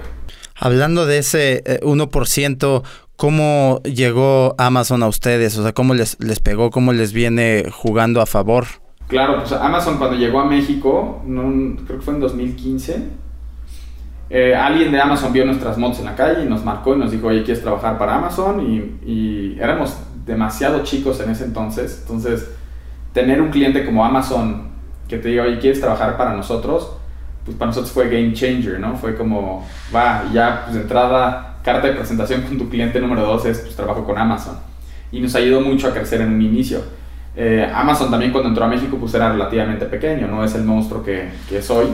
Hablando 0.56 1.06
de 1.06 1.20
ese 1.20 1.64
1%, 1.82 2.80
eh, 2.80 2.90
¿cómo 3.16 3.82
llegó 3.84 4.56
Amazon 4.58 5.04
a 5.04 5.08
ustedes? 5.08 5.58
O 5.58 5.64
sea, 5.64 5.74
¿cómo 5.74 5.94
les, 5.94 6.18
les 6.20 6.40
pegó? 6.40 6.70
¿Cómo 6.70 6.92
les 6.92 7.14
viene 7.14 7.66
jugando 7.72 8.22
a 8.22 8.26
favor? 8.26 8.66
Claro, 9.10 9.40
pues 9.40 9.52
Amazon 9.54 9.98
cuando 9.98 10.16
llegó 10.16 10.40
a 10.40 10.46
México, 10.46 11.24
creo 11.26 11.98
que 11.98 12.06
fue 12.06 12.14
en 12.14 12.20
2015, 12.20 13.08
eh, 14.30 14.54
alguien 14.56 14.92
de 14.92 15.02
Amazon 15.02 15.34
vio 15.34 15.44
nuestras 15.46 15.80
mods 15.80 15.98
en 15.98 16.06
la 16.06 16.16
calle 16.16 16.44
y 16.44 16.48
nos 16.48 16.64
marcó 16.64 16.94
y 16.94 17.00
nos 17.00 17.12
dijo, 17.12 17.26
oye, 17.26 17.44
¿quieres 17.44 17.64
trabajar 17.64 17.98
para 17.98 18.18
Amazon? 18.18 18.62
Y, 19.04 19.58
éramos 19.60 19.98
demasiado 20.28 20.84
chicos 20.84 21.20
en 21.22 21.32
ese 21.32 21.46
entonces, 21.46 22.02
entonces 22.04 22.52
tener 23.12 23.42
un 23.42 23.50
cliente 23.50 23.84
como 23.84 24.06
Amazon 24.06 24.70
que 25.08 25.18
te 25.18 25.30
diga, 25.30 25.46
oye, 25.46 25.58
¿quieres 25.58 25.82
trabajar 25.82 26.16
para 26.16 26.36
nosotros? 26.36 26.92
Pues 27.44 27.58
para 27.58 27.70
nosotros 27.70 27.92
fue 27.92 28.10
game 28.10 28.34
changer, 28.34 28.80
¿no? 28.80 28.96
Fue 28.96 29.16
como, 29.16 29.68
va, 29.94 30.24
y 30.30 30.36
ya, 30.36 30.66
pues 30.66 30.78
entrada, 30.78 31.58
carta 31.64 31.88
de 31.88 31.94
presentación 31.94 32.44
con 32.44 32.60
tu 32.60 32.70
cliente 32.70 33.02
número 33.02 33.24
dos 33.24 33.44
es, 33.46 33.58
pues 33.58 33.76
trabajo 33.76 34.04
con 34.04 34.20
Amazon. 34.20 34.60
Y 35.12 35.20
nos 35.20 35.34
ayudó 35.34 35.62
mucho 35.62 35.88
a 35.88 35.94
crecer 35.94 36.22
en 36.22 36.34
un 36.34 36.42
inicio. 36.44 36.99
Eh, 37.42 37.66
Amazon 37.74 38.12
también 38.12 38.34
cuando 38.34 38.50
entró 38.50 38.66
a 38.66 38.68
México 38.68 38.98
pues 39.00 39.14
era 39.14 39.32
relativamente 39.32 39.86
pequeño, 39.86 40.28
no 40.28 40.44
es 40.44 40.54
el 40.56 40.66
monstruo 40.66 41.02
que, 41.02 41.30
que 41.48 41.60
es 41.60 41.70
hoy. 41.70 41.88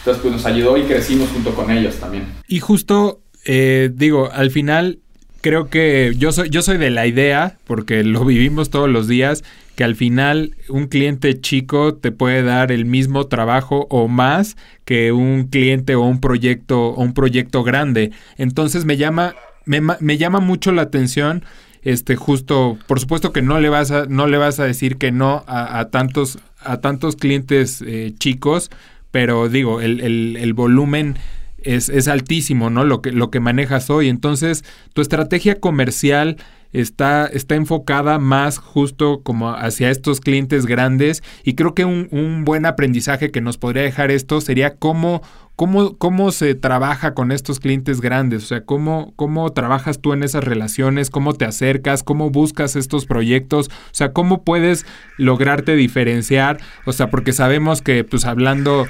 Entonces 0.00 0.20
pues 0.20 0.34
nos 0.34 0.44
ayudó 0.44 0.76
y 0.76 0.82
crecimos 0.82 1.30
junto 1.30 1.54
con 1.54 1.70
ellos 1.70 1.96
también. 1.96 2.26
Y 2.46 2.60
justo, 2.60 3.22
eh, 3.46 3.90
digo, 3.94 4.30
al 4.30 4.50
final 4.50 4.98
creo 5.40 5.70
que 5.70 6.12
yo 6.18 6.30
soy, 6.30 6.50
yo 6.50 6.60
soy 6.60 6.76
de 6.76 6.90
la 6.90 7.06
idea, 7.06 7.56
porque 7.66 8.04
lo 8.04 8.22
vivimos 8.26 8.68
todos 8.68 8.90
los 8.90 9.08
días, 9.08 9.44
que 9.76 9.84
al 9.84 9.96
final 9.96 10.56
un 10.68 10.88
cliente 10.88 11.40
chico 11.40 11.94
te 11.94 12.12
puede 12.12 12.42
dar 12.42 12.70
el 12.70 12.84
mismo 12.84 13.28
trabajo 13.28 13.86
o 13.88 14.08
más 14.08 14.58
que 14.84 15.12
un 15.12 15.44
cliente 15.44 15.94
o 15.94 16.02
un 16.02 16.20
proyecto 16.20 16.88
o 16.88 17.02
un 17.02 17.14
proyecto 17.14 17.62
grande. 17.62 18.12
Entonces 18.36 18.84
me 18.84 18.98
llama, 18.98 19.34
me, 19.64 19.80
me 19.80 20.18
llama 20.18 20.40
mucho 20.40 20.70
la 20.70 20.82
atención 20.82 21.44
este 21.82 22.16
justo, 22.16 22.78
por 22.86 23.00
supuesto 23.00 23.32
que 23.32 23.42
no 23.42 23.60
le 23.60 23.68
vas 23.68 23.90
a, 23.90 24.06
no 24.06 24.26
le 24.26 24.38
vas 24.38 24.60
a 24.60 24.64
decir 24.64 24.96
que 24.96 25.12
no 25.12 25.44
a, 25.46 25.88
tantos, 25.90 26.38
a 26.60 26.80
tantos 26.80 27.16
clientes 27.16 27.82
eh, 27.86 28.14
chicos, 28.18 28.70
pero 29.10 29.48
digo, 29.48 29.80
el, 29.80 30.00
el, 30.00 30.36
el 30.38 30.54
volumen 30.54 31.16
es, 31.62 31.88
es, 31.88 32.08
altísimo, 32.08 32.70
¿no? 32.70 32.84
Lo 32.84 33.02
que, 33.02 33.12
lo 33.12 33.30
que 33.30 33.40
manejas 33.40 33.90
hoy. 33.90 34.08
Entonces, 34.08 34.64
tu 34.92 35.02
estrategia 35.02 35.60
comercial 35.60 36.36
está, 36.72 37.26
está 37.26 37.54
enfocada 37.54 38.18
más 38.18 38.58
justo 38.58 39.20
como 39.22 39.50
hacia 39.50 39.90
estos 39.90 40.20
clientes 40.20 40.66
grandes 40.66 41.22
y 41.44 41.54
creo 41.54 41.74
que 41.74 41.84
un, 41.84 42.08
un 42.10 42.44
buen 42.44 42.66
aprendizaje 42.66 43.30
que 43.30 43.40
nos 43.40 43.58
podría 43.58 43.82
dejar 43.82 44.10
esto 44.10 44.40
sería 44.40 44.76
cómo 44.76 45.22
¿Cómo, 45.62 45.96
¿Cómo 45.96 46.32
se 46.32 46.56
trabaja 46.56 47.14
con 47.14 47.30
estos 47.30 47.60
clientes 47.60 48.00
grandes? 48.00 48.42
O 48.42 48.46
sea, 48.48 48.64
¿cómo, 48.64 49.12
¿cómo 49.14 49.52
trabajas 49.52 50.00
tú 50.00 50.12
en 50.12 50.24
esas 50.24 50.42
relaciones? 50.42 51.08
¿Cómo 51.08 51.34
te 51.34 51.44
acercas? 51.44 52.02
¿Cómo 52.02 52.30
buscas 52.30 52.74
estos 52.74 53.06
proyectos? 53.06 53.68
O 53.68 53.92
sea, 53.92 54.12
¿cómo 54.12 54.42
puedes 54.42 54.86
lograrte 55.18 55.76
diferenciar? 55.76 56.58
O 56.84 56.92
sea, 56.92 57.10
porque 57.10 57.32
sabemos 57.32 57.80
que, 57.80 58.02
pues, 58.02 58.24
hablando 58.24 58.88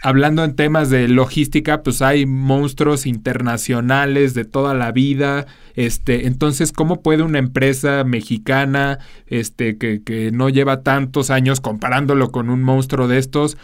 hablando 0.00 0.44
en 0.44 0.54
temas 0.54 0.90
de 0.90 1.08
logística, 1.08 1.82
pues 1.82 2.02
hay 2.02 2.24
monstruos 2.24 3.04
internacionales 3.04 4.32
de 4.34 4.44
toda 4.44 4.74
la 4.74 4.92
vida. 4.92 5.46
Este, 5.74 6.28
entonces, 6.28 6.70
¿cómo 6.70 7.02
puede 7.02 7.24
una 7.24 7.40
empresa 7.40 8.04
mexicana, 8.04 9.00
este, 9.26 9.76
que, 9.76 10.02
que 10.04 10.30
no 10.30 10.48
lleva 10.48 10.84
tantos 10.84 11.30
años 11.30 11.60
comparándolo 11.60 12.30
con 12.30 12.50
un 12.50 12.62
monstruo 12.62 13.08
de 13.08 13.18
estos, 13.18 13.58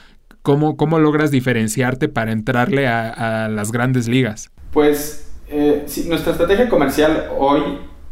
¿Cómo, 0.45 0.76
cómo 0.76 0.99
logras 0.99 1.30
diferenciarte 1.30 2.07
para 2.11 2.30
entrarle 2.30 2.86
a, 2.86 3.49
las 3.49 3.72
grandes 3.72 4.09
ligas? 4.09 4.51
Pues 4.74 5.32
eh, 5.49 5.86
nuestra 6.07 6.32
estrategia 6.32 6.68
comercial 6.68 7.30
hoy 7.38 7.62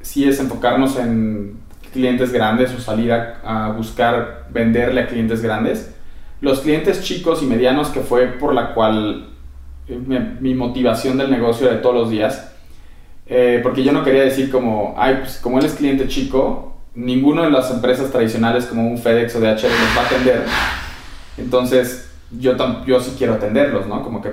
sí 0.01 0.27
es 0.27 0.41
enfocarnos 0.41 0.99
en 0.99 1.59
clientes 1.93 2.33
grandes 2.33 2.73
o 2.73 2.81
salir 2.81 3.13
a, 3.13 3.75
buscar 3.77 4.47
venderle 4.51 5.03
a 5.03 5.09
clientes 5.09 5.43
grandes. 5.43 5.95
Los 6.41 6.61
clientes 6.61 7.03
chicos 7.03 7.43
y 7.43 7.45
medianos, 7.45 7.89
que 7.91 8.01
fue 8.01 8.29
por 8.29 8.55
la 8.55 8.73
cual 8.73 9.29
eh, 9.87 10.01
mi, 10.41 10.55
motivación 10.55 11.19
del 11.19 11.31
negocio 11.31 11.69
de 11.69 11.77
todos 11.77 11.95
los 11.95 12.11
días, 12.11 12.51
eh, 13.27 13.61
porque 13.63 13.85
yo 13.85 13.93
no 13.93 14.05
quería 14.05 14.23
decir 14.23 14.51
como, 14.51 14.95
ay, 14.97 15.19
pues 15.21 15.37
como 15.37 15.59
él 15.59 15.67
es 15.67 15.75
cliente 15.75 16.09
chico, 16.09 16.79
ninguno 16.95 17.43
de 17.43 17.51
las 17.51 17.71
empresas 17.71 18.11
tradicionales 18.11 18.65
como 18.65 18.89
un 18.89 18.97
FedEx 18.97 19.37
o 19.37 19.41
DHL 19.41 19.69
nos 19.69 19.99
va 19.99 20.01
a 20.01 20.07
atender. 20.07 20.43
Entonces, 21.37 22.09
yo, 22.39 22.55
yo 22.87 23.01
sí 23.01 23.15
quiero 23.17 23.35
atenderlos, 23.35 23.87
¿no? 23.87 24.03
Como 24.03 24.21
que 24.21 24.31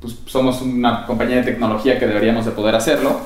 pues, 0.00 0.18
somos 0.26 0.62
una 0.62 1.06
compañía 1.06 1.36
de 1.36 1.42
tecnología 1.42 1.98
que 1.98 2.06
deberíamos 2.06 2.44
de 2.44 2.52
poder 2.52 2.74
hacerlo. 2.74 3.20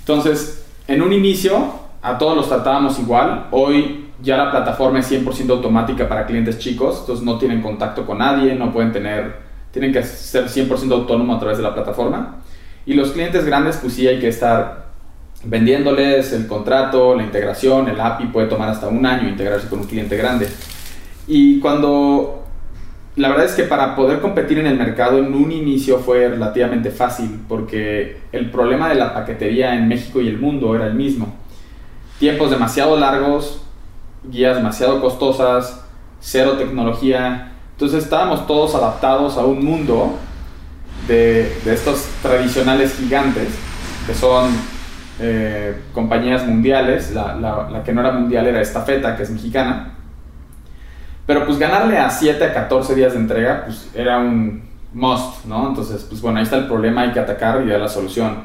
Entonces, 0.00 0.64
en 0.88 1.02
un 1.02 1.12
inicio, 1.12 1.86
a 2.02 2.18
todos 2.18 2.36
los 2.36 2.48
tratábamos 2.48 2.98
igual. 2.98 3.48
Hoy 3.50 4.06
ya 4.22 4.36
la 4.36 4.50
plataforma 4.50 5.00
es 5.00 5.10
100% 5.10 5.50
automática 5.50 6.08
para 6.08 6.26
clientes 6.26 6.58
chicos, 6.58 7.00
entonces 7.00 7.24
no 7.24 7.38
tienen 7.38 7.60
contacto 7.60 8.06
con 8.06 8.18
nadie, 8.18 8.54
no 8.54 8.72
pueden 8.72 8.92
tener, 8.92 9.36
tienen 9.72 9.92
que 9.92 10.02
ser 10.02 10.46
100% 10.46 10.92
autónomo 10.92 11.34
a 11.34 11.38
través 11.38 11.58
de 11.58 11.64
la 11.64 11.74
plataforma. 11.74 12.36
Y 12.86 12.94
los 12.94 13.10
clientes 13.10 13.44
grandes, 13.44 13.78
pues 13.78 13.94
sí 13.94 14.06
hay 14.06 14.20
que 14.20 14.28
estar 14.28 14.86
vendiéndoles 15.44 16.32
el 16.32 16.46
contrato, 16.46 17.14
la 17.14 17.24
integración, 17.24 17.88
el 17.88 18.00
API 18.00 18.26
puede 18.26 18.46
tomar 18.46 18.68
hasta 18.68 18.88
un 18.88 19.04
año 19.04 19.28
integrarse 19.28 19.68
con 19.68 19.80
un 19.80 19.86
cliente 19.86 20.16
grande. 20.16 20.48
Y 21.26 21.58
cuando 21.60 22.45
la 23.16 23.30
verdad 23.30 23.46
es 23.46 23.52
que 23.52 23.64
para 23.64 23.96
poder 23.96 24.20
competir 24.20 24.58
en 24.58 24.66
el 24.66 24.76
mercado 24.76 25.18
en 25.18 25.34
un 25.34 25.50
inicio 25.50 25.98
fue 26.00 26.28
relativamente 26.28 26.90
fácil 26.90 27.40
porque 27.48 28.20
el 28.30 28.50
problema 28.50 28.90
de 28.90 28.96
la 28.96 29.14
paquetería 29.14 29.74
en 29.74 29.88
México 29.88 30.20
y 30.20 30.28
el 30.28 30.38
mundo 30.38 30.76
era 30.76 30.86
el 30.86 30.94
mismo. 30.94 31.34
Tiempos 32.18 32.50
demasiado 32.50 32.94
largos, 32.98 33.62
guías 34.22 34.56
demasiado 34.56 35.00
costosas, 35.00 35.82
cero 36.20 36.56
tecnología. 36.58 37.52
Entonces 37.72 38.04
estábamos 38.04 38.46
todos 38.46 38.74
adaptados 38.74 39.38
a 39.38 39.46
un 39.46 39.64
mundo 39.64 40.18
de, 41.08 41.56
estos 41.64 42.08
tradicionales 42.20 42.96
gigantes 42.98 43.48
que 44.06 44.12
son 44.12 44.50
eh, 45.20 45.74
compañías 45.94 46.46
mundiales. 46.46 47.12
La, 47.12 47.34
la 47.34 47.82
que 47.82 47.94
no 47.94 48.02
era 48.02 48.12
mundial 48.12 48.46
era 48.46 48.60
Estafeta, 48.60 49.16
que 49.16 49.22
es 49.22 49.30
mexicana 49.30 49.95
pero 51.26 51.44
pues 51.44 51.58
ganarle 51.58 51.98
a 51.98 52.08
7 52.08 52.42
a 52.44 52.54
14 52.54 52.94
días 52.94 53.12
de 53.12 53.18
entrega, 53.18 53.64
pues 53.64 53.90
era 53.94 54.18
un 54.18 54.62
must, 54.94 55.44
¿no? 55.44 55.68
Entonces, 55.68 56.06
pues 56.08 56.20
bueno, 56.22 56.38
ahí 56.38 56.44
está 56.44 56.56
el 56.56 56.66
problema, 56.66 57.02
hay 57.02 57.12
que 57.12 57.20
atacar 57.20 57.62
y 57.66 57.68
dar 57.68 57.80
la 57.80 57.88
solución. 57.88 58.44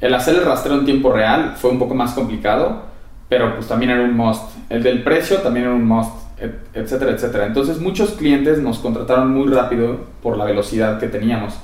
El 0.00 0.14
hacer 0.14 0.36
el 0.36 0.44
rastreo 0.44 0.78
en 0.78 0.84
tiempo 0.84 1.12
real 1.12 1.54
fue 1.56 1.70
un 1.70 1.78
poco 1.78 1.94
más 1.94 2.12
complicado, 2.12 2.82
pero 3.28 3.54
pues 3.54 3.66
también 3.66 3.92
era 3.92 4.02
un 4.02 4.16
must. 4.16 4.42
El 4.68 4.82
del 4.82 5.02
precio 5.02 5.38
también 5.38 5.66
era 5.66 5.74
un 5.74 5.84
must, 5.84 6.12
etcétera, 6.74 7.12
etcétera. 7.12 7.46
Entonces 7.46 7.80
muchos 7.80 8.10
clientes 8.10 8.58
nos 8.58 8.78
contrataron 8.78 9.32
muy 9.32 9.52
rápido 9.52 9.98
por 10.22 10.36
la 10.36 10.44
velocidad 10.44 11.00
que 11.00 11.08
teníamos. 11.08 11.54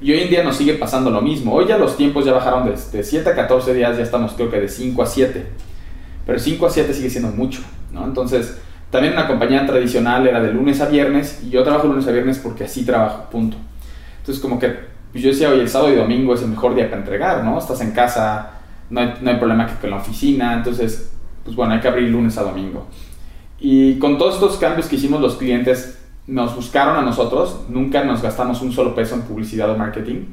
Y 0.00 0.12
hoy 0.12 0.20
en 0.20 0.30
día 0.30 0.44
nos 0.44 0.56
sigue 0.56 0.74
pasando 0.74 1.10
lo 1.10 1.20
mismo. 1.20 1.52
Hoy 1.52 1.66
ya 1.66 1.78
los 1.78 1.96
tiempos 1.96 2.24
ya 2.24 2.32
bajaron 2.32 2.64
de, 2.64 2.72
de 2.72 3.02
7 3.02 3.28
a 3.28 3.34
14 3.34 3.74
días, 3.74 3.96
ya 3.96 4.02
estamos 4.02 4.32
creo 4.34 4.50
que 4.50 4.60
de 4.60 4.68
5 4.68 5.02
a 5.02 5.06
7. 5.06 5.46
Pero 6.26 6.38
5 6.38 6.66
a 6.66 6.70
7 6.70 6.94
sigue 6.94 7.10
siendo 7.10 7.30
mucho, 7.30 7.60
¿no? 7.92 8.04
Entonces 8.04 8.58
también 8.96 9.12
una 9.12 9.26
compañía 9.26 9.66
tradicional 9.66 10.26
era 10.26 10.40
de 10.40 10.50
lunes 10.54 10.80
a 10.80 10.88
viernes 10.88 11.42
y 11.44 11.50
yo 11.50 11.62
trabajo 11.62 11.86
lunes 11.86 12.08
a 12.08 12.12
viernes 12.12 12.38
porque 12.38 12.64
así 12.64 12.82
trabajo, 12.82 13.28
punto. 13.30 13.58
Entonces 14.20 14.40
como 14.40 14.58
que 14.58 14.74
pues 15.12 15.22
yo 15.22 15.28
decía, 15.28 15.50
oye, 15.50 15.60
el 15.60 15.68
sábado 15.68 15.92
y 15.92 15.96
domingo 15.96 16.32
es 16.32 16.40
el 16.40 16.48
mejor 16.48 16.74
día 16.74 16.88
para 16.88 17.02
entregar, 17.02 17.44
¿no? 17.44 17.58
Estás 17.58 17.82
en 17.82 17.90
casa, 17.90 18.52
no 18.88 19.00
hay, 19.00 19.14
no 19.20 19.30
hay 19.30 19.36
problema 19.36 19.66
que 19.66 19.74
con 19.74 19.90
la 19.90 19.96
oficina, 19.96 20.54
entonces, 20.54 21.12
pues 21.44 21.54
bueno, 21.54 21.74
hay 21.74 21.80
que 21.80 21.88
abrir 21.88 22.08
lunes 22.08 22.38
a 22.38 22.42
domingo. 22.42 22.86
Y 23.60 23.98
con 23.98 24.16
todos 24.16 24.36
estos 24.36 24.56
cambios 24.56 24.86
que 24.86 24.96
hicimos 24.96 25.20
los 25.20 25.36
clientes, 25.36 26.02
nos 26.26 26.56
buscaron 26.56 26.96
a 26.96 27.02
nosotros, 27.02 27.66
nunca 27.68 28.02
nos 28.02 28.22
gastamos 28.22 28.62
un 28.62 28.72
solo 28.72 28.94
peso 28.94 29.14
en 29.14 29.22
publicidad 29.22 29.70
o 29.70 29.76
marketing. 29.76 30.24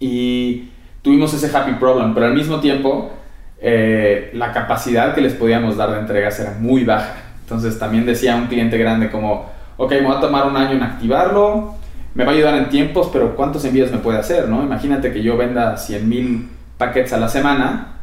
Y 0.00 0.70
tuvimos 1.02 1.32
ese 1.34 1.56
happy 1.56 1.74
problem, 1.74 2.14
pero 2.14 2.26
al 2.26 2.34
mismo 2.34 2.58
tiempo 2.58 3.12
eh, 3.60 4.30
la 4.34 4.52
capacidad 4.52 5.14
que 5.14 5.20
les 5.20 5.34
podíamos 5.34 5.76
dar 5.76 5.92
de 5.92 6.00
entregas 6.00 6.40
era 6.40 6.56
muy 6.58 6.82
baja. 6.82 7.29
Entonces 7.50 7.80
también 7.80 8.06
decía 8.06 8.36
un 8.36 8.46
cliente 8.46 8.78
grande 8.78 9.10
como, 9.10 9.50
ok, 9.76 9.90
me 9.90 10.02
voy 10.02 10.16
a 10.16 10.20
tomar 10.20 10.46
un 10.46 10.56
año 10.56 10.76
en 10.76 10.84
activarlo, 10.84 11.74
me 12.14 12.24
va 12.24 12.30
a 12.30 12.34
ayudar 12.36 12.54
en 12.54 12.68
tiempos, 12.68 13.10
pero 13.12 13.34
¿cuántos 13.34 13.64
envíos 13.64 13.90
me 13.90 13.98
puede 13.98 14.18
hacer? 14.18 14.48
¿no? 14.48 14.62
Imagínate 14.62 15.12
que 15.12 15.20
yo 15.20 15.36
venda 15.36 15.76
100 15.76 16.08
mil 16.08 16.48
paquetes 16.78 17.12
a 17.12 17.18
la 17.18 17.28
semana, 17.28 17.94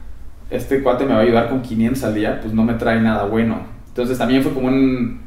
este 0.49 0.83
cuate 0.83 1.05
me 1.05 1.13
va 1.13 1.19
a 1.19 1.21
ayudar 1.21 1.47
con 1.47 1.61
500 1.61 2.03
al 2.03 2.15
día, 2.15 2.39
pues 2.41 2.53
no 2.53 2.63
me 2.63 2.73
trae 2.73 2.99
nada 2.99 3.23
bueno. 3.23 3.61
Entonces 3.87 4.17
también 4.17 4.43
fue 4.43 4.53
como 4.53 4.67
un, 4.67 5.21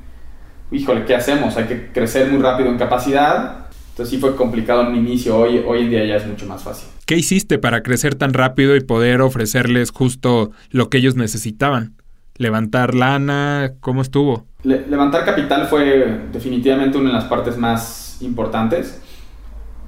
híjole, 0.71 1.07
¿qué 1.07 1.15
hacemos? 1.15 1.57
Hay 1.57 1.65
que 1.65 1.91
crecer 1.91 2.31
muy 2.31 2.43
rápido 2.43 2.69
en 2.69 2.77
capacidad. 2.77 3.69
Entonces 3.93 4.11
sí 4.11 4.19
fue 4.19 4.37
complicado 4.37 4.83
en 4.83 4.89
un 4.89 4.97
inicio, 4.97 5.35
hoy, 5.35 5.65
hoy 5.67 5.81
en 5.81 5.91
día 5.91 6.05
ya 6.05 6.17
es 6.17 6.27
mucho 6.27 6.45
más 6.45 6.63
fácil. 6.63 6.89
¿Qué 7.07 7.17
hiciste 7.17 7.59
para 7.59 7.83
crecer 7.83 8.17
tan 8.17 8.35
rápido 8.35 8.77
y 8.77 8.81
poder 8.81 9.23
ofrecerles 9.23 9.91
justo 9.91 10.53
lo 10.71 10.91
que 10.91 10.99
ellos 10.99 11.17
necesitaban? 11.17 12.00
¿Levantar 12.41 12.95
lana? 12.95 13.75
¿Cómo 13.81 14.01
estuvo? 14.01 14.47
levantar 14.65 15.27
capital 15.27 15.67
fue 15.67 16.29
definitivamente 16.33 16.97
una 16.97 17.11
de 17.11 17.17
las 17.17 17.25
partes 17.25 17.59
más 17.59 18.17
importantes. 18.23 19.03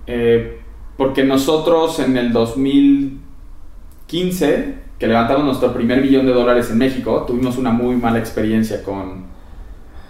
Eh, 0.06 0.60
porque 0.98 1.24
nosotros 1.24 1.98
en 1.98 2.18
el 2.18 2.30
2015, 2.30 4.74
que 4.98 5.06
levantamos 5.06 5.46
nuestro 5.46 5.72
primer 5.72 6.02
millón 6.02 6.26
de 6.26 6.34
dólares 6.34 6.70
en 6.70 6.76
México, 6.76 7.24
tuvimos 7.26 7.56
una 7.56 7.70
muy 7.70 7.96
mala 7.96 8.18
experiencia 8.18 8.82
con, 8.82 9.24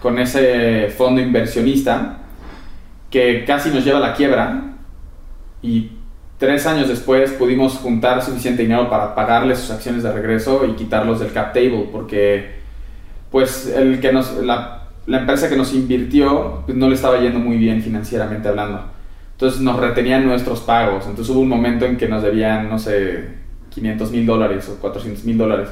con 0.03 0.19
ese 0.19 0.89
fondo 0.89 1.21
inversionista 1.21 2.23
que 3.09 3.45
casi 3.45 3.71
nos 3.71 3.85
lleva 3.85 3.99
a 3.99 4.09
la 4.09 4.15
quiebra 4.15 4.79
y 5.63 5.93
tres 6.43 6.67
años 6.67 6.89
después 6.89 7.31
pudimos 7.31 7.75
juntar 7.75 8.21
suficiente 8.21 8.63
dinero 8.63 8.91
para 8.91 9.15
pagarle 9.15 9.55
sus 9.55 9.71
acciones 9.71 10.03
de 10.03 10.11
regreso 10.11 10.67
y 10.67 10.73
quitarlos 10.73 11.21
del 11.21 11.33
cap 11.33 11.53
table 11.55 11.89
porque 11.93 12.57
pues 13.31 13.69
el 13.69 14.01
que 14.01 14.13
nos, 14.13 14.39
la, 14.39 14.89
la 15.07 15.19
empresa 15.21 15.49
que 15.49 15.55
nos 15.55 15.73
invirtió 15.73 16.65
pues 16.67 16.77
no 16.77 16.89
le 16.89 16.97
estaba 16.97 17.21
yendo 17.21 17.39
muy 17.39 17.59
bien 17.59 17.81
financieramente 17.81 18.49
hablando. 18.49 18.83
Entonces 19.35 19.61
nos 19.61 19.79
retenían 19.79 20.27
nuestros 20.27 20.59
pagos. 20.63 21.07
Entonces 21.07 21.33
hubo 21.33 21.43
un 21.43 21.49
momento 21.49 21.85
en 21.85 21.97
que 21.97 22.09
nos 22.09 22.25
debían, 22.25 22.69
no 22.69 22.77
sé, 22.77 23.25
500 23.71 24.11
mil 24.11 24.27
dólares 24.27 24.69
o 24.69 24.81
400 24.81 25.23
mil 25.23 25.39
dólares. 25.39 25.69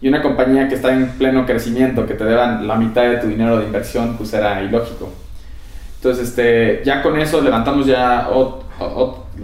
Y 0.00 0.08
una 0.08 0.22
compañía 0.22 0.66
que 0.66 0.76
está 0.76 0.94
en 0.94 1.10
pleno 1.10 1.44
crecimiento, 1.44 2.06
que 2.06 2.14
te 2.14 2.24
deban 2.24 2.66
la 2.66 2.76
mitad 2.76 3.02
de 3.02 3.18
tu 3.18 3.26
dinero 3.26 3.58
de 3.58 3.66
inversión, 3.66 4.16
pues 4.16 4.32
era 4.32 4.62
ilógico. 4.62 5.12
Entonces, 5.96 6.28
este, 6.28 6.80
ya 6.86 7.02
con 7.02 7.18
eso 7.18 7.42
levantamos 7.42 7.84
ya, 7.84 8.30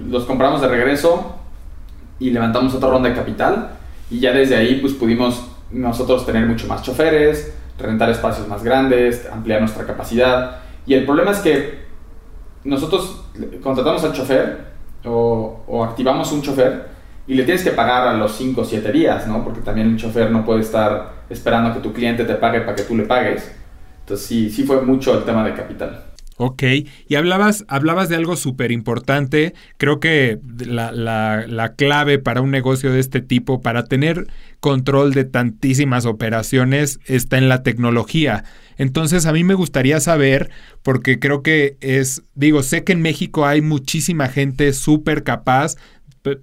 los 0.08 0.24
compramos 0.24 0.60
de 0.60 0.68
regreso 0.68 1.36
y 2.18 2.30
levantamos 2.30 2.74
otra 2.74 2.90
ronda 2.90 3.08
de 3.08 3.14
capital. 3.14 3.70
Y 4.10 4.20
ya 4.20 4.32
desde 4.32 4.56
ahí, 4.56 4.80
pues 4.80 4.92
pudimos 4.92 5.44
nosotros 5.70 6.26
tener 6.26 6.46
mucho 6.46 6.66
más 6.66 6.82
choferes, 6.82 7.54
rentar 7.78 8.10
espacios 8.10 8.46
más 8.48 8.62
grandes, 8.62 9.28
ampliar 9.32 9.60
nuestra 9.60 9.84
capacidad. 9.84 10.58
Y 10.86 10.94
el 10.94 11.04
problema 11.04 11.30
es 11.32 11.38
que 11.38 11.82
nosotros 12.64 13.24
contratamos 13.62 14.04
al 14.04 14.12
chofer 14.12 14.72
o, 15.04 15.84
activamos 15.84 16.30
un 16.32 16.42
chofer 16.42 16.90
y 17.26 17.34
le 17.34 17.44
tienes 17.44 17.64
que 17.64 17.70
pagar 17.70 18.06
a 18.08 18.14
los 18.14 18.32
5 18.32 18.60
o 18.60 18.64
7 18.64 18.92
días, 18.92 19.26
¿no? 19.26 19.42
Porque 19.44 19.60
también 19.60 19.88
un 19.88 19.96
chofer 19.96 20.30
no 20.30 20.44
puede 20.44 20.60
estar 20.60 21.22
esperando 21.28 21.72
que 21.72 21.80
tu 21.80 21.92
cliente 21.92 22.24
te 22.24 22.34
pague 22.34 22.60
para 22.60 22.74
que 22.74 22.82
tú 22.82 22.96
le 22.96 23.04
pagues. 23.04 23.50
Entonces 24.00 24.26
sí, 24.26 24.50
sí 24.50 24.64
fue 24.64 24.82
mucho 24.82 25.16
el 25.16 25.24
tema 25.24 25.44
de 25.44 25.54
capital. 25.54 26.11
Ok, 26.44 26.64
y 27.06 27.14
hablabas, 27.14 27.64
hablabas 27.68 28.08
de 28.08 28.16
algo 28.16 28.34
súper 28.34 28.72
importante, 28.72 29.54
creo 29.76 30.00
que 30.00 30.40
la, 30.58 30.90
la, 30.90 31.46
la, 31.46 31.76
clave 31.76 32.18
para 32.18 32.40
un 32.40 32.50
negocio 32.50 32.90
de 32.90 32.98
este 32.98 33.20
tipo, 33.20 33.60
para 33.60 33.84
tener 33.84 34.26
control 34.58 35.12
de 35.12 35.22
tantísimas 35.22 36.04
operaciones, 36.04 36.98
está 37.06 37.38
en 37.38 37.48
la 37.48 37.62
tecnología. 37.62 38.42
Entonces 38.76 39.26
a 39.26 39.32
mí 39.32 39.44
me 39.44 39.54
gustaría 39.54 40.00
saber, 40.00 40.50
porque 40.82 41.20
creo 41.20 41.44
que 41.44 41.76
es, 41.80 42.24
digo, 42.34 42.64
sé 42.64 42.82
que 42.82 42.94
en 42.94 43.02
México 43.02 43.46
hay 43.46 43.60
muchísima 43.60 44.26
gente 44.26 44.72
súper 44.72 45.22
capaz 45.22 45.76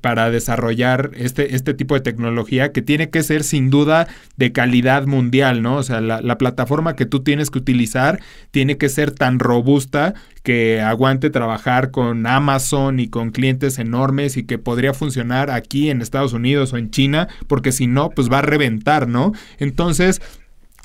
para 0.02 0.30
desarrollar 0.30 1.12
este, 1.16 1.56
este 1.56 1.74
tipo 1.74 1.96
de 1.96 2.02
tecnología 2.02 2.72
que 2.72 2.82
tiene 2.82 3.10
que 3.10 3.24
ser 3.24 3.44
sin 3.44 3.70
duda 3.70 4.08
de 4.36 4.52
calidad 4.52 5.06
mundial, 5.06 5.62
¿no? 5.62 5.78
O 5.78 5.84
sea, 5.84 6.02
la, 6.02 6.22
la, 6.22 6.38
plataforma 6.38 6.96
que 6.96 7.06
tú 7.06 7.22
tienes 7.22 7.50
que 7.50 7.60
utilizar 7.60 8.20
tiene 8.52 8.78
que 8.78 8.90
ser 8.90 9.12
tan 9.12 9.40
robusta 9.40 10.14
que 10.44 10.82
aguante 10.82 11.30
trabajar 11.30 11.92
con 11.92 12.28
Amazon 12.28 13.00
y 13.00 13.08
con 13.08 13.32
clientes 13.32 13.80
enormes 13.80 14.36
y 14.36 14.44
que 14.44 14.58
podría 14.58 14.94
funcionar 14.94 15.50
aquí 15.50 15.90
en 15.90 16.02
Estados 16.02 16.34
Unidos 16.34 16.74
o 16.74 16.78
en 16.78 16.92
China, 16.92 17.30
porque 17.48 17.72
si 17.72 17.88
no, 17.88 18.10
pues 18.10 18.30
va 18.32 18.40
a 18.40 18.44
reventar, 18.44 19.08
¿no? 19.08 19.32
Entonces, 19.60 20.22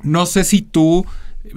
no 0.03 0.27
sé 0.27 0.45
si 0.45 0.63
tú... 0.63 1.05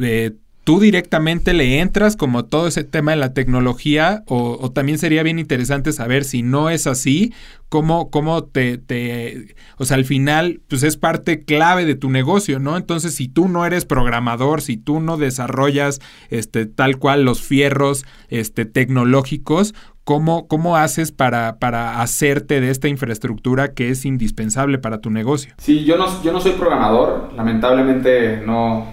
Eh, 0.02 0.32
tú 0.68 0.82
directamente 0.82 1.54
le 1.54 1.80
entras 1.80 2.18
como 2.18 2.44
todo 2.44 2.68
ese 2.68 2.84
tema 2.84 3.12
de 3.12 3.18
la 3.18 3.34
tecnología 3.34 4.26
o, 4.28 4.70
también 4.74 4.98
sería 4.98 5.24
bien 5.24 5.40
interesante 5.40 5.94
saber 5.94 6.26
si 6.26 6.42
no 6.42 6.70
es 6.70 6.88
así, 6.88 7.34
cómo, 7.70 8.12
cómo 8.12 8.44
te, 8.44 8.78
te, 8.78 9.56
o 9.78 9.86
sea, 9.86 9.96
al 9.96 10.04
final, 10.04 10.60
pues 10.68 10.84
es 10.84 10.98
parte 10.98 11.46
clave 11.46 11.86
de 11.86 11.96
tu 11.96 12.10
negocio, 12.10 12.60
¿no? 12.60 12.76
Entonces, 12.76 13.16
si 13.16 13.30
tú 13.30 13.48
no 13.48 13.66
eres 13.66 13.86
programador, 13.86 14.62
si 14.62 14.76
tú 14.76 15.00
no 15.00 15.16
desarrollas 15.16 16.02
este, 16.32 16.66
tal 16.66 16.98
cual 16.98 17.24
los 17.24 17.42
fierros 17.42 18.06
este, 18.28 18.66
tecnológicos, 18.66 19.74
¿Cómo, 20.04 20.48
¿Cómo, 20.48 20.78
haces 20.78 21.12
para, 21.12 21.60
para, 21.60 22.02
hacerte 22.02 22.62
de 22.62 22.70
esta 22.70 22.88
infraestructura 22.88 23.74
que 23.74 23.90
es 23.90 24.06
indispensable 24.06 24.78
para 24.78 25.02
tu 25.02 25.10
negocio? 25.10 25.54
Sí, 25.58 25.84
yo 25.84 25.98
no, 25.98 26.24
yo 26.24 26.32
no 26.32 26.40
soy 26.40 26.54
programador, 26.54 27.34
lamentablemente 27.36 28.42
no, 28.46 28.88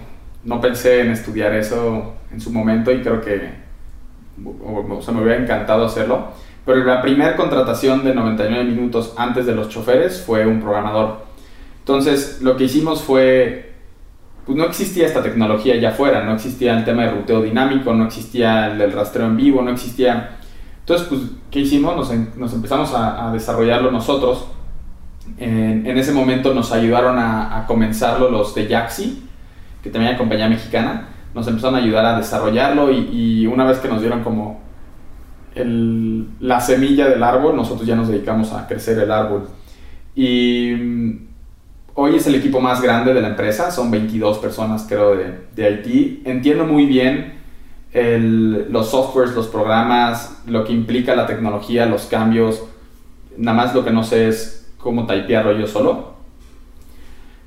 no 0.45 0.61
pensé 0.61 1.01
en 1.01 1.11
estudiar 1.11 1.53
eso 1.53 2.13
en 2.31 2.39
su 2.39 2.51
momento 2.51 2.91
y 2.91 3.01
creo 3.01 3.19
que 3.19 3.65
o, 4.43 5.11
me 5.11 5.21
hubiera 5.21 5.41
encantado 5.41 5.85
hacerlo. 5.85 6.27
Pero 6.65 6.83
la 6.83 7.01
primera 7.01 7.35
contratación 7.35 8.03
de 8.03 8.15
99 8.15 8.63
minutos 8.63 9.13
antes 9.17 9.45
de 9.45 9.53
los 9.53 9.69
choferes 9.69 10.23
fue 10.25 10.47
un 10.47 10.61
programador. 10.61 11.25
Entonces, 11.79 12.41
lo 12.41 12.57
que 12.57 12.63
hicimos 12.63 13.03
fue, 13.03 13.73
pues 14.45 14.57
no 14.57 14.65
existía 14.65 15.05
esta 15.05 15.21
tecnología 15.21 15.75
allá 15.75 15.89
afuera, 15.89 16.23
no 16.23 16.33
existía 16.33 16.75
el 16.77 16.83
tema 16.83 17.03
de 17.03 17.11
ruteo 17.11 17.41
dinámico, 17.43 17.93
no 17.93 18.05
existía 18.05 18.67
el, 18.67 18.91
rastreo 18.91 19.27
en 19.27 19.37
vivo, 19.37 19.61
no 19.61 19.71
existía... 19.71 20.37
Entonces, 20.79 21.07
pues, 21.07 21.21
¿qué 21.51 21.59
hicimos? 21.59 21.95
Nos, 21.95 22.37
nos 22.37 22.53
empezamos 22.53 22.91
a, 22.95 23.31
desarrollarlo 23.31 23.91
nosotros. 23.91 24.45
En, 25.37 25.85
en, 25.85 25.97
ese 25.97 26.11
momento 26.11 26.53
nos 26.53 26.71
ayudaron 26.71 27.17
a, 27.17 27.57
a 27.57 27.65
comenzarlo 27.67 28.29
los 28.29 28.53
de 28.53 28.67
Yaxi, 28.67 29.23
que 29.85 29.91
también 29.91 30.17
compañía 30.17 30.49
mexicana, 30.49 31.09
nos 31.35 31.47
empezaron 31.47 31.75
a 31.75 31.77
ayudar 31.77 32.03
a 32.07 32.17
desarrollarlo 32.17 32.91
y, 32.91 33.45
una 33.45 33.65
vez 33.65 33.77
que 33.77 33.87
nos 33.87 34.01
dieron 34.01 34.23
como 34.23 34.59
la 35.53 36.59
semilla 36.59 37.07
del 37.07 37.21
árbol, 37.21 37.55
nosotros 37.55 37.87
ya 37.87 37.95
nos 37.95 38.07
dedicamos 38.07 38.51
a 38.51 38.67
crecer 38.67 38.97
el 38.97 39.11
árbol. 39.11 39.47
Y 40.15 40.73
mm, 40.75 41.27
hoy 41.93 42.15
es 42.15 42.25
el 42.25 42.33
equipo 42.33 42.59
más 42.59 42.81
grande 42.81 43.13
de 43.13 43.21
la 43.21 43.27
empresa, 43.27 43.69
son 43.69 43.91
22 43.91 44.39
personas 44.39 44.87
creo 44.89 45.15
de, 45.15 45.41
de 45.55 45.65
Haití. 45.65 46.23
Entiendo 46.25 46.65
muy 46.65 46.87
bien 46.87 47.35
los 48.71 48.89
softwares, 48.89 49.35
los 49.35 49.47
programas, 49.47 50.41
lo 50.47 50.65
que 50.65 50.73
implica 50.73 51.15
la 51.15 51.27
tecnología, 51.27 51.85
los 51.85 52.07
cambios. 52.07 52.63
Nada 53.37 53.55
más 53.55 53.75
lo 53.75 53.85
que 53.85 53.91
no 53.91 54.03
sé 54.03 54.29
es 54.29 54.73
cómo 54.79 55.05
typearlo 55.05 55.55
yo 55.59 55.67
solo 55.67 56.14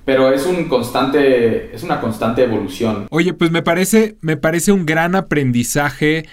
pero 0.09 0.33
es 0.33 0.47
un 0.47 0.71
constante, 0.71 1.75
es 1.77 1.83
una 1.83 2.01
constante 2.01 2.43
evolución. 2.43 3.09
Oye, 3.11 3.35
pues 3.35 3.51
me 3.51 3.61
parece, 3.61 4.17
me 4.23 4.39
parece 4.39 4.73
un 4.73 4.87
gran 4.87 5.15
aprendizaje 5.15 6.25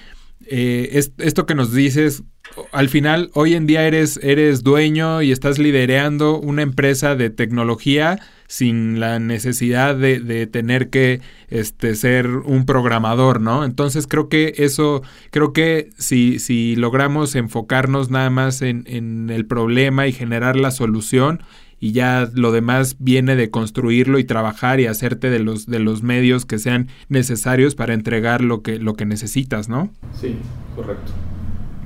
eh, 0.47 1.03
esto 1.17 1.45
que 1.45 1.55
nos 1.55 1.73
dices. 1.73 2.23
Al 2.71 2.87
final, 2.87 3.31
hoy 3.33 3.53
en 3.53 3.67
día 3.67 3.85
eres, 3.85 4.17
eres 4.23 4.63
dueño 4.63 5.21
y 5.21 5.33
estás 5.33 5.59
liderando 5.59 6.39
una 6.39 6.61
empresa 6.61 7.15
de 7.15 7.29
tecnología 7.29 8.17
sin 8.47 9.01
la 9.01 9.19
necesidad 9.19 9.93
de, 9.97 10.47
tener 10.47 10.89
que 10.89 11.19
este, 11.49 11.95
ser 11.95 12.27
un 12.29 12.65
programador, 12.65 13.41
¿no? 13.41 13.65
Entonces 13.65 14.07
creo 14.07 14.29
que 14.29 14.53
eso, 14.55 15.01
creo 15.31 15.51
que 15.51 15.89
si, 15.97 16.39
si 16.39 16.77
logramos 16.77 17.35
enfocarnos 17.35 18.09
nada 18.09 18.29
más 18.29 18.61
en, 18.61 18.85
en 18.87 19.29
el 19.29 19.45
problema 19.45 20.07
y 20.07 20.13
generar 20.13 20.55
la 20.55 20.71
solución, 20.71 21.41
y 21.79 21.91
ya 21.91 22.29
lo 22.33 22.51
demás 22.51 22.95
viene 22.99 23.35
de 23.35 23.49
construirlo 23.49 24.19
y 24.19 24.23
trabajar 24.23 24.79
y 24.79 24.87
hacerte 24.87 25.29
de 25.29 25.39
los, 25.39 25.65
de 25.65 25.79
los 25.79 26.03
medios 26.03 26.45
que 26.45 26.57
sean 26.57 26.87
necesarios 27.09 27.75
para 27.75 27.93
entregar 27.93 28.41
lo 28.41 28.61
que, 28.61 28.79
lo 28.79 28.93
que 28.93 29.05
necesitas, 29.05 29.69
¿no? 29.69 29.89
Sí, 30.19 30.37
correcto. 30.75 31.11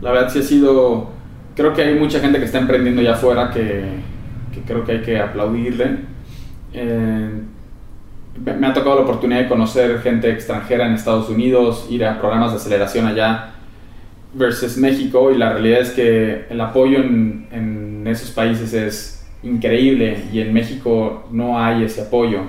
La 0.02 0.12
verdad 0.12 0.30
sí 0.32 0.40
ha 0.40 0.44
sido, 0.44 1.10
creo 1.56 1.74
que 1.74 1.82
hay 1.82 1.96
mucha 1.96 2.20
gente 2.20 2.40
que 2.40 2.46
está 2.46 2.60
emprendiendo 2.60 3.02
ya 3.02 3.14
afuera 3.14 3.52
que, 3.52 3.84
que 4.54 4.62
creo 4.62 4.86
que 4.86 4.94
hay 4.94 5.02
que 5.02 5.20
aplaudirle. 5.20 5.98
Eh, 6.74 7.30
me 8.46 8.68
ha 8.68 8.74
tocado 8.74 8.96
la 8.96 9.02
oportunidad 9.02 9.42
de 9.42 9.48
conocer 9.50 10.00
gente 10.02 10.32
extranjera 10.32 10.88
en 10.88 10.94
Estados 10.94 11.30
Unidos, 11.30 11.88
ir 11.90 12.06
a 12.06 12.20
programas 12.20 12.52
de 12.52 12.58
aceleración 12.58 13.06
allá 13.06 13.54
versus 14.34 14.78
México 14.78 15.32
y 15.32 15.38
la 15.38 15.52
realidad 15.54 15.82
es 15.82 15.90
que 15.90 16.46
el 16.50 16.62
apoyo 16.62 17.00
en, 17.00 17.48
en 17.52 18.08
esos 18.08 18.30
países 18.30 18.74
es 18.74 19.19
increíble 19.44 20.18
y 20.32 20.42
en 20.42 20.54
México 20.54 21.28
no 21.32 21.60
hay 21.60 21.84
ese 21.84 22.02
apoyo. 22.02 22.42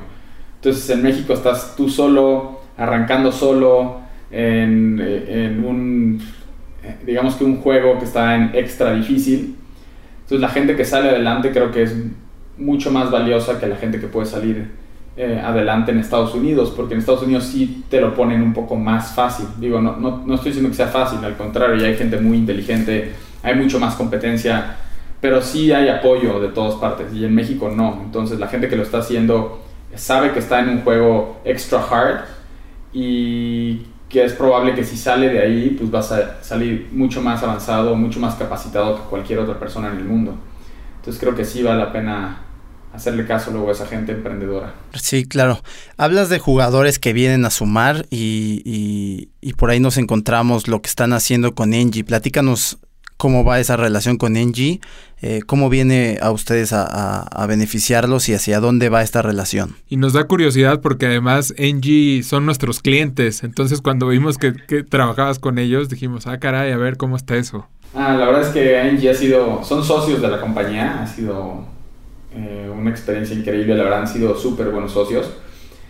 Entonces 0.57 0.88
en 0.91 1.03
México 1.03 1.32
estás 1.32 1.74
tú 1.76 1.88
solo, 1.88 2.61
arrancando 2.76 3.32
solo, 3.32 4.01
en, 4.30 5.01
en 5.01 5.64
un, 5.64 6.22
digamos 7.05 7.34
que 7.34 7.45
un 7.45 7.61
juego 7.61 7.99
que 7.99 8.05
está 8.05 8.34
en 8.34 8.51
extra 8.55 8.95
difícil. 8.95 9.57
Entonces 10.22 10.41
la 10.41 10.49
gente 10.49 10.76
que 10.76 10.84
sale 10.84 11.09
adelante 11.09 11.51
creo 11.51 11.70
que 11.70 11.82
es 11.82 11.95
mucho 12.57 12.91
más 12.91 13.11
valiosa 13.11 13.59
que 13.59 13.66
la 13.66 13.76
gente 13.76 13.99
que 13.99 14.07
puede 14.07 14.26
salir 14.26 14.70
eh, 15.16 15.41
adelante 15.43 15.91
en 15.91 15.99
Estados 15.99 16.34
Unidos, 16.34 16.72
porque 16.76 16.95
en 16.95 17.01
Estados 17.01 17.22
Unidos 17.22 17.45
sí 17.45 17.84
te 17.88 18.01
lo 18.01 18.14
ponen 18.14 18.43
un 18.43 18.53
poco 18.53 18.76
más 18.76 19.12
fácil. 19.12 19.47
Digo, 19.59 19.80
no, 19.80 19.97
no, 19.97 20.22
no 20.24 20.34
estoy 20.34 20.51
diciendo 20.51 20.70
que 20.70 20.76
sea 20.76 20.86
fácil, 20.86 21.18
al 21.24 21.36
contrario, 21.36 21.76
ya 21.76 21.88
hay 21.88 21.97
gente 21.97 22.18
muy 22.18 22.38
inteligente, 22.38 23.12
hay 23.43 23.55
mucho 23.55 23.80
más 23.80 23.97
competencia, 23.97 24.76
pero 25.20 25.42
sí 25.42 25.72
hay 25.72 25.88
apoyo 25.88 26.40
de 26.40 26.48
todas 26.48 26.76
partes, 26.76 27.12
y 27.12 27.24
en 27.24 27.34
México 27.34 27.70
no. 27.74 28.00
Entonces 28.04 28.38
la 28.38 28.48
gente 28.48 28.68
que 28.68 28.76
lo 28.76 28.82
está 28.82 28.98
haciendo 28.98 29.62
sabe 29.94 30.32
que 30.32 30.38
está 30.38 30.60
en 30.60 30.68
un 30.68 30.82
juego 30.82 31.40
extra 31.44 31.82
hard 31.82 32.24
y 32.92 33.82
que 34.08 34.24
es 34.24 34.32
probable 34.32 34.74
que 34.74 34.84
si 34.84 34.96
sale 34.96 35.28
de 35.28 35.40
ahí, 35.40 35.76
pues 35.78 35.90
vas 35.90 36.10
a 36.10 36.42
salir 36.42 36.88
mucho 36.92 37.22
más 37.22 37.42
avanzado, 37.42 37.94
mucho 37.94 38.18
más 38.18 38.34
capacitado 38.34 38.96
que 38.96 39.02
cualquier 39.08 39.38
otra 39.38 39.58
persona 39.58 39.88
en 39.88 39.98
el 39.98 40.04
mundo. 40.04 40.34
Entonces 40.96 41.20
creo 41.20 41.34
que 41.34 41.44
sí 41.44 41.62
vale 41.62 41.78
la 41.78 41.92
pena 41.92 42.42
hacerle 42.92 43.24
caso 43.24 43.52
luego 43.52 43.68
a 43.68 43.72
esa 43.72 43.86
gente 43.86 44.12
emprendedora. 44.12 44.74
Sí, 44.94 45.24
claro. 45.24 45.60
Hablas 45.96 46.28
de 46.28 46.40
jugadores 46.40 46.98
que 46.98 47.12
vienen 47.12 47.44
a 47.44 47.50
sumar 47.50 48.06
y, 48.10 49.30
y, 49.40 49.52
por 49.54 49.70
ahí 49.70 49.78
nos 49.78 49.96
encontramos 49.96 50.66
lo 50.66 50.82
que 50.82 50.88
están 50.88 51.12
haciendo 51.12 51.54
con 51.54 51.72
Engie. 51.72 52.04
Platícanos 52.04 52.78
cómo 53.20 53.44
va 53.44 53.60
esa 53.60 53.76
relación 53.76 54.16
con 54.16 54.38
Engie, 54.38 54.80
eh, 55.20 55.42
cómo 55.44 55.68
viene 55.68 56.18
a 56.22 56.30
ustedes 56.30 56.72
a, 56.72 57.20
a, 57.20 57.46
beneficiarlos 57.46 58.30
y 58.30 58.34
hacia 58.34 58.60
dónde 58.60 58.88
va 58.88 59.02
esta 59.02 59.20
relación. 59.20 59.76
Y 59.90 59.98
nos 59.98 60.14
da 60.14 60.24
curiosidad 60.24 60.80
porque 60.80 61.04
además 61.04 61.52
Engie 61.58 62.22
son 62.22 62.46
nuestros 62.46 62.80
clientes, 62.80 63.44
entonces 63.44 63.82
cuando 63.82 64.08
vimos 64.08 64.38
que, 64.38 64.54
que 64.54 64.82
trabajabas 64.84 65.38
con 65.38 65.58
ellos 65.58 65.90
dijimos, 65.90 66.26
ah 66.26 66.40
caray, 66.40 66.72
a 66.72 66.78
ver 66.78 66.96
cómo 66.96 67.14
está 67.14 67.36
eso. 67.36 67.68
Ah, 67.94 68.16
la 68.18 68.24
verdad 68.24 68.42
es 68.42 68.48
que 68.48 68.80
Engie 68.80 69.10
ha 69.10 69.14
sido, 69.14 69.62
son 69.64 69.84
socios 69.84 70.22
de 70.22 70.28
la 70.28 70.40
compañía, 70.40 71.02
ha 71.02 71.06
sido 71.06 71.66
eh, 72.34 72.72
una 72.74 72.88
experiencia 72.88 73.36
increíble, 73.36 73.74
la 73.74 73.82
verdad 73.82 74.00
han 74.00 74.08
sido 74.08 74.34
súper 74.34 74.70
buenos 74.70 74.92
socios. 74.92 75.30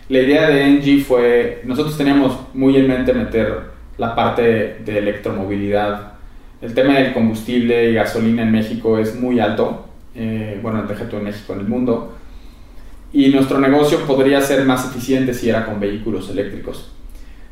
La 0.09 0.19
idea 0.19 0.49
de 0.49 0.65
Engie 0.65 1.01
fue, 1.01 1.61
nosotros 1.63 1.97
teníamos 1.97 2.37
muy 2.53 2.75
en 2.75 2.89
mente 2.89 3.13
meter 3.13 3.71
la 3.97 4.13
parte 4.15 4.81
de 4.83 4.97
electromovilidad. 4.97 6.10
El 6.61 6.75
tema 6.75 6.93
del 6.93 7.11
combustible 7.11 7.89
y 7.89 7.95
gasolina 7.95 8.43
en 8.43 8.51
México 8.51 8.99
es 8.99 9.19
muy 9.19 9.39
alto, 9.39 9.87
eh, 10.13 10.59
bueno, 10.61 10.83
deja 10.83 11.09
tú 11.09 11.17
en 11.17 11.23
México, 11.23 11.53
en 11.53 11.61
el 11.61 11.67
mundo. 11.67 12.13
Y 13.11 13.29
nuestro 13.29 13.59
negocio 13.59 13.99
podría 14.05 14.39
ser 14.41 14.63
más 14.65 14.85
eficiente 14.85 15.33
si 15.33 15.49
era 15.49 15.65
con 15.65 15.79
vehículos 15.79 16.29
eléctricos. 16.29 16.91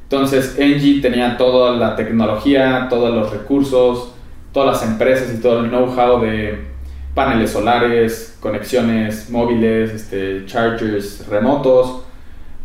Entonces, 0.04 0.58
Engie 0.60 1.02
tenía 1.02 1.38
toda 1.38 1.76
la 1.76 1.96
tecnología, 1.96 2.86
todos 2.88 3.14
los 3.14 3.32
recursos, 3.32 4.14
todas 4.54 4.80
las 4.80 4.92
empresas 4.92 5.34
y 5.36 5.42
todo 5.42 5.62
el 5.62 5.70
know-how 5.70 6.22
de 6.22 6.68
paneles 7.16 7.50
solares, 7.50 8.38
conexiones 8.40 9.32
móviles, 9.32 9.92
este, 9.92 10.46
chargers 10.46 11.28
remotos. 11.28 12.04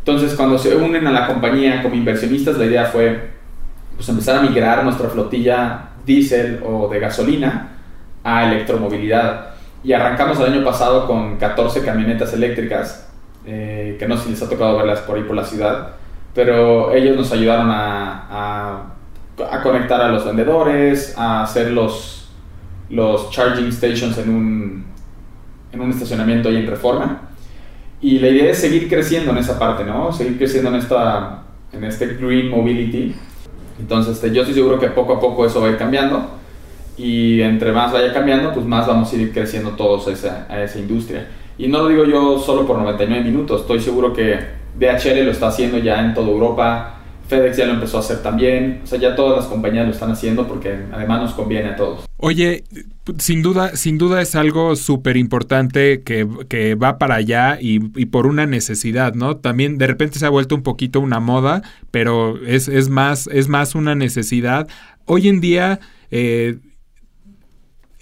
Entonces, 0.00 0.34
cuando 0.34 0.58
se 0.58 0.76
unen 0.76 1.06
a 1.06 1.10
la 1.10 1.26
compañía 1.26 1.82
como 1.82 1.94
inversionistas, 1.94 2.58
la 2.58 2.66
idea 2.66 2.84
fue 2.84 3.30
pues, 3.96 4.06
empezar 4.10 4.36
a 4.36 4.42
migrar 4.42 4.84
nuestra 4.84 5.08
flotilla 5.08 5.93
diésel 6.04 6.62
o 6.64 6.88
de 6.88 6.98
gasolina 6.98 7.68
a 8.22 8.50
electromovilidad. 8.50 9.54
Y 9.82 9.92
arrancamos 9.92 10.40
el 10.40 10.52
año 10.52 10.64
pasado 10.64 11.06
con 11.06 11.36
14 11.36 11.82
camionetas 11.82 12.32
eléctricas, 12.32 13.10
eh, 13.46 13.96
que 13.98 14.08
no 14.08 14.16
sé 14.16 14.24
si 14.24 14.30
les 14.30 14.42
ha 14.42 14.48
tocado 14.48 14.76
verlas 14.78 15.00
por 15.00 15.16
ahí 15.16 15.24
por 15.24 15.36
la 15.36 15.44
ciudad, 15.44 15.90
pero 16.34 16.92
ellos 16.92 17.16
nos 17.16 17.30
ayudaron 17.32 17.70
a, 17.70 18.86
a, 19.38 19.62
conectar 19.62 20.00
a 20.00 20.08
los 20.08 20.24
vendedores, 20.24 21.14
a 21.16 21.42
hacer 21.42 21.70
los 21.70 22.24
los 22.90 23.30
charging 23.30 23.72
stations 23.72 24.18
en 24.18 24.30
un, 24.30 24.84
en 25.72 25.80
un 25.80 25.90
estacionamiento 25.90 26.48
ahí 26.48 26.56
en 26.56 26.66
Reforma. 26.66 27.22
Y 28.00 28.18
la 28.18 28.28
idea 28.28 28.50
es 28.50 28.58
seguir 28.58 28.88
creciendo 28.88 29.30
en 29.32 29.38
esa 29.38 29.58
parte, 29.58 29.84
¿no? 29.84 30.12
Seguir 30.12 30.36
creciendo 30.36 30.70
en, 30.70 30.76
esta, 30.76 31.42
en 31.72 31.84
este 31.84 32.06
green 32.14 32.50
mobility. 32.50 33.14
Entonces, 33.78 34.14
este, 34.14 34.32
yo 34.32 34.42
estoy 34.42 34.54
seguro 34.54 34.78
que 34.78 34.88
poco 34.88 35.14
a 35.14 35.20
poco 35.20 35.46
eso 35.46 35.60
va 35.60 35.68
a 35.68 35.70
ir 35.70 35.76
cambiando. 35.76 36.26
Y 36.96 37.40
entre 37.40 37.72
más 37.72 37.92
vaya 37.92 38.12
cambiando, 38.12 38.52
pues 38.52 38.64
más 38.66 38.86
vamos 38.86 39.12
a 39.12 39.16
ir 39.16 39.32
creciendo 39.32 39.70
todos 39.70 40.06
a 40.08 40.12
esa, 40.12 40.46
a 40.48 40.62
esa 40.62 40.78
industria. 40.78 41.28
Y 41.58 41.68
no 41.68 41.82
lo 41.82 41.88
digo 41.88 42.04
yo 42.04 42.38
solo 42.38 42.66
por 42.66 42.78
99 42.78 43.24
minutos. 43.24 43.62
Estoy 43.62 43.80
seguro 43.80 44.12
que 44.12 44.38
DHL 44.78 45.24
lo 45.24 45.30
está 45.30 45.48
haciendo 45.48 45.78
ya 45.78 46.00
en 46.00 46.14
toda 46.14 46.28
Europa. 46.28 46.93
FedEx 47.28 47.56
ya 47.56 47.66
lo 47.66 47.74
empezó 47.74 47.96
a 47.96 48.00
hacer 48.00 48.22
también. 48.22 48.80
O 48.84 48.86
sea, 48.86 48.98
ya 48.98 49.16
todas 49.16 49.36
las 49.36 49.46
compañías 49.46 49.86
lo 49.86 49.92
están 49.92 50.10
haciendo 50.10 50.46
porque 50.46 50.84
además 50.92 51.22
nos 51.22 51.32
conviene 51.32 51.70
a 51.70 51.76
todos. 51.76 52.06
Oye, 52.16 52.64
sin 53.18 53.42
duda, 53.42 53.76
sin 53.76 53.98
duda 53.98 54.22
es 54.22 54.34
algo 54.34 54.76
súper 54.76 55.16
importante 55.16 56.02
que, 56.02 56.26
que, 56.48 56.74
va 56.74 56.98
para 56.98 57.16
allá 57.16 57.58
y, 57.60 57.80
y, 57.98 58.06
por 58.06 58.26
una 58.26 58.46
necesidad, 58.46 59.14
¿no? 59.14 59.36
También 59.36 59.78
de 59.78 59.86
repente 59.86 60.18
se 60.18 60.26
ha 60.26 60.30
vuelto 60.30 60.54
un 60.54 60.62
poquito 60.62 61.00
una 61.00 61.20
moda, 61.20 61.62
pero 61.90 62.38
es, 62.46 62.68
es, 62.68 62.88
más, 62.88 63.26
es 63.26 63.48
más 63.48 63.74
una 63.74 63.94
necesidad. 63.94 64.68
Hoy 65.06 65.28
en 65.28 65.40
día... 65.40 65.80
Eh, 66.10 66.58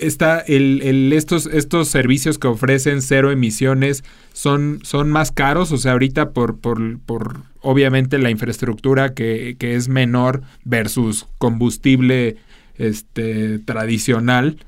está 0.07 0.41
el, 0.41 0.83
el, 0.83 1.13
estos, 1.13 1.47
estos 1.47 1.89
servicios 1.89 2.39
que 2.39 2.49
ofrecen 2.49 3.03
cero 3.03 3.31
emisiones 3.31 4.05
son, 4.33 4.81
son 4.83 5.11
más 5.11 5.33
caros, 5.33 5.73
o 5.73 5.79
sea, 5.79 5.93
ahorita 5.93 6.31
por, 6.31 6.59
por, 6.59 7.41
obviamente 7.61 8.19
la 8.19 8.31
infraestructura 8.31 9.15
que, 9.15 9.57
que 9.59 9.75
es 9.75 9.89
menor 9.89 10.43
versus 10.65 11.27
combustible 11.39 12.37
este, 12.77 13.59
tradicional, 13.61 14.59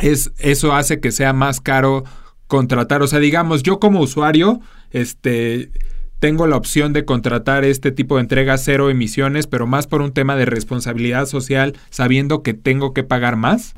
es, 0.00 0.32
eso 0.38 0.74
hace 0.74 1.00
que 1.00 1.12
sea 1.12 1.32
más 1.32 1.60
caro 1.60 2.04
contratar. 2.46 3.02
O 3.02 3.06
sea, 3.06 3.18
digamos, 3.18 3.62
yo 3.62 3.78
como 3.78 4.00
usuario, 4.00 4.60
este, 4.90 5.70
tengo 6.20 6.46
la 6.46 6.56
opción 6.56 6.92
de 6.92 7.04
contratar 7.04 7.64
este 7.64 7.92
tipo 7.92 8.16
de 8.16 8.22
entrega 8.22 8.58
cero 8.58 8.90
emisiones, 8.90 9.46
pero 9.46 9.66
más 9.66 9.86
por 9.86 10.02
un 10.02 10.12
tema 10.12 10.36
de 10.36 10.46
responsabilidad 10.46 11.26
social, 11.26 11.74
sabiendo 11.90 12.42
que 12.42 12.54
tengo 12.54 12.92
que 12.92 13.04
pagar 13.04 13.36
más. 13.36 13.74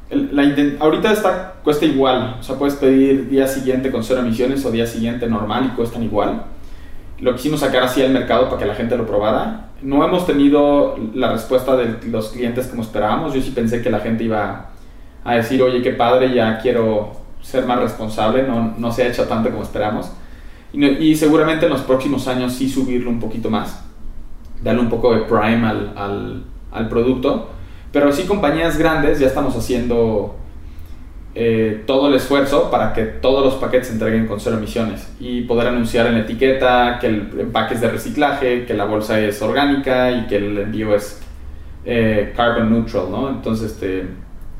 Ahorita 0.80 1.12
está, 1.12 1.56
cuesta 1.62 1.84
igual, 1.84 2.36
o 2.40 2.42
sea, 2.42 2.56
puedes 2.56 2.76
pedir 2.76 3.28
día 3.28 3.46
siguiente 3.46 3.90
con 3.90 4.02
cero 4.02 4.20
emisiones 4.20 4.64
o 4.64 4.70
día 4.70 4.86
siguiente 4.86 5.26
normal 5.26 5.70
y 5.72 5.76
cuestan 5.76 6.02
igual. 6.02 6.44
Lo 7.18 7.34
quisimos 7.36 7.60
sacar 7.60 7.82
así 7.82 8.02
al 8.02 8.12
mercado 8.12 8.46
para 8.48 8.58
que 8.58 8.66
la 8.66 8.74
gente 8.74 8.96
lo 8.96 9.06
probara. 9.06 9.68
No 9.82 10.02
hemos 10.02 10.26
tenido 10.26 10.96
la 11.14 11.32
respuesta 11.32 11.76
de 11.76 12.08
los 12.08 12.30
clientes 12.30 12.66
como 12.66 12.82
esperábamos. 12.82 13.34
Yo 13.34 13.42
sí 13.42 13.50
pensé 13.50 13.82
que 13.82 13.90
la 13.90 14.00
gente 14.00 14.24
iba 14.24 14.70
a 15.22 15.34
decir, 15.34 15.62
oye, 15.62 15.82
qué 15.82 15.90
padre, 15.90 16.32
ya 16.32 16.58
quiero 16.58 17.12
ser 17.42 17.66
más 17.66 17.80
responsable, 17.80 18.42
no, 18.44 18.74
no 18.78 18.92
se 18.92 19.02
ha 19.02 19.08
hecho 19.08 19.24
tanto 19.24 19.50
como 19.50 19.62
esperamos 19.62 20.10
y, 20.72 21.14
seguramente 21.16 21.66
en 21.66 21.72
los 21.72 21.82
próximos 21.82 22.28
años 22.28 22.52
sí 22.52 22.68
subirlo 22.68 23.10
un 23.10 23.20
poquito 23.20 23.50
más, 23.50 23.84
darle 24.62 24.80
un 24.80 24.88
poco 24.88 25.14
de 25.14 25.22
prime 25.22 25.66
al, 25.66 25.92
al, 25.96 26.44
al 26.70 26.88
producto. 26.88 27.50
Pero 27.92 28.12
sí 28.12 28.24
compañías 28.24 28.78
grandes 28.78 29.18
ya 29.18 29.26
estamos 29.26 29.56
haciendo 29.56 30.36
eh, 31.34 31.84
todo 31.86 32.08
el 32.08 32.14
esfuerzo 32.14 32.72
para 32.72 32.92
que 32.92 33.04
todos 33.04 33.44
los 33.44 33.54
paquetes 33.54 33.86
se 33.86 33.92
entreguen 33.92 34.26
con 34.26 34.40
cero 34.40 34.56
emisiones 34.56 35.12
y 35.20 35.42
poder 35.42 35.68
anunciar 35.68 36.06
en 36.06 36.14
la 36.14 36.20
etiqueta 36.20 36.98
que 37.00 37.06
el 37.06 37.30
empaque 37.38 37.74
es 37.74 37.80
de 37.80 37.88
reciclaje, 37.88 38.64
que 38.64 38.74
la 38.74 38.84
bolsa 38.84 39.20
es 39.20 39.40
orgánica 39.40 40.10
y 40.10 40.26
que 40.26 40.36
el 40.36 40.58
envío 40.58 40.92
es 40.94 41.20
eh, 41.84 42.32
carbon 42.36 42.72
neutral, 42.72 43.10
¿no? 43.10 43.28
Entonces, 43.28 43.72
este 43.72 44.06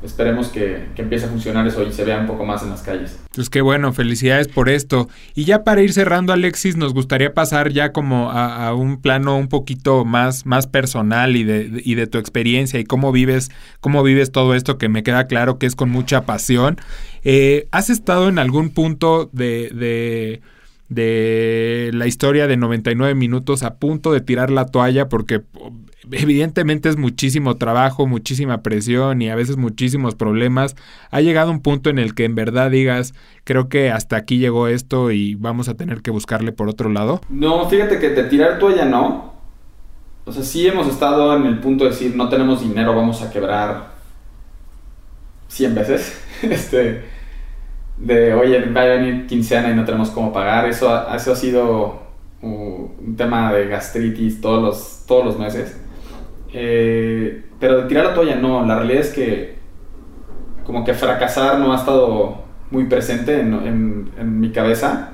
esperemos 0.03 0.49
que, 0.49 0.87
empiece 0.97 1.25
a 1.25 1.29
funcionar 1.29 1.65
eso 1.67 1.83
y 1.83 1.91
se 1.91 2.03
vea 2.03 2.19
un 2.19 2.27
poco 2.27 2.45
más 2.45 2.63
en 2.63 2.69
las 2.69 2.81
calles. 2.81 3.19
Pues 3.33 3.49
qué 3.49 3.61
bueno, 3.61 3.93
felicidades 3.93 4.47
por 4.47 4.69
esto. 4.69 5.09
Y 5.35 5.45
ya 5.45 5.63
para 5.63 5.81
ir 5.81 5.93
cerrando, 5.93 6.33
Alexis, 6.33 6.77
nos 6.77 6.93
gustaría 6.93 7.33
pasar 7.33 7.71
ya 7.71 7.91
como 7.91 8.31
a, 8.31 8.73
un 8.75 9.01
plano 9.01 9.37
un 9.37 9.47
poquito 9.47 10.05
más, 10.05 10.45
más 10.45 10.67
personal 10.67 11.35
y 11.35 11.43
de, 11.43 11.81
y 11.83 11.95
de 11.95 12.07
tu 12.07 12.17
experiencia 12.17 12.79
y 12.79 12.83
cómo 12.83 13.11
vives, 13.11 13.51
cómo 13.79 14.03
vives 14.03 14.31
todo 14.31 14.55
esto 14.55 14.77
que 14.77 14.89
me 14.89 15.03
queda 15.03 15.27
claro 15.27 15.57
que 15.57 15.65
es 15.65 15.75
con 15.75 15.89
mucha 15.89 16.25
pasión. 16.25 16.77
Eh, 17.23 17.67
¿Has 17.71 17.89
estado 17.89 18.29
en 18.29 18.39
algún 18.39 18.69
punto 18.69 19.29
de, 19.33 19.69
de 19.73 20.41
de 20.91 21.89
la 21.93 22.05
historia 22.05 22.47
de 22.47 22.57
99 22.57 23.15
minutos 23.15 23.63
a 23.63 23.75
punto 23.75 24.11
de 24.11 24.19
tirar 24.19 24.51
la 24.51 24.65
toalla 24.65 25.07
porque 25.07 25.41
evidentemente 26.09 26.89
es 26.89 26.97
muchísimo 26.97 27.57
trabajo, 27.57 28.07
muchísima 28.07 28.63
presión 28.63 29.21
y 29.21 29.29
a 29.29 29.35
veces 29.35 29.57
muchísimos 29.57 30.15
problemas. 30.15 30.75
Ha 31.11 31.21
llegado 31.21 31.51
un 31.51 31.61
punto 31.61 31.89
en 31.89 31.99
el 31.99 32.15
que 32.15 32.25
en 32.25 32.35
verdad 32.35 32.71
digas, 32.71 33.13
creo 33.43 33.69
que 33.69 33.91
hasta 33.91 34.15
aquí 34.15 34.37
llegó 34.39 34.67
esto 34.67 35.11
y 35.11 35.35
vamos 35.35 35.69
a 35.69 35.75
tener 35.75 36.01
que 36.01 36.11
buscarle 36.11 36.51
por 36.51 36.69
otro 36.69 36.89
lado. 36.89 37.21
No, 37.29 37.69
fíjate 37.69 37.99
que 37.99 38.09
de 38.09 38.23
tirar 38.23 38.59
toalla 38.59 38.85
no. 38.85 39.31
O 40.25 40.31
sea, 40.31 40.43
sí 40.43 40.67
hemos 40.67 40.87
estado 40.87 41.35
en 41.35 41.45
el 41.45 41.59
punto 41.59 41.83
de 41.83 41.91
decir, 41.91 42.15
no 42.15 42.29
tenemos 42.29 42.61
dinero, 42.61 42.95
vamos 42.95 43.21
a 43.21 43.31
quebrar 43.31 43.91
100 45.47 45.75
veces. 45.75 46.21
este, 46.41 47.03
de, 47.97 48.33
oye, 48.33 48.65
va 48.69 48.81
a 48.81 48.85
venir 48.85 49.27
quincena 49.27 49.69
y 49.69 49.75
no 49.75 49.85
tenemos 49.85 50.09
cómo 50.09 50.31
pagar. 50.31 50.67
Eso, 50.67 50.89
eso 51.13 51.33
ha 51.33 51.35
sido 51.35 52.01
un 52.41 53.15
tema 53.17 53.53
de 53.53 53.67
gastritis 53.67 54.41
todos 54.41 54.61
los, 54.61 55.03
todos 55.07 55.25
los 55.25 55.39
meses. 55.39 55.80
Eh, 56.53 57.45
pero 57.59 57.81
de 57.81 57.87
tirar 57.87 58.05
la 58.05 58.13
toalla 58.13 58.35
no, 58.35 58.65
la 58.65 58.75
realidad 58.75 59.01
es 59.01 59.13
que 59.13 59.55
como 60.65 60.83
que 60.83 60.93
fracasar 60.93 61.59
no 61.59 61.73
ha 61.73 61.77
estado 61.77 62.43
muy 62.71 62.85
presente 62.85 63.39
en, 63.39 64.11
en, 64.17 64.39
mi 64.39 64.51
cabeza 64.51 65.13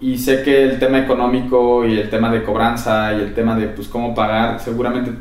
y 0.00 0.18
sé 0.18 0.42
que 0.42 0.64
el 0.64 0.78
tema 0.78 0.98
económico 0.98 1.86
y 1.86 1.98
el 1.98 2.10
tema 2.10 2.30
de 2.30 2.42
cobranza 2.42 3.12
y 3.14 3.20
el 3.20 3.34
tema 3.34 3.56
de 3.56 3.68
pues 3.68 3.88
cómo 3.88 4.14
pagar, 4.14 4.60
seguramente 4.60 5.12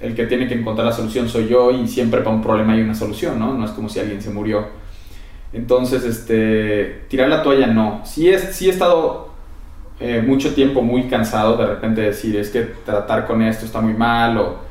el 0.00 0.14
que 0.14 0.26
tiene 0.26 0.46
que 0.46 0.54
encontrar 0.54 0.86
la 0.86 0.92
solución 0.92 1.28
soy 1.28 1.48
yo 1.48 1.70
y 1.70 1.88
siempre 1.88 2.20
para 2.20 2.36
un 2.36 2.42
problema 2.42 2.74
hay 2.74 2.82
una 2.82 2.94
solución, 2.94 3.38
¿no? 3.38 3.54
No 3.54 3.64
es 3.64 3.72
como 3.72 3.88
si 3.88 3.98
alguien 3.98 4.22
se 4.22 4.30
murió. 4.30 4.66
Entonces, 5.52 6.04
este, 6.04 7.04
tirar 7.08 7.28
la 7.28 7.42
toalla 7.42 7.66
no. 7.66 8.02
Sí, 8.04 8.28
es, 8.28 8.54
sí 8.54 8.68
he 8.68 8.70
estado 8.70 9.30
eh, 9.98 10.22
mucho 10.24 10.54
tiempo 10.54 10.82
muy 10.82 11.08
cansado 11.08 11.56
de 11.56 11.66
repente 11.66 12.02
decir, 12.02 12.36
es 12.36 12.50
que 12.50 12.62
tratar 12.62 13.26
con 13.26 13.42
esto 13.42 13.64
está 13.64 13.80
muy 13.80 13.94
mal 13.94 14.38
o 14.38 14.67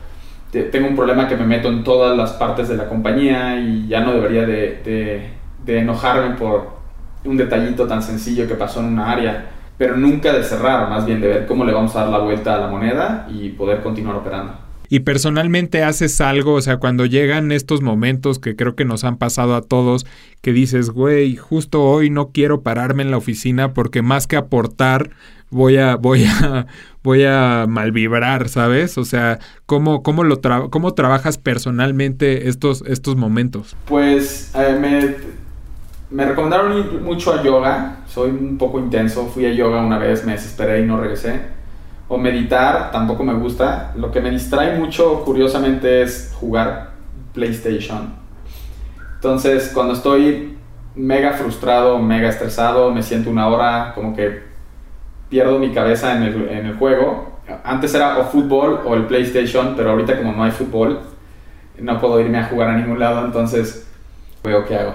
tengo 0.51 0.87
un 0.87 0.95
problema 0.95 1.27
que 1.27 1.35
me 1.35 1.45
meto 1.45 1.67
en 1.67 1.83
todas 1.83 2.17
las 2.17 2.33
partes 2.33 2.69
de 2.69 2.77
la 2.77 2.87
compañía 2.87 3.59
y 3.59 3.87
ya 3.87 4.01
no 4.01 4.13
debería 4.13 4.45
de, 4.45 5.31
enojarme 5.65 6.35
por 6.35 6.77
un 7.25 7.37
detallito 7.37 7.87
tan 7.87 8.01
sencillo 8.01 8.47
que 8.47 8.55
pasó 8.55 8.79
en 8.79 8.87
una 8.87 9.11
área, 9.11 9.45
pero 9.77 9.97
nunca 9.97 10.31
de 10.31 10.43
cerrar, 10.43 10.89
más 10.89 11.05
bien 11.05 11.19
de 11.19 11.27
ver 11.27 11.45
cómo 11.45 11.65
le 11.65 11.73
vamos 11.73 11.95
a 11.95 12.01
dar 12.01 12.09
la 12.09 12.19
vuelta 12.19 12.55
a 12.55 12.59
la 12.59 12.67
moneda 12.67 13.27
y 13.29 13.49
poder 13.49 13.81
continuar 13.81 14.15
operando. 14.15 14.66
Y 14.89 15.01
personalmente 15.01 15.83
haces 15.83 16.21
algo, 16.21 16.53
o 16.53 16.61
sea, 16.61 16.77
cuando 16.77 17.05
llegan 17.05 17.51
estos 17.51 17.81
momentos 17.81 18.39
que 18.39 18.55
creo 18.55 18.75
que 18.75 18.85
nos 18.85 19.03
han 19.03 19.17
pasado 19.17 19.55
a 19.55 19.61
todos, 19.61 20.05
que 20.41 20.53
dices, 20.53 20.89
güey, 20.89 21.35
justo 21.35 21.83
hoy 21.83 22.09
no 22.09 22.31
quiero 22.31 22.61
pararme 22.61 23.03
en 23.03 23.11
la 23.11 23.17
oficina 23.17 23.73
porque 23.73 24.01
más 24.01 24.27
que 24.27 24.37
aportar, 24.37 25.11
voy 25.49 25.77
a, 25.77 25.95
voy 25.95 26.25
a, 26.25 26.67
voy 27.03 27.25
a 27.25 27.65
malvibrar, 27.67 28.49
¿sabes? 28.49 28.97
O 28.97 29.05
sea, 29.05 29.39
¿cómo, 29.65 30.03
cómo, 30.03 30.23
lo 30.23 30.39
cómo 30.69 30.93
trabajas 30.93 31.37
personalmente 31.37 32.47
estos, 32.47 32.83
estos 32.87 33.15
momentos? 33.15 33.75
Pues 33.85 34.51
eh, 34.55 34.77
me, 34.79 35.15
me 36.09 36.25
recomendaron 36.25 37.03
mucho 37.03 37.33
a 37.33 37.43
yoga, 37.43 37.97
soy 38.07 38.31
un 38.31 38.57
poco 38.57 38.79
intenso, 38.79 39.27
fui 39.27 39.45
a 39.45 39.53
yoga 39.53 39.81
una 39.81 39.97
vez, 39.97 40.25
me 40.25 40.33
desesperé 40.33 40.81
y 40.81 40.85
no 40.85 40.99
regresé. 40.99 41.56
O 42.07 42.17
meditar, 42.17 42.91
tampoco 42.91 43.23
me 43.23 43.33
gusta. 43.33 43.93
Lo 43.95 44.11
que 44.11 44.21
me 44.21 44.31
distrae 44.31 44.77
mucho, 44.77 45.23
curiosamente, 45.23 46.01
es 46.01 46.33
jugar 46.39 46.91
PlayStation. 47.33 48.13
Entonces, 49.15 49.71
cuando 49.73 49.93
estoy 49.93 50.57
mega 50.95 51.33
frustrado, 51.33 51.99
mega 51.99 52.29
estresado, 52.29 52.91
me 52.91 53.03
siento 53.03 53.29
una 53.29 53.47
hora 53.47 53.91
como 53.93 54.15
que 54.15 54.43
pierdo 55.29 55.59
mi 55.59 55.71
cabeza 55.71 56.15
en 56.15 56.23
el, 56.23 56.49
en 56.49 56.65
el 56.65 56.77
juego. 56.77 57.39
Antes 57.63 57.93
era 57.93 58.17
o 58.17 58.25
fútbol 58.25 58.81
o 58.85 58.95
el 58.95 59.05
PlayStation, 59.05 59.73
pero 59.75 59.91
ahorita 59.91 60.17
como 60.17 60.33
no 60.33 60.43
hay 60.43 60.51
fútbol, 60.51 60.99
no 61.79 61.99
puedo 61.99 62.19
irme 62.19 62.39
a 62.39 62.45
jugar 62.45 62.69
a 62.69 62.77
ningún 62.77 62.99
lado, 62.99 63.25
entonces 63.25 63.87
veo 64.43 64.65
qué 64.65 64.75
hago. 64.75 64.93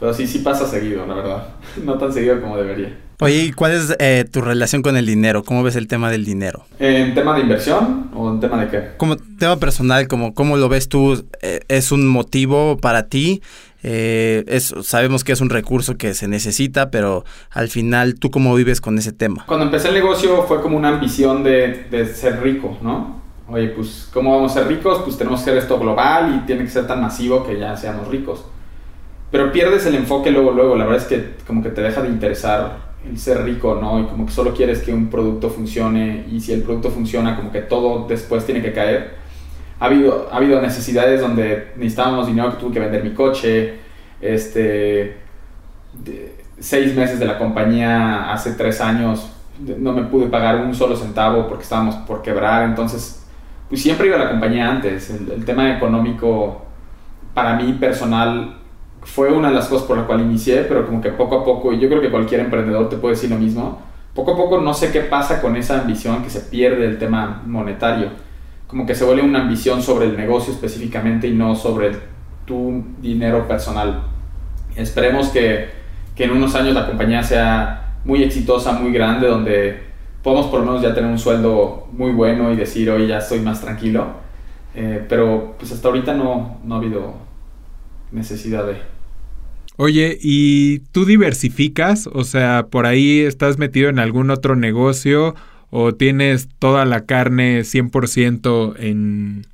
Pero 0.00 0.12
sí, 0.12 0.26
sí 0.26 0.40
pasa 0.40 0.66
seguido, 0.66 1.06
la 1.06 1.14
verdad. 1.14 1.48
No 1.84 1.98
tan 1.98 2.12
seguido 2.12 2.40
como 2.40 2.56
debería. 2.56 2.96
Oye, 3.18 3.44
¿y 3.44 3.52
cuál 3.52 3.72
es 3.72 3.96
eh, 3.98 4.26
tu 4.30 4.42
relación 4.42 4.82
con 4.82 4.94
el 4.94 5.06
dinero? 5.06 5.42
¿Cómo 5.42 5.62
ves 5.62 5.74
el 5.76 5.88
tema 5.88 6.10
del 6.10 6.26
dinero? 6.26 6.64
¿En 6.78 7.14
tema 7.14 7.34
de 7.34 7.40
inversión 7.40 8.10
o 8.14 8.30
en 8.30 8.40
tema 8.40 8.62
de 8.62 8.68
qué? 8.68 8.88
Como 8.98 9.16
tema 9.16 9.56
personal, 9.56 10.06
como 10.06 10.34
¿cómo 10.34 10.58
lo 10.58 10.68
ves 10.68 10.90
tú? 10.90 11.26
Eh, 11.40 11.60
¿Es 11.68 11.92
un 11.92 12.06
motivo 12.06 12.76
para 12.76 13.08
ti? 13.08 13.40
Eh, 13.82 14.44
es, 14.48 14.74
sabemos 14.82 15.24
que 15.24 15.32
es 15.32 15.40
un 15.40 15.48
recurso 15.48 15.96
que 15.96 16.12
se 16.12 16.28
necesita, 16.28 16.90
pero 16.90 17.24
al 17.50 17.68
final, 17.68 18.16
¿tú 18.18 18.30
cómo 18.30 18.54
vives 18.54 18.82
con 18.82 18.98
ese 18.98 19.12
tema? 19.12 19.44
Cuando 19.46 19.64
empecé 19.64 19.88
el 19.88 19.94
negocio 19.94 20.42
fue 20.42 20.60
como 20.60 20.76
una 20.76 20.88
ambición 20.88 21.42
de, 21.42 21.86
de 21.90 22.06
ser 22.06 22.42
rico, 22.42 22.76
¿no? 22.82 23.22
Oye, 23.48 23.68
pues, 23.68 24.10
¿cómo 24.12 24.34
vamos 24.34 24.52
a 24.52 24.60
ser 24.60 24.68
ricos? 24.68 25.00
Pues 25.04 25.16
tenemos 25.16 25.40
que 25.40 25.46
ser 25.46 25.56
esto 25.56 25.78
global 25.78 26.34
y 26.36 26.46
tiene 26.46 26.64
que 26.64 26.70
ser 26.70 26.86
tan 26.86 27.00
masivo 27.00 27.46
que 27.46 27.58
ya 27.58 27.76
seamos 27.78 28.08
ricos. 28.08 28.44
Pero 29.30 29.52
pierdes 29.52 29.86
el 29.86 29.94
enfoque 29.94 30.30
luego, 30.30 30.50
luego. 30.50 30.76
La 30.76 30.84
verdad 30.84 31.02
es 31.02 31.08
que 31.08 31.36
como 31.46 31.62
que 31.62 31.70
te 31.70 31.80
deja 31.80 32.02
de 32.02 32.08
interesar 32.08 32.85
ser 33.14 33.44
rico, 33.44 33.78
¿no? 33.80 34.00
Y 34.00 34.04
como 34.04 34.26
que 34.26 34.32
solo 34.32 34.52
quieres 34.54 34.80
que 34.80 34.92
un 34.92 35.08
producto 35.08 35.50
funcione 35.50 36.26
y 36.30 36.40
si 36.40 36.52
el 36.52 36.62
producto 36.62 36.90
funciona, 36.90 37.36
como 37.36 37.52
que 37.52 37.62
todo 37.62 38.06
después 38.08 38.44
tiene 38.44 38.62
que 38.62 38.72
caer. 38.72 39.14
Ha 39.78 39.86
habido, 39.86 40.28
ha 40.32 40.36
habido 40.36 40.60
necesidades 40.60 41.20
donde 41.20 41.72
necesitábamos 41.76 42.26
dinero 42.26 42.50
que 42.50 42.56
tuve 42.56 42.72
que 42.72 42.80
vender 42.80 43.04
mi 43.04 43.12
coche, 43.12 43.74
este, 44.20 45.16
seis 46.58 46.94
meses 46.94 47.18
de 47.18 47.26
la 47.26 47.38
compañía 47.38 48.32
hace 48.32 48.52
tres 48.52 48.80
años 48.80 49.32
no 49.58 49.92
me 49.92 50.02
pude 50.02 50.26
pagar 50.26 50.56
un 50.56 50.74
solo 50.74 50.96
centavo 50.96 51.48
porque 51.48 51.62
estábamos 51.62 51.94
por 51.96 52.22
quebrar, 52.22 52.64
entonces 52.64 53.24
pues 53.68 53.82
siempre 53.82 54.06
iba 54.06 54.16
a 54.16 54.20
la 54.20 54.30
compañía 54.30 54.70
antes, 54.70 55.10
el 55.10 55.44
tema 55.44 55.74
económico 55.76 56.62
para 57.34 57.56
mí 57.56 57.72
personal 57.74 58.58
fue 59.06 59.32
una 59.32 59.48
de 59.48 59.54
las 59.54 59.68
cosas 59.68 59.86
por 59.86 59.96
la 59.96 60.04
cual 60.04 60.20
inicié, 60.20 60.62
pero 60.62 60.84
como 60.84 61.00
que 61.00 61.10
poco 61.10 61.40
a 61.40 61.44
poco, 61.44 61.72
y 61.72 61.78
yo 61.78 61.88
creo 61.88 62.00
que 62.00 62.10
cualquier 62.10 62.40
emprendedor 62.40 62.88
te 62.88 62.96
puede 62.96 63.14
decir 63.14 63.30
lo 63.30 63.38
mismo, 63.38 63.80
poco 64.14 64.32
a 64.32 64.36
poco 64.36 64.60
no 64.60 64.74
sé 64.74 64.90
qué 64.90 65.00
pasa 65.00 65.40
con 65.40 65.56
esa 65.56 65.80
ambición 65.80 66.24
que 66.24 66.30
se 66.30 66.40
pierde 66.40 66.84
el 66.84 66.98
tema 66.98 67.42
monetario. 67.46 68.08
Como 68.66 68.84
que 68.84 68.96
se 68.96 69.04
vuelve 69.04 69.22
una 69.22 69.42
ambición 69.42 69.80
sobre 69.80 70.06
el 70.06 70.16
negocio 70.16 70.52
específicamente 70.52 71.28
y 71.28 71.34
no 71.34 71.54
sobre 71.54 71.92
tu 72.44 72.84
dinero 73.00 73.46
personal. 73.46 74.02
Esperemos 74.74 75.28
que, 75.28 75.70
que 76.16 76.24
en 76.24 76.32
unos 76.32 76.54
años 76.56 76.74
la 76.74 76.86
compañía 76.86 77.22
sea 77.22 77.94
muy 78.04 78.24
exitosa, 78.24 78.72
muy 78.72 78.92
grande, 78.92 79.28
donde 79.28 79.82
podamos 80.22 80.46
por 80.46 80.60
lo 80.60 80.66
menos 80.66 80.82
ya 80.82 80.92
tener 80.92 81.08
un 81.08 81.18
sueldo 81.18 81.86
muy 81.92 82.10
bueno 82.10 82.52
y 82.52 82.56
decir, 82.56 82.90
hoy 82.90 83.06
ya 83.06 83.18
estoy 83.18 83.38
más 83.38 83.60
tranquilo. 83.60 84.06
Eh, 84.74 85.04
pero 85.08 85.54
pues 85.58 85.70
hasta 85.70 85.86
ahorita 85.86 86.12
no, 86.14 86.58
no 86.64 86.74
ha 86.74 86.78
habido 86.78 87.14
necesidad 88.10 88.66
de... 88.66 88.95
Oye, 89.76 90.18
¿y 90.20 90.80
tú 90.92 91.04
diversificas? 91.04 92.08
O 92.12 92.24
sea, 92.24 92.66
¿por 92.70 92.86
ahí 92.86 93.20
estás 93.20 93.58
metido 93.58 93.90
en 93.90 93.98
algún 93.98 94.30
otro 94.30 94.56
negocio 94.56 95.34
o 95.70 95.92
tienes 95.92 96.48
toda 96.58 96.86
la 96.86 97.04
carne 97.04 97.60
100% 97.60 98.74
en, 98.78 99.46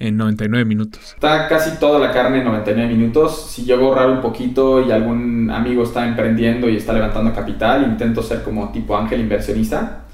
en 0.00 0.16
99 0.16 0.64
minutos? 0.64 1.12
Está 1.14 1.46
casi 1.46 1.78
toda 1.78 2.00
la 2.00 2.12
carne 2.12 2.38
en 2.38 2.44
99 2.44 2.92
minutos. 2.92 3.50
Si 3.50 3.64
yo 3.64 3.76
a 3.76 3.78
ahorrar 3.78 4.10
un 4.10 4.20
poquito 4.20 4.84
y 4.84 4.90
algún 4.90 5.50
amigo 5.50 5.84
está 5.84 6.06
emprendiendo 6.08 6.68
y 6.68 6.76
está 6.76 6.92
levantando 6.92 7.32
capital, 7.32 7.84
intento 7.84 8.22
ser 8.22 8.42
como 8.42 8.72
tipo 8.72 8.96
ángel 8.96 9.20
inversionista. 9.20 10.06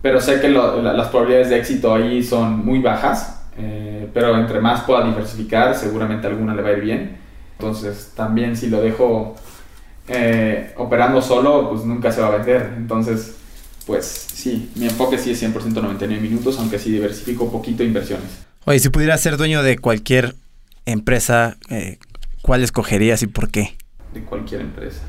Pero 0.00 0.20
sé 0.20 0.40
que 0.40 0.48
las 0.48 1.08
probabilidades 1.08 1.50
de 1.50 1.58
éxito 1.58 1.94
ahí 1.94 2.22
son 2.22 2.64
muy 2.64 2.80
bajas. 2.80 3.42
Eh, 3.58 4.08
pero 4.12 4.36
entre 4.36 4.60
más 4.60 4.82
pueda 4.82 5.04
diversificar, 5.04 5.74
seguramente 5.74 6.26
alguna 6.26 6.54
le 6.54 6.62
va 6.62 6.70
a 6.70 6.72
ir 6.72 6.80
bien. 6.80 7.23
Entonces 7.58 8.12
también 8.14 8.56
si 8.56 8.68
lo 8.68 8.80
dejo 8.80 9.34
eh, 10.08 10.72
operando 10.76 11.22
solo, 11.22 11.70
pues 11.70 11.84
nunca 11.84 12.12
se 12.12 12.20
va 12.20 12.28
a 12.28 12.36
vender. 12.36 12.74
Entonces, 12.76 13.36
pues 13.86 14.04
sí, 14.06 14.70
mi 14.74 14.86
enfoque 14.86 15.18
sí 15.18 15.30
es 15.30 15.42
100% 15.42 15.72
99 15.72 16.20
minutos, 16.20 16.58
aunque 16.58 16.78
sí 16.78 16.90
diversifico 16.90 17.44
un 17.44 17.52
poquito 17.52 17.82
inversiones. 17.82 18.44
Oye, 18.64 18.78
si 18.78 18.88
pudieras 18.88 19.20
ser 19.20 19.36
dueño 19.36 19.62
de 19.62 19.78
cualquier 19.78 20.34
empresa, 20.86 21.56
eh, 21.70 21.98
¿cuál 22.42 22.62
escogerías 22.62 23.22
y 23.22 23.26
por 23.26 23.50
qué? 23.50 23.76
De 24.12 24.22
cualquier 24.22 24.62
empresa. 24.62 25.02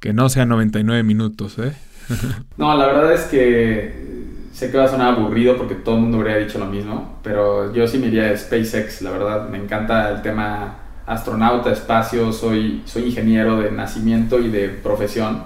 Que 0.00 0.12
no 0.12 0.28
sea 0.28 0.46
99 0.46 1.02
minutos, 1.02 1.58
¿eh? 1.58 1.72
no, 2.56 2.76
la 2.76 2.86
verdad 2.86 3.12
es 3.12 3.22
que 3.22 4.08
sé 4.52 4.70
que 4.70 4.76
va 4.76 4.84
a 4.84 4.88
sonar 4.88 5.14
aburrido 5.14 5.56
porque 5.56 5.74
todo 5.74 5.96
el 5.96 6.02
mundo 6.02 6.18
habría 6.18 6.36
dicho 6.36 6.58
lo 6.58 6.66
mismo, 6.66 7.18
pero 7.22 7.72
yo 7.72 7.86
sí 7.86 7.98
me 7.98 8.08
iría 8.08 8.24
de 8.24 8.36
SpaceX, 8.36 9.02
la 9.02 9.10
verdad. 9.10 9.48
Me 9.48 9.58
encanta 9.58 10.10
el 10.10 10.22
tema 10.22 10.78
astronauta, 11.08 11.72
espacio, 11.72 12.32
soy, 12.32 12.82
soy 12.84 13.04
ingeniero 13.04 13.60
de 13.60 13.70
nacimiento 13.72 14.38
y 14.38 14.48
de 14.48 14.68
profesión. 14.68 15.44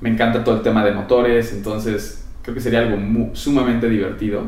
Me 0.00 0.08
encanta 0.08 0.42
todo 0.42 0.56
el 0.56 0.62
tema 0.62 0.84
de 0.84 0.92
motores, 0.92 1.52
entonces 1.52 2.26
creo 2.42 2.54
que 2.54 2.60
sería 2.60 2.80
algo 2.80 2.96
sumamente 3.34 3.88
divertido. 3.88 4.42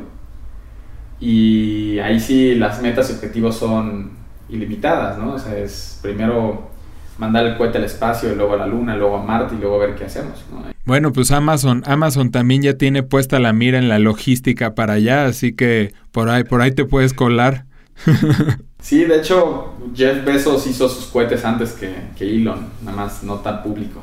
Y 1.20 1.99
ahí 1.99 2.18
sí 2.18 2.55
las 2.55 2.80
metas 2.80 3.11
y 3.11 3.14
objetivos 3.14 3.59
son 3.59 4.12
ilimitadas, 4.49 5.18
¿no? 5.18 5.34
O 5.34 5.38
sea, 5.38 5.57
es 5.59 5.99
primero 6.01 6.70
mandar 7.18 7.45
el 7.45 7.57
cohete 7.59 7.76
al 7.76 7.84
espacio, 7.84 8.32
y 8.32 8.34
luego 8.34 8.55
a 8.55 8.57
la 8.57 8.66
Luna, 8.66 8.97
luego 8.97 9.18
a 9.18 9.22
Marte 9.22 9.55
y 9.55 9.59
luego 9.59 9.78
ver 9.78 9.95
qué 9.95 10.07
hacemos. 10.07 10.43
Bueno, 10.86 11.12
pues 11.12 11.30
Amazon, 11.32 11.82
Amazon 11.84 12.30
también 12.30 12.62
ya 12.62 12.78
tiene 12.78 13.03
puesta 13.03 13.38
la 13.38 13.53
mira 13.53 13.78
en 13.78 13.91
la 13.91 13.99
logística 13.99 14.74
para 14.74 14.95
allá, 14.95 15.26
así 15.26 15.53
que 15.53 15.93
por 16.12 16.30
ahí, 16.30 16.45
por 16.45 16.62
ahí 16.62 16.72
te 16.72 16.86
puedes 16.86 17.12
colar. 17.12 17.66
Sí, 18.81 19.05
de 19.05 19.18
hecho, 19.18 19.74
Jeff 19.95 20.24
Bezos 20.24 20.66
hizo 20.66 20.89
sus 20.89 21.07
cohetes 21.07 21.45
antes 21.45 21.72
que, 21.72 22.11
Elon, 22.18 22.66
nada 22.83 22.97
más 22.97 23.22
no 23.22 23.37
tan 23.41 23.62
público. 23.62 24.03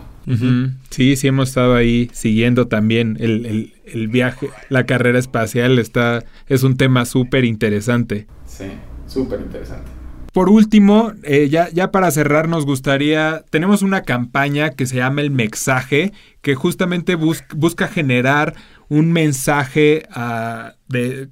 Sí, 0.90 1.16
sí 1.16 1.28
hemos 1.28 1.50
estado 1.50 1.74
ahí 1.76 2.10
siguiendo 2.14 2.68
también 2.68 3.16
el, 3.20 3.74
el 3.86 4.08
viaje, 4.10 4.50
la 4.70 4.86
carrera 4.86 5.18
espacial 5.20 5.80
está, 5.80 6.26
es 6.48 6.64
un 6.64 6.76
tema 6.76 7.06
súper 7.06 7.46
interesante. 7.46 8.28
Sí, 8.46 8.66
súper 9.08 9.40
interesante. 9.40 9.90
por 10.34 10.50
último, 10.50 11.14
eh, 11.24 11.48
ya, 11.50 11.70
ya 11.72 11.92
para 11.92 12.12
cerrar, 12.12 12.48
nos 12.48 12.66
gustaría, 12.66 13.44
tenemos 13.50 13.82
una 13.82 14.02
campaña 14.04 14.70
que 14.72 14.86
se 14.86 14.98
llama 14.98 15.22
El 15.22 15.32
Mensaje, 15.32 16.12
que 16.42 16.54
justamente 16.56 17.16
busca 17.16 17.88
generar 17.88 18.54
un 18.90 19.12
mensaje 19.12 20.04
uh, 20.16 20.72
de... 20.88 21.28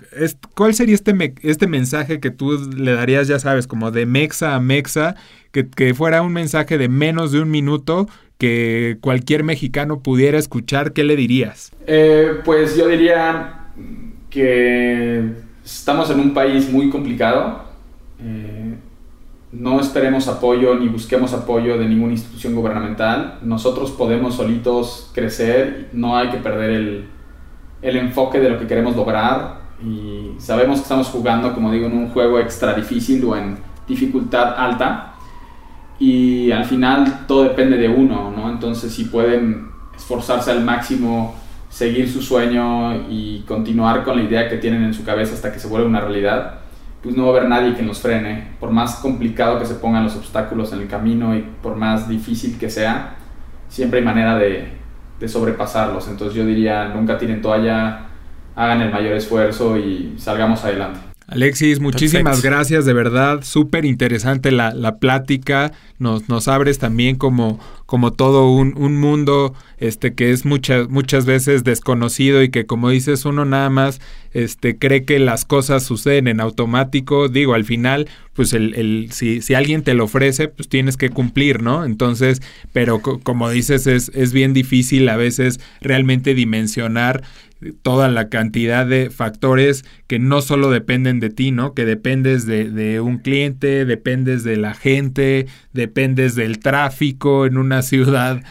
¿Cuál 0.55 0.73
sería 0.73 0.95
este, 0.95 1.33
este 1.41 1.67
mensaje 1.67 2.19
que 2.19 2.31
tú 2.31 2.69
le 2.75 2.93
darías, 2.93 3.27
ya 3.27 3.39
sabes, 3.39 3.67
como 3.67 3.91
de 3.91 4.05
mexa 4.05 4.55
a 4.55 4.59
mexa, 4.59 5.15
que, 5.51 5.67
que 5.67 5.93
fuera 5.93 6.21
un 6.21 6.33
mensaje 6.33 6.77
de 6.77 6.89
menos 6.89 7.31
de 7.31 7.39
un 7.39 7.49
minuto 7.49 8.07
que 8.37 8.97
cualquier 8.99 9.43
mexicano 9.43 9.99
pudiera 9.99 10.37
escuchar? 10.37 10.91
¿Qué 10.91 11.03
le 11.03 11.15
dirías? 11.15 11.71
Eh, 11.87 12.39
pues 12.43 12.75
yo 12.75 12.87
diría 12.87 13.67
que 14.29 15.31
estamos 15.63 16.09
en 16.09 16.19
un 16.19 16.33
país 16.33 16.69
muy 16.69 16.89
complicado. 16.89 17.63
Eh, 18.21 18.75
no 19.53 19.79
esperemos 19.79 20.27
apoyo 20.27 20.75
ni 20.75 20.89
busquemos 20.89 21.33
apoyo 21.33 21.77
de 21.77 21.87
ninguna 21.87 22.11
institución 22.11 22.53
gubernamental. 22.53 23.39
Nosotros 23.41 23.91
podemos 23.91 24.35
solitos 24.35 25.09
crecer, 25.13 25.87
no 25.93 26.17
hay 26.17 26.29
que 26.29 26.37
perder 26.37 26.71
el, 26.71 27.05
el 27.85 27.97
enfoque 27.97 28.39
de 28.39 28.49
lo 28.49 28.57
que 28.57 28.65
queremos 28.65 28.95
lograr 28.95 29.61
y 29.83 30.31
sabemos 30.39 30.79
que 30.79 30.83
estamos 30.83 31.07
jugando, 31.07 31.53
como 31.53 31.71
digo, 31.71 31.85
en 31.85 31.95
un 31.95 32.09
juego 32.09 32.39
extra 32.39 32.73
difícil 32.73 33.23
o 33.25 33.35
en 33.37 33.57
dificultad 33.87 34.55
alta 34.57 35.13
y 35.99 36.51
al 36.51 36.65
final 36.65 37.25
todo 37.27 37.43
depende 37.43 37.77
de 37.77 37.87
uno, 37.87 38.33
¿no? 38.35 38.49
Entonces 38.49 38.91
si 38.91 39.05
pueden 39.05 39.69
esforzarse 39.95 40.49
al 40.49 40.63
máximo, 40.63 41.35
seguir 41.69 42.09
su 42.09 42.23
sueño 42.23 43.07
y 43.07 43.43
continuar 43.47 44.03
con 44.03 44.17
la 44.17 44.23
idea 44.23 44.49
que 44.49 44.57
tienen 44.57 44.83
en 44.83 44.93
su 44.93 45.05
cabeza 45.05 45.35
hasta 45.35 45.53
que 45.53 45.59
se 45.59 45.67
vuelva 45.67 45.87
una 45.87 46.01
realidad, 46.01 46.61
pues 47.03 47.15
no 47.15 47.23
va 47.23 47.29
a 47.29 47.37
haber 47.37 47.49
nadie 47.49 47.75
que 47.75 47.83
nos 47.83 47.99
frene, 47.99 48.47
por 48.59 48.71
más 48.71 48.95
complicado 48.95 49.59
que 49.59 49.65
se 49.67 49.75
pongan 49.75 50.03
los 50.03 50.15
obstáculos 50.15 50.73
en 50.73 50.81
el 50.81 50.87
camino 50.87 51.35
y 51.35 51.45
por 51.61 51.75
más 51.75 52.09
difícil 52.09 52.57
que 52.57 52.71
sea, 52.71 53.17
siempre 53.69 53.99
hay 53.99 54.05
manera 54.05 54.35
de, 54.39 54.84
de 55.19 55.27
sobrepasarlos. 55.27 56.07
Entonces 56.07 56.35
yo 56.35 56.45
diría, 56.45 56.89
nunca 56.89 57.17
tiren 57.17 57.41
toalla, 57.41 58.07
hagan 58.55 58.81
el 58.81 58.91
mayor 58.91 59.13
esfuerzo 59.13 59.77
y 59.77 60.15
salgamos 60.17 60.63
adelante. 60.63 61.14
Alexis, 61.27 61.79
muchísimas 61.79 62.43
gracias, 62.43 62.85
de 62.85 62.93
verdad, 62.93 63.43
súper 63.43 63.83
interesante 63.83 64.51
la, 64.51 64.75
la, 64.75 64.99
plática, 64.99 65.71
nos, 65.97 66.29
nos 66.29 66.47
abres 66.47 66.77
también 66.77 67.15
como, 67.15 67.59
como 67.87 68.13
todo 68.13 68.51
un, 68.51 68.77
un, 68.77 68.99
mundo 68.99 69.55
este, 69.79 70.13
que 70.13 70.29
es 70.29 70.45
muchas, 70.45 70.87
muchas 70.87 71.25
veces 71.25 71.63
desconocido 71.63 72.43
y 72.43 72.49
que 72.49 72.67
como 72.67 72.89
dices 72.89 73.25
uno 73.25 73.43
nada 73.43 73.71
más 73.71 74.01
este, 74.33 74.77
cree 74.77 75.03
que 75.03 75.17
las 75.17 75.45
cosas 75.45 75.83
suceden 75.83 76.27
en 76.27 76.41
automático, 76.41 77.27
digo, 77.27 77.55
al 77.55 77.65
final, 77.65 78.07
pues 78.33 78.53
el, 78.53 78.75
el, 78.75 79.07
si, 79.11 79.41
si 79.41 79.55
alguien 79.55 79.81
te 79.81 79.95
lo 79.95 80.03
ofrece, 80.03 80.49
pues 80.49 80.69
tienes 80.69 80.95
que 80.95 81.09
cumplir, 81.09 81.63
¿no? 81.63 81.85
Entonces, 81.85 82.41
pero 82.71 83.01
como 83.01 83.49
dices, 83.49 83.87
es, 83.87 84.11
es 84.13 84.31
bien 84.31 84.53
difícil 84.53 85.09
a 85.09 85.15
veces 85.15 85.59
realmente 85.81 86.35
dimensionar 86.35 87.23
toda 87.81 88.09
la 88.09 88.29
cantidad 88.29 88.85
de 88.85 89.09
factores 89.09 89.85
que 90.07 90.19
no 90.19 90.41
solo 90.41 90.69
dependen 90.69 91.19
de 91.19 91.29
ti, 91.29 91.51
¿no? 91.51 91.73
Que 91.73 91.85
dependes 91.85 92.45
de, 92.45 92.69
de, 92.69 92.99
un 93.01 93.17
cliente, 93.17 93.85
dependes 93.85 94.43
de 94.43 94.57
la 94.57 94.73
gente, 94.73 95.47
dependes 95.73 96.35
del 96.35 96.59
tráfico 96.59 97.45
en 97.45 97.57
una 97.57 97.81
ciudad, 97.81 98.43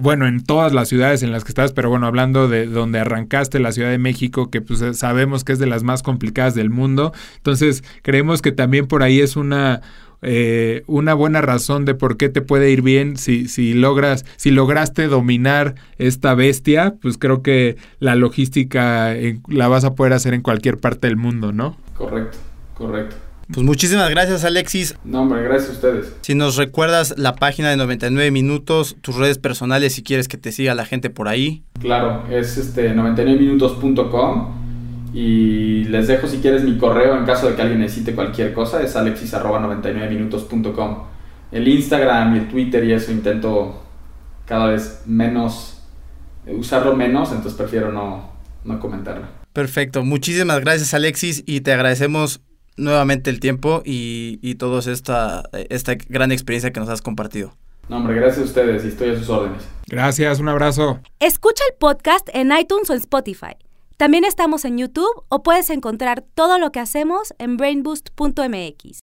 bueno, 0.00 0.26
en 0.26 0.44
todas 0.44 0.72
las 0.72 0.88
ciudades 0.88 1.22
en 1.22 1.32
las 1.32 1.44
que 1.44 1.50
estás, 1.50 1.72
pero 1.72 1.90
bueno, 1.90 2.06
hablando 2.06 2.48
de 2.48 2.66
donde 2.66 2.98
arrancaste, 2.98 3.58
la 3.60 3.72
Ciudad 3.72 3.90
de 3.90 3.98
México, 3.98 4.50
que 4.50 4.60
pues 4.60 4.82
sabemos 4.96 5.44
que 5.44 5.52
es 5.52 5.58
de 5.58 5.66
las 5.66 5.82
más 5.82 6.02
complicadas 6.02 6.54
del 6.54 6.70
mundo, 6.70 7.12
entonces 7.36 7.84
creemos 8.02 8.42
que 8.42 8.52
también 8.52 8.86
por 8.86 9.02
ahí 9.02 9.20
es 9.20 9.36
una 9.36 9.80
eh, 10.22 10.82
una 10.86 11.14
buena 11.14 11.40
razón 11.40 11.84
de 11.84 11.94
por 11.94 12.16
qué 12.16 12.28
te 12.28 12.42
puede 12.42 12.70
ir 12.70 12.82
bien 12.82 13.16
si, 13.16 13.48
si 13.48 13.74
logras, 13.74 14.24
si 14.36 14.50
lograste 14.50 15.06
dominar 15.06 15.74
esta 15.98 16.34
bestia, 16.34 16.94
pues 17.00 17.18
creo 17.18 17.42
que 17.42 17.76
la 17.98 18.14
logística 18.14 19.14
la 19.48 19.68
vas 19.68 19.84
a 19.84 19.94
poder 19.94 20.12
hacer 20.12 20.34
en 20.34 20.42
cualquier 20.42 20.78
parte 20.78 21.06
del 21.06 21.16
mundo, 21.16 21.52
¿no? 21.52 21.76
Correcto, 21.96 22.38
correcto. 22.74 23.16
Pues 23.52 23.66
muchísimas 23.66 24.08
gracias 24.10 24.44
Alexis. 24.44 24.96
No, 25.04 25.22
hombre, 25.22 25.42
gracias 25.42 25.70
a 25.70 25.72
ustedes. 25.72 26.14
Si 26.20 26.36
nos 26.36 26.56
recuerdas 26.56 27.14
la 27.18 27.34
página 27.34 27.70
de 27.70 27.76
99 27.76 28.30
minutos, 28.30 28.96
tus 29.00 29.16
redes 29.16 29.38
personales 29.38 29.94
si 29.94 30.04
quieres 30.04 30.28
que 30.28 30.36
te 30.36 30.52
siga 30.52 30.74
la 30.74 30.84
gente 30.84 31.10
por 31.10 31.26
ahí. 31.26 31.64
Claro, 31.80 32.24
es 32.30 32.56
este 32.58 32.94
99minutos.com 32.94 34.69
y 35.12 35.84
les 35.84 36.06
dejo 36.06 36.26
si 36.26 36.38
quieres 36.38 36.62
mi 36.62 36.78
correo 36.78 37.16
en 37.16 37.24
caso 37.24 37.48
de 37.48 37.56
que 37.56 37.62
alguien 37.62 37.80
necesite 37.80 38.14
cualquier 38.14 38.52
cosa, 38.52 38.82
es 38.82 38.94
alexis.99minutos.com. 38.96 40.98
El 41.50 41.66
Instagram 41.66 42.36
y 42.36 42.38
el 42.38 42.48
Twitter 42.48 42.84
y 42.84 42.92
eso 42.92 43.10
intento 43.10 43.82
cada 44.46 44.68
vez 44.68 45.02
menos, 45.06 45.82
eh, 46.46 46.54
usarlo 46.54 46.96
menos, 46.96 47.30
entonces 47.30 47.54
prefiero 47.54 47.92
no, 47.92 48.30
no 48.64 48.78
comentarlo. 48.78 49.26
Perfecto, 49.52 50.04
muchísimas 50.04 50.60
gracias 50.60 50.94
Alexis 50.94 51.42
y 51.44 51.62
te 51.62 51.72
agradecemos 51.72 52.40
nuevamente 52.76 53.30
el 53.30 53.40
tiempo 53.40 53.82
y, 53.84 54.38
y 54.42 54.54
toda 54.54 54.78
esta, 54.90 55.42
esta 55.52 55.94
gran 56.08 56.30
experiencia 56.30 56.72
que 56.72 56.80
nos 56.80 56.88
has 56.88 57.02
compartido. 57.02 57.56
No, 57.88 57.96
hombre, 57.96 58.14
gracias 58.14 58.38
a 58.38 58.44
ustedes 58.44 58.84
y 58.84 58.88
estoy 58.88 59.10
a 59.10 59.18
sus 59.18 59.28
órdenes. 59.28 59.64
Gracias, 59.88 60.38
un 60.38 60.48
abrazo. 60.48 61.00
Escucha 61.18 61.64
el 61.68 61.74
podcast 61.76 62.28
en 62.32 62.52
iTunes 62.56 62.88
o 62.88 62.92
en 62.92 63.00
Spotify. 63.00 63.56
También 64.00 64.24
estamos 64.24 64.64
en 64.64 64.78
YouTube 64.78 65.26
o 65.28 65.42
puedes 65.42 65.68
encontrar 65.68 66.22
todo 66.22 66.58
lo 66.58 66.72
que 66.72 66.80
hacemos 66.80 67.34
en 67.36 67.58
brainboost.mx. 67.58 68.98